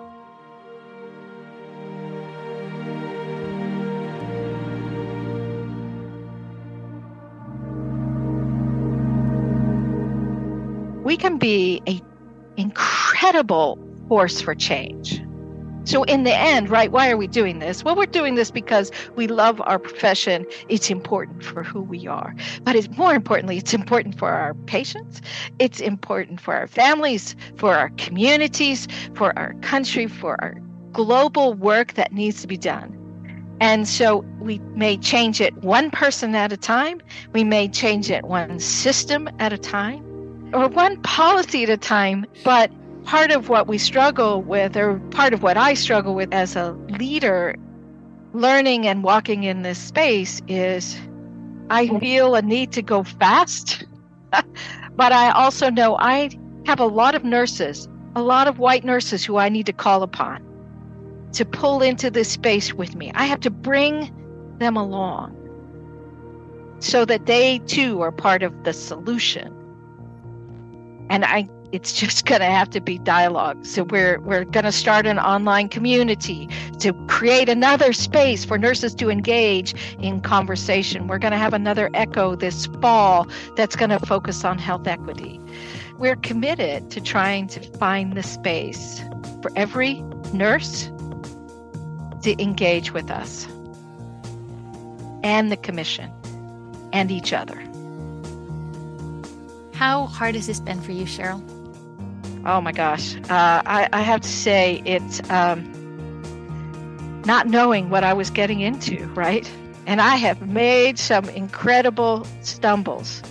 Can 11.18 11.38
be 11.38 11.82
a 11.86 12.00
incredible 12.58 13.78
force 14.08 14.40
for 14.40 14.54
change. 14.54 15.22
So, 15.84 16.02
in 16.02 16.24
the 16.24 16.34
end, 16.34 16.68
right, 16.68 16.92
why 16.92 17.10
are 17.10 17.16
we 17.16 17.26
doing 17.26 17.60
this? 17.60 17.82
Well, 17.82 17.96
we're 17.96 18.04
doing 18.04 18.34
this 18.34 18.50
because 18.50 18.92
we 19.16 19.26
love 19.26 19.58
our 19.62 19.78
profession. 19.78 20.44
It's 20.68 20.90
important 20.90 21.42
for 21.42 21.62
who 21.62 21.80
we 21.80 22.06
are. 22.06 22.34
But 22.62 22.76
it's 22.76 22.90
more 22.98 23.14
importantly, 23.14 23.56
it's 23.56 23.72
important 23.72 24.18
for 24.18 24.28
our 24.28 24.52
patients. 24.66 25.22
It's 25.58 25.80
important 25.80 26.42
for 26.42 26.54
our 26.54 26.66
families, 26.66 27.34
for 27.56 27.74
our 27.74 27.88
communities, 27.96 28.86
for 29.14 29.38
our 29.38 29.54
country, 29.62 30.08
for 30.08 30.38
our 30.42 30.60
global 30.92 31.54
work 31.54 31.94
that 31.94 32.12
needs 32.12 32.42
to 32.42 32.48
be 32.48 32.58
done. 32.58 32.94
And 33.60 33.88
so 33.88 34.26
we 34.40 34.58
may 34.74 34.98
change 34.98 35.40
it 35.40 35.56
one 35.58 35.90
person 35.90 36.34
at 36.34 36.52
a 36.52 36.58
time. 36.58 37.00
We 37.32 37.44
may 37.44 37.66
change 37.66 38.10
it 38.10 38.26
one 38.26 38.60
system 38.60 39.28
at 39.38 39.54
a 39.54 39.58
time 39.58 40.07
or 40.52 40.68
one 40.68 41.00
policy 41.02 41.64
at 41.64 41.70
a 41.70 41.76
time. 41.76 42.26
But 42.44 42.70
part 43.04 43.30
of 43.30 43.48
what 43.48 43.66
we 43.66 43.78
struggle 43.78 44.42
with, 44.42 44.76
or 44.76 44.98
part 45.10 45.32
of 45.34 45.42
what 45.42 45.56
I 45.56 45.74
struggle 45.74 46.14
with 46.14 46.32
as 46.32 46.56
a 46.56 46.72
leader, 46.98 47.56
learning 48.32 48.86
and 48.86 49.02
walking 49.02 49.44
in 49.44 49.62
this 49.62 49.78
space, 49.78 50.40
is 50.48 50.98
I 51.70 51.88
feel 51.98 52.34
a 52.34 52.42
need 52.42 52.72
to 52.72 52.82
go 52.82 53.02
fast. 53.02 53.84
but 54.30 55.12
I 55.12 55.30
also 55.30 55.70
know 55.70 55.96
I 55.98 56.30
have 56.66 56.80
a 56.80 56.86
lot 56.86 57.14
of 57.14 57.24
nurses, 57.24 57.88
a 58.14 58.22
lot 58.22 58.48
of 58.48 58.58
white 58.58 58.84
nurses 58.84 59.24
who 59.24 59.36
I 59.36 59.48
need 59.48 59.66
to 59.66 59.72
call 59.72 60.02
upon 60.02 60.44
to 61.32 61.44
pull 61.44 61.82
into 61.82 62.10
this 62.10 62.30
space 62.30 62.72
with 62.72 62.94
me. 62.94 63.12
I 63.14 63.26
have 63.26 63.40
to 63.40 63.50
bring 63.50 64.14
them 64.58 64.76
along 64.76 65.34
so 66.80 67.04
that 67.04 67.26
they 67.26 67.58
too 67.60 68.00
are 68.00 68.12
part 68.12 68.42
of 68.42 68.64
the 68.64 68.72
solution 68.72 69.57
and 71.10 71.24
I 71.24 71.48
it's 71.70 71.92
just 71.92 72.24
going 72.30 72.40
to 72.40 72.46
have 72.46 72.70
to 72.70 72.80
be 72.80 72.98
dialogue. 72.98 73.64
So 73.64 73.84
we're 73.84 74.20
we're 74.20 74.44
going 74.44 74.64
to 74.64 74.72
start 74.72 75.06
an 75.06 75.18
online 75.18 75.68
community 75.68 76.48
to 76.80 76.92
create 77.06 77.48
another 77.48 77.92
space 77.92 78.44
for 78.44 78.58
nurses 78.58 78.94
to 78.96 79.10
engage 79.10 79.74
in 79.98 80.20
conversation. 80.20 81.06
We're 81.06 81.18
going 81.18 81.32
to 81.32 81.38
have 81.38 81.54
another 81.54 81.90
echo 81.94 82.34
this 82.34 82.66
fall 82.80 83.26
that's 83.56 83.76
going 83.76 83.90
to 83.90 83.98
focus 84.00 84.44
on 84.44 84.58
health 84.58 84.86
equity. 84.86 85.40
We're 85.98 86.16
committed 86.16 86.90
to 86.92 87.00
trying 87.00 87.48
to 87.48 87.60
find 87.78 88.14
the 88.14 88.22
space 88.22 89.00
for 89.42 89.50
every 89.56 90.00
nurse 90.32 90.90
to 92.22 92.40
engage 92.42 92.92
with 92.92 93.10
us 93.10 93.46
and 95.24 95.50
the 95.50 95.56
commission 95.56 96.12
and 96.92 97.10
each 97.10 97.32
other. 97.32 97.67
How 99.78 100.06
hard 100.06 100.34
has 100.34 100.48
this 100.48 100.58
been 100.58 100.80
for 100.80 100.90
you, 100.90 101.04
Cheryl? 101.04 101.40
Oh 102.44 102.60
my 102.60 102.72
gosh. 102.72 103.14
Uh, 103.14 103.62
I, 103.64 103.88
I, 103.92 104.00
have 104.00 104.22
to 104.22 104.28
say, 104.28 104.82
it's 104.84 105.20
um, 105.30 105.62
not 107.24 107.46
knowing 107.46 107.88
what 107.88 108.02
I 108.02 108.12
was 108.12 108.28
getting 108.28 108.58
into, 108.58 109.06
right? 109.14 109.48
And 109.86 110.00
I 110.00 110.16
have 110.16 110.48
made 110.48 110.98
some 110.98 111.28
incredible 111.28 112.26
stumbles, 112.42 113.22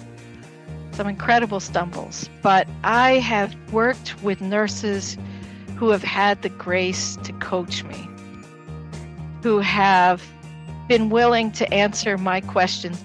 some 0.93 1.09
incredible 1.09 1.59
stumbles. 1.59 2.29
But 2.41 2.65
I 2.81 3.15
have 3.15 3.53
worked 3.73 4.15
with 4.23 4.39
nurses 4.39 5.17
who 5.75 5.89
have 5.89 6.01
had 6.01 6.43
the 6.43 6.49
grace 6.49 7.17
to 7.23 7.33
coach 7.33 7.83
me, 7.83 8.07
who 9.43 9.59
have 9.59 10.23
been 10.87 11.09
willing 11.09 11.51
to 11.51 11.73
answer 11.73 12.17
my 12.17 12.39
questions 12.39 13.03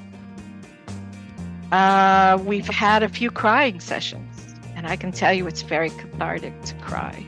uh, 1.73 2.39
we've 2.45 2.69
had 2.69 3.03
a 3.03 3.09
few 3.09 3.31
crying 3.31 3.81
sessions, 3.81 4.55
and 4.77 4.87
I 4.87 4.97
can 4.97 5.11
tell 5.11 5.33
you 5.33 5.47
it's 5.47 5.63
very 5.63 5.91
cathartic 5.91 6.61
to 6.63 6.75
cry 6.77 7.25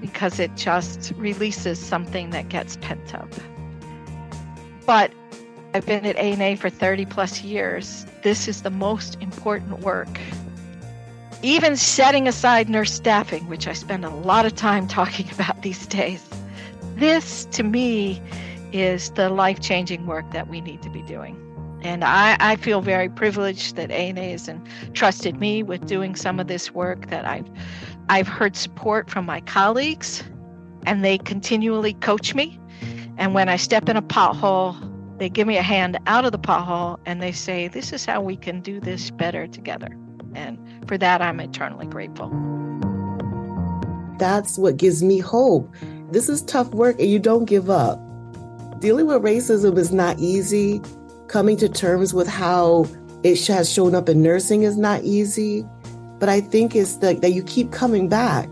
because 0.00 0.38
it 0.38 0.54
just 0.56 1.12
releases 1.16 1.78
something 1.78 2.30
that 2.30 2.48
gets 2.48 2.76
pent 2.76 3.14
up. 3.14 3.28
But 4.86 5.12
I've 5.74 5.86
been 5.86 6.06
at 6.06 6.16
ANA 6.16 6.56
for 6.56 6.70
30 6.70 7.06
plus 7.06 7.42
years. 7.42 8.06
This 8.22 8.46
is 8.46 8.62
the 8.62 8.70
most 8.70 9.20
important 9.20 9.80
work 9.80 10.20
even 11.42 11.76
setting 11.76 12.26
aside 12.26 12.68
nurse 12.68 12.92
staffing, 12.92 13.46
which 13.46 13.68
I 13.68 13.72
spend 13.72 14.04
a 14.04 14.10
lot 14.10 14.46
of 14.46 14.54
time 14.54 14.88
talking 14.98 15.30
about 15.32 15.62
these 15.62 15.86
days, 15.86 16.24
this 16.96 17.44
to 17.52 17.62
me 17.62 18.20
is 18.72 19.10
the 19.10 19.28
life 19.28 19.60
changing 19.60 20.06
work 20.06 20.30
that 20.32 20.48
we 20.48 20.60
need 20.60 20.82
to 20.82 20.90
be 20.90 21.02
doing. 21.02 21.40
And 21.82 22.04
I, 22.04 22.36
I 22.40 22.56
feel 22.56 22.80
very 22.80 23.08
privileged 23.08 23.76
that 23.76 23.90
ANA 23.90 24.24
has 24.24 24.48
entrusted 24.48 25.38
me 25.38 25.62
with 25.62 25.86
doing 25.86 26.16
some 26.16 26.40
of 26.40 26.48
this 26.48 26.72
work, 26.72 27.08
that 27.08 27.24
I've, 27.24 27.48
I've 28.08 28.28
heard 28.28 28.56
support 28.56 29.10
from 29.10 29.26
my 29.26 29.40
colleagues, 29.42 30.24
and 30.86 31.04
they 31.04 31.18
continually 31.18 31.94
coach 31.94 32.34
me. 32.34 32.58
And 33.18 33.34
when 33.34 33.48
I 33.48 33.56
step 33.56 33.88
in 33.88 33.96
a 33.96 34.02
pothole, 34.02 34.76
they 35.18 35.28
give 35.28 35.46
me 35.46 35.56
a 35.56 35.62
hand 35.62 35.98
out 36.06 36.24
of 36.24 36.32
the 36.32 36.38
pothole 36.38 36.98
and 37.06 37.22
they 37.22 37.32
say, 37.32 37.68
This 37.68 37.92
is 37.92 38.04
how 38.04 38.20
we 38.20 38.36
can 38.36 38.60
do 38.60 38.80
this 38.80 39.10
better 39.10 39.46
together. 39.46 39.88
And 40.34 40.58
for 40.86 40.98
that, 40.98 41.22
I'm 41.22 41.40
eternally 41.40 41.86
grateful. 41.86 42.28
That's 44.18 44.58
what 44.58 44.76
gives 44.76 45.02
me 45.02 45.18
hope. 45.18 45.74
This 46.10 46.28
is 46.28 46.42
tough 46.42 46.68
work 46.68 46.98
and 47.00 47.08
you 47.08 47.18
don't 47.18 47.46
give 47.46 47.70
up. 47.70 47.98
Dealing 48.80 49.06
with 49.06 49.22
racism 49.22 49.78
is 49.78 49.92
not 49.92 50.18
easy. 50.18 50.80
Coming 51.28 51.56
to 51.56 51.68
terms 51.68 52.14
with 52.14 52.28
how 52.28 52.86
it 53.24 53.44
has 53.48 53.72
shown 53.72 53.96
up 53.96 54.08
in 54.08 54.22
nursing 54.22 54.62
is 54.62 54.76
not 54.76 55.02
easy. 55.02 55.66
But 56.20 56.28
I 56.28 56.40
think 56.40 56.76
it's 56.76 56.96
the, 56.96 57.14
that 57.14 57.32
you 57.32 57.42
keep 57.42 57.72
coming 57.72 58.08
back. 58.08 58.48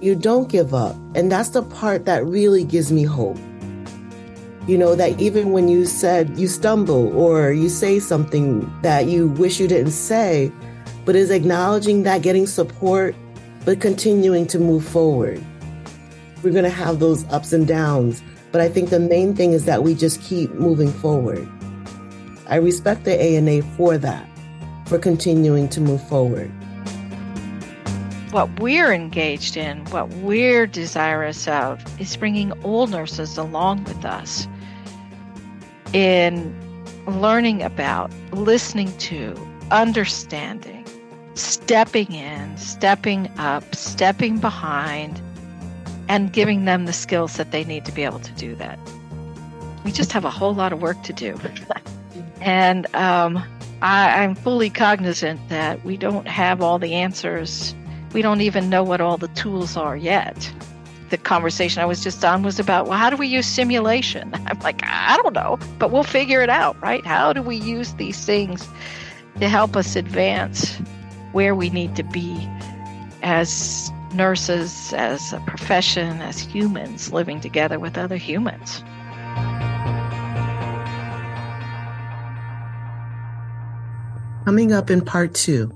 You 0.00 0.14
don't 0.14 0.48
give 0.50 0.74
up. 0.74 0.94
And 1.14 1.32
that's 1.32 1.50
the 1.50 1.62
part 1.62 2.04
that 2.04 2.24
really 2.26 2.64
gives 2.64 2.92
me 2.92 3.04
hope. 3.04 3.38
You 4.66 4.76
know, 4.76 4.94
that 4.94 5.18
even 5.18 5.52
when 5.52 5.68
you 5.68 5.86
said 5.86 6.38
you 6.38 6.46
stumble 6.48 7.16
or 7.16 7.52
you 7.52 7.70
say 7.70 7.98
something 7.98 8.70
that 8.82 9.06
you 9.06 9.28
wish 9.28 9.58
you 9.58 9.66
didn't 9.66 9.92
say, 9.92 10.52
but 11.06 11.16
is 11.16 11.30
acknowledging 11.30 12.02
that, 12.02 12.20
getting 12.20 12.46
support, 12.46 13.16
but 13.64 13.80
continuing 13.80 14.46
to 14.48 14.58
move 14.58 14.84
forward. 14.84 15.42
We're 16.42 16.52
going 16.52 16.64
to 16.64 16.70
have 16.70 17.00
those 17.00 17.24
ups 17.30 17.54
and 17.54 17.66
downs, 17.66 18.22
but 18.52 18.60
I 18.60 18.68
think 18.68 18.90
the 18.90 19.00
main 19.00 19.34
thing 19.34 19.52
is 19.52 19.64
that 19.64 19.82
we 19.82 19.94
just 19.94 20.20
keep 20.20 20.52
moving 20.52 20.92
forward. 20.92 21.48
I 22.48 22.56
respect 22.56 23.04
the 23.04 23.20
ANA 23.20 23.62
for 23.76 23.98
that, 23.98 24.28
for 24.86 24.98
continuing 24.98 25.68
to 25.70 25.80
move 25.80 26.06
forward. 26.08 26.50
What 28.30 28.60
we're 28.60 28.92
engaged 28.92 29.56
in, 29.56 29.84
what 29.86 30.08
we're 30.08 30.66
desirous 30.66 31.48
of, 31.48 31.82
is 32.00 32.16
bringing 32.16 32.52
all 32.62 32.86
nurses 32.86 33.38
along 33.38 33.84
with 33.84 34.04
us 34.04 34.46
in 35.92 36.54
learning 37.06 37.62
about, 37.62 38.10
listening 38.32 38.96
to, 38.98 39.34
understanding 39.70 40.78
stepping 41.38 42.12
in, 42.12 42.56
stepping 42.56 43.28
up, 43.38 43.74
stepping 43.74 44.38
behind, 44.38 45.20
and 46.08 46.32
giving 46.32 46.64
them 46.64 46.86
the 46.86 46.92
skills 46.92 47.36
that 47.36 47.50
they 47.52 47.64
need 47.64 47.84
to 47.84 47.92
be 47.92 48.02
able 48.02 48.18
to 48.18 48.32
do 48.32 48.54
that. 48.56 48.78
We 49.84 49.92
just 49.92 50.12
have 50.12 50.24
a 50.24 50.30
whole 50.30 50.54
lot 50.54 50.72
of 50.72 50.82
work 50.82 51.02
to 51.04 51.12
do. 51.12 51.38
and 52.40 52.92
um, 52.94 53.42
I, 53.82 54.22
I'm 54.22 54.34
fully 54.34 54.70
cognizant 54.70 55.48
that 55.48 55.84
we 55.84 55.96
don't 55.96 56.28
have 56.28 56.62
all 56.62 56.78
the 56.78 56.94
answers. 56.94 57.74
We 58.12 58.22
don't 58.22 58.40
even 58.40 58.70
know 58.70 58.82
what 58.82 59.00
all 59.00 59.16
the 59.16 59.28
tools 59.28 59.76
are 59.76 59.96
yet. 59.96 60.52
The 61.10 61.16
conversation 61.16 61.82
I 61.82 61.86
was 61.86 62.02
just 62.02 62.24
on 62.24 62.42
was 62.42 62.58
about, 62.58 62.86
well, 62.86 62.98
how 62.98 63.10
do 63.10 63.16
we 63.16 63.26
use 63.26 63.46
simulation? 63.46 64.30
I'm 64.46 64.58
like, 64.60 64.80
I 64.84 65.18
don't 65.22 65.34
know, 65.34 65.58
but 65.78 65.90
we'll 65.90 66.04
figure 66.04 66.42
it 66.42 66.50
out, 66.50 66.80
right? 66.82 67.04
How 67.04 67.32
do 67.32 67.42
we 67.42 67.56
use 67.56 67.94
these 67.94 68.24
things 68.24 68.68
to 69.40 69.48
help 69.48 69.76
us 69.76 69.96
advance 69.96 70.76
where 71.32 71.54
we 71.54 71.70
need 71.70 71.96
to 71.96 72.02
be 72.02 72.48
as 73.22 73.90
nurses, 74.14 74.92
as 74.94 75.32
a 75.32 75.40
profession, 75.40 76.20
as 76.20 76.38
humans 76.38 77.12
living 77.12 77.40
together 77.40 77.78
with 77.78 77.98
other 77.98 78.16
humans. 78.16 78.82
Coming 84.44 84.72
up 84.72 84.90
in 84.90 85.02
part 85.02 85.34
two. 85.34 85.72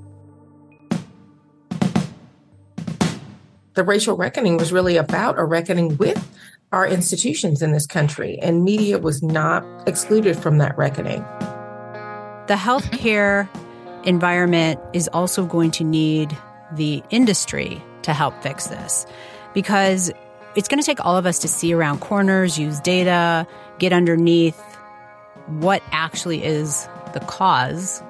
The 3.75 3.85
racial 3.85 4.17
reckoning 4.17 4.57
was 4.57 4.73
really 4.73 4.97
about 4.97 5.39
a 5.39 5.45
reckoning 5.45 5.97
with 5.97 6.29
our 6.73 6.87
institutions 6.87 7.63
in 7.63 7.73
this 7.73 7.87
country, 7.87 8.39
and 8.41 8.65
media 8.65 8.99
was 8.99 9.23
not 9.23 9.65
excluded 9.87 10.37
from 10.37 10.59
that 10.59 10.77
reckoning. 10.77 11.21
The 12.49 12.55
healthcare 12.55 13.49
environment 14.05 14.81
is 14.93 15.09
also 15.09 15.47
going 15.47 15.71
to 15.73 15.85
need 15.85 16.37
the 16.73 17.03
industry 17.11 17.83
to 18.03 18.13
help 18.13 18.43
fix 18.43 18.67
this 18.67 19.07
because 19.55 20.11
it's 20.55 20.69
going 20.69 20.81
to 20.81 20.87
take 20.87 21.05
all 21.05 21.17
of 21.17 21.25
us 21.25 21.39
to 21.41 21.49
see 21.49 21.73
around 21.73 22.01
corners, 22.01 22.59
use 22.59 22.81
data, 22.81 23.47
get 23.79 23.93
underneath 23.93 24.61
what 25.47 25.83
actually 25.93 26.45
is 26.45 26.89
the 27.15 27.21
cause. 27.21 28.03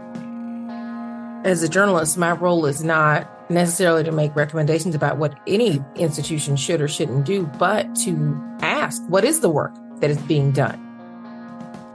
As 1.45 1.61
a 1.65 1.69
journalist, 1.69 2.17
my 2.17 2.31
role 2.31 2.67
is 2.67 2.85
not 2.85 3.51
necessarily 3.51 4.05
to 4.05 4.13
make 4.13 4.35
recommendations 4.37 4.95
about 4.95 5.17
what 5.17 5.37
any 5.49 5.83
institution 5.97 6.55
should 6.55 6.81
or 6.81 6.87
shouldn't 6.87 7.27
do, 7.27 7.47
but 7.59 7.97
to 7.97 8.41
ask 8.61 9.03
what 9.09 9.25
is 9.25 9.41
the 9.41 9.49
work 9.49 9.75
that 9.97 10.09
is 10.09 10.19
being 10.19 10.53
done. 10.53 10.79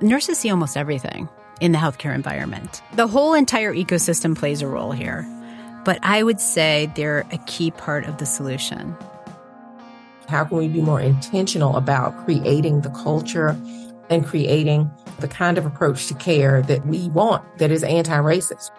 Nurses 0.01 0.37
see 0.37 0.49
almost 0.49 0.75
everything 0.75 1.29
in 1.61 1.71
the 1.71 1.77
healthcare 1.77 2.13
environment. 2.13 2.81
The 2.95 3.07
whole 3.07 3.33
entire 3.33 3.73
ecosystem 3.73 4.37
plays 4.37 4.61
a 4.61 4.67
role 4.67 4.91
here, 4.91 5.25
but 5.85 5.97
I 6.03 6.23
would 6.23 6.41
say 6.41 6.91
they're 6.97 7.25
a 7.31 7.37
key 7.47 7.71
part 7.71 8.03
of 8.03 8.17
the 8.17 8.25
solution. 8.25 8.97
How 10.27 10.43
can 10.43 10.57
we 10.57 10.67
be 10.67 10.81
more 10.81 10.99
intentional 10.99 11.77
about 11.77 12.25
creating 12.25 12.81
the 12.81 12.89
culture 12.89 13.57
and 14.09 14.25
creating 14.25 14.91
the 15.19 15.29
kind 15.29 15.57
of 15.57 15.65
approach 15.65 16.07
to 16.07 16.13
care 16.15 16.61
that 16.63 16.85
we 16.85 17.07
want 17.09 17.59
that 17.59 17.71
is 17.71 17.81
anti 17.81 18.17
racist? 18.17 18.71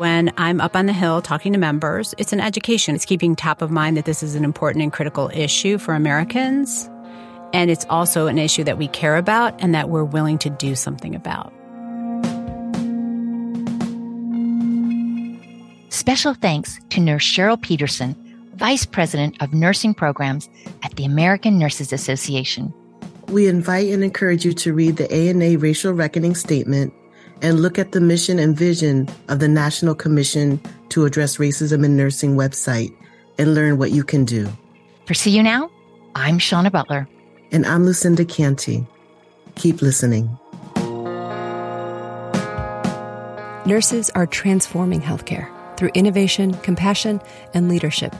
When 0.00 0.32
I'm 0.38 0.62
up 0.62 0.76
on 0.76 0.86
the 0.86 0.94
Hill 0.94 1.20
talking 1.20 1.52
to 1.52 1.58
members, 1.58 2.14
it's 2.16 2.32
an 2.32 2.40
education. 2.40 2.94
It's 2.94 3.04
keeping 3.04 3.36
top 3.36 3.60
of 3.60 3.70
mind 3.70 3.98
that 3.98 4.06
this 4.06 4.22
is 4.22 4.34
an 4.34 4.44
important 4.44 4.82
and 4.82 4.90
critical 4.90 5.30
issue 5.34 5.76
for 5.76 5.92
Americans. 5.92 6.88
And 7.52 7.70
it's 7.70 7.84
also 7.90 8.26
an 8.26 8.38
issue 8.38 8.64
that 8.64 8.78
we 8.78 8.88
care 8.88 9.18
about 9.18 9.60
and 9.62 9.74
that 9.74 9.90
we're 9.90 10.04
willing 10.04 10.38
to 10.38 10.48
do 10.48 10.74
something 10.74 11.14
about. 11.14 11.52
Special 15.90 16.32
thanks 16.32 16.80
to 16.88 17.00
Nurse 17.02 17.26
Cheryl 17.26 17.60
Peterson, 17.60 18.16
Vice 18.54 18.86
President 18.86 19.36
of 19.42 19.52
Nursing 19.52 19.92
Programs 19.92 20.48
at 20.82 20.96
the 20.96 21.04
American 21.04 21.58
Nurses 21.58 21.92
Association. 21.92 22.72
We 23.28 23.48
invite 23.48 23.90
and 23.90 24.02
encourage 24.02 24.46
you 24.46 24.54
to 24.54 24.72
read 24.72 24.96
the 24.96 25.12
ANA 25.12 25.58
Racial 25.58 25.92
Reckoning 25.92 26.34
Statement 26.34 26.94
and 27.42 27.60
look 27.60 27.78
at 27.78 27.92
the 27.92 28.00
mission 28.00 28.38
and 28.38 28.56
vision 28.56 29.08
of 29.28 29.38
the 29.38 29.48
National 29.48 29.94
Commission 29.94 30.60
to 30.90 31.04
Address 31.04 31.38
Racism 31.38 31.84
in 31.84 31.96
Nursing 31.96 32.36
website 32.36 32.94
and 33.38 33.54
learn 33.54 33.78
what 33.78 33.90
you 33.90 34.04
can 34.04 34.24
do. 34.24 34.48
For 35.06 35.14
See 35.14 35.30
You 35.30 35.42
Now, 35.42 35.70
I'm 36.14 36.38
Shawna 36.38 36.70
Butler. 36.70 37.08
And 37.52 37.66
I'm 37.66 37.84
Lucinda 37.84 38.24
Canty. 38.24 38.86
Keep 39.56 39.82
listening. 39.82 40.28
Nurses 43.66 44.10
are 44.10 44.26
transforming 44.26 45.00
healthcare 45.00 45.48
through 45.76 45.90
innovation, 45.94 46.54
compassion, 46.54 47.20
and 47.54 47.68
leadership. 47.68 48.14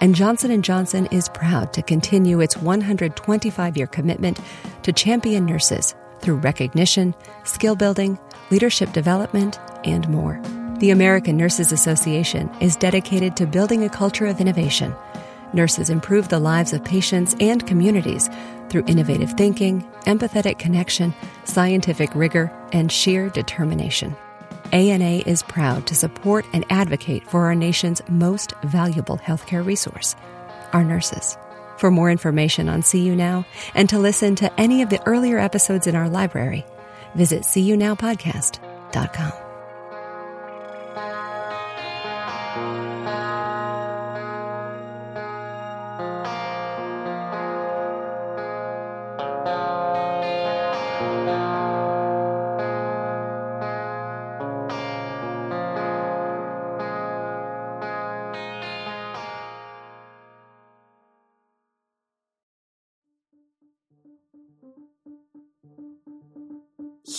And 0.00 0.14
Johnson 0.14 0.62
& 0.62 0.62
Johnson 0.62 1.06
is 1.06 1.28
proud 1.28 1.72
to 1.74 1.82
continue 1.82 2.40
its 2.40 2.54
125-year 2.56 3.86
commitment 3.88 4.40
to 4.82 4.92
champion 4.92 5.44
nurses 5.44 5.94
through 6.20 6.36
recognition, 6.36 7.14
skill 7.44 7.76
building, 7.76 8.18
leadership 8.50 8.92
development, 8.92 9.58
and 9.84 10.08
more. 10.08 10.40
The 10.78 10.90
American 10.90 11.36
Nurses 11.36 11.72
Association 11.72 12.50
is 12.60 12.76
dedicated 12.76 13.36
to 13.36 13.46
building 13.46 13.84
a 13.84 13.88
culture 13.88 14.26
of 14.26 14.40
innovation. 14.40 14.94
Nurses 15.52 15.90
improve 15.90 16.28
the 16.28 16.38
lives 16.38 16.72
of 16.72 16.84
patients 16.84 17.34
and 17.40 17.66
communities 17.66 18.28
through 18.68 18.84
innovative 18.86 19.32
thinking, 19.32 19.82
empathetic 20.06 20.58
connection, 20.58 21.14
scientific 21.44 22.14
rigor, 22.14 22.52
and 22.72 22.92
sheer 22.92 23.30
determination. 23.30 24.14
ANA 24.72 25.22
is 25.26 25.44
proud 25.44 25.86
to 25.86 25.94
support 25.94 26.44
and 26.52 26.64
advocate 26.70 27.24
for 27.30 27.46
our 27.46 27.54
nation's 27.54 28.02
most 28.08 28.52
valuable 28.64 29.16
healthcare 29.18 29.64
resource, 29.64 30.16
our 30.72 30.84
nurses. 30.84 31.38
For 31.78 31.90
more 31.90 32.10
information 32.10 32.68
on 32.68 32.82
See 32.82 33.00
You 33.00 33.14
Now 33.14 33.46
and 33.74 33.88
to 33.90 33.98
listen 33.98 34.34
to 34.36 34.60
any 34.60 34.82
of 34.82 34.90
the 34.90 35.02
earlier 35.06 35.38
episodes 35.38 35.86
in 35.86 35.94
our 35.94 36.08
library, 36.08 36.64
visit 37.16 37.42
SeeYouNowPodcast.com. 37.42 39.45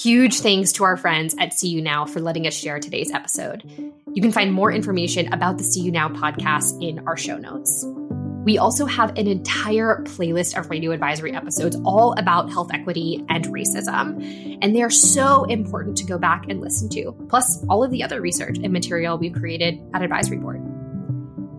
Huge 0.08 0.40
thanks 0.40 0.72
to 0.72 0.86
our 0.86 0.96
friends 0.96 1.36
at 1.38 1.52
See 1.52 1.68
You 1.68 1.82
Now 1.82 2.06
for 2.06 2.22
letting 2.22 2.48
us 2.48 2.54
share 2.54 2.80
today's 2.80 3.12
episode. 3.12 3.70
You 4.14 4.22
can 4.22 4.32
find 4.32 4.54
more 4.54 4.72
information 4.72 5.34
about 5.34 5.58
the 5.58 5.66
See 5.66 5.82
You 5.82 5.92
Now 5.92 6.08
podcast 6.08 6.82
in 6.82 7.06
our 7.06 7.18
show 7.18 7.36
notes. 7.36 7.86
We 8.46 8.58
also 8.58 8.86
have 8.86 9.10
an 9.18 9.28
entire 9.28 10.02
playlist 10.06 10.58
of 10.58 10.70
radio 10.70 10.92
advisory 10.92 11.34
episodes 11.34 11.76
all 11.84 12.14
about 12.14 12.50
health 12.50 12.70
equity 12.74 13.22
and 13.28 13.48
racism. 13.48 14.58
And 14.62 14.74
they 14.74 14.82
are 14.82 14.90
so 14.90 15.44
important 15.44 15.98
to 15.98 16.06
go 16.06 16.18
back 16.18 16.46
and 16.48 16.62
listen 16.62 16.88
to, 16.92 17.12
plus 17.28 17.62
all 17.68 17.84
of 17.84 17.92
the 17.92 18.02
other 18.02 18.22
research 18.22 18.60
and 18.64 18.72
material 18.72 19.18
we've 19.18 19.34
created 19.34 19.78
at 19.94 20.04
Advisory 20.04 20.38
Board. 20.38 20.62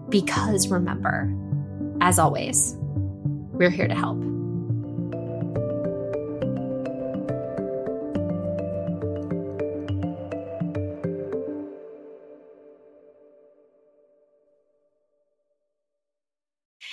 Because 0.09 0.69
remember, 0.69 1.31
as 2.01 2.19
always, 2.19 2.75
we're 2.79 3.69
here 3.69 3.89
to 3.89 3.95
help. 3.95 4.17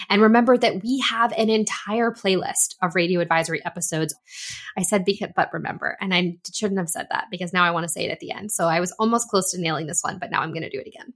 And 0.09 0.21
remember 0.21 0.57
that 0.57 0.83
we 0.83 0.99
have 1.09 1.31
an 1.33 1.49
entire 1.49 2.11
playlist 2.11 2.75
of 2.81 2.95
radio 2.95 3.19
advisory 3.19 3.63
episodes. 3.65 4.15
I 4.77 4.83
said, 4.83 5.05
but 5.35 5.53
remember, 5.53 5.97
and 6.01 6.13
I 6.13 6.37
shouldn't 6.53 6.79
have 6.79 6.89
said 6.89 7.07
that 7.11 7.27
because 7.31 7.53
now 7.53 7.63
I 7.63 7.71
want 7.71 7.83
to 7.85 7.91
say 7.91 8.05
it 8.05 8.11
at 8.11 8.19
the 8.19 8.31
end. 8.31 8.51
So 8.51 8.67
I 8.67 8.79
was 8.79 8.91
almost 8.99 9.29
close 9.29 9.51
to 9.51 9.61
nailing 9.61 9.87
this 9.87 10.01
one, 10.01 10.19
but 10.19 10.31
now 10.31 10.41
I'm 10.41 10.51
going 10.51 10.63
to 10.63 10.69
do 10.69 10.79
it 10.79 10.87
again. 10.87 11.13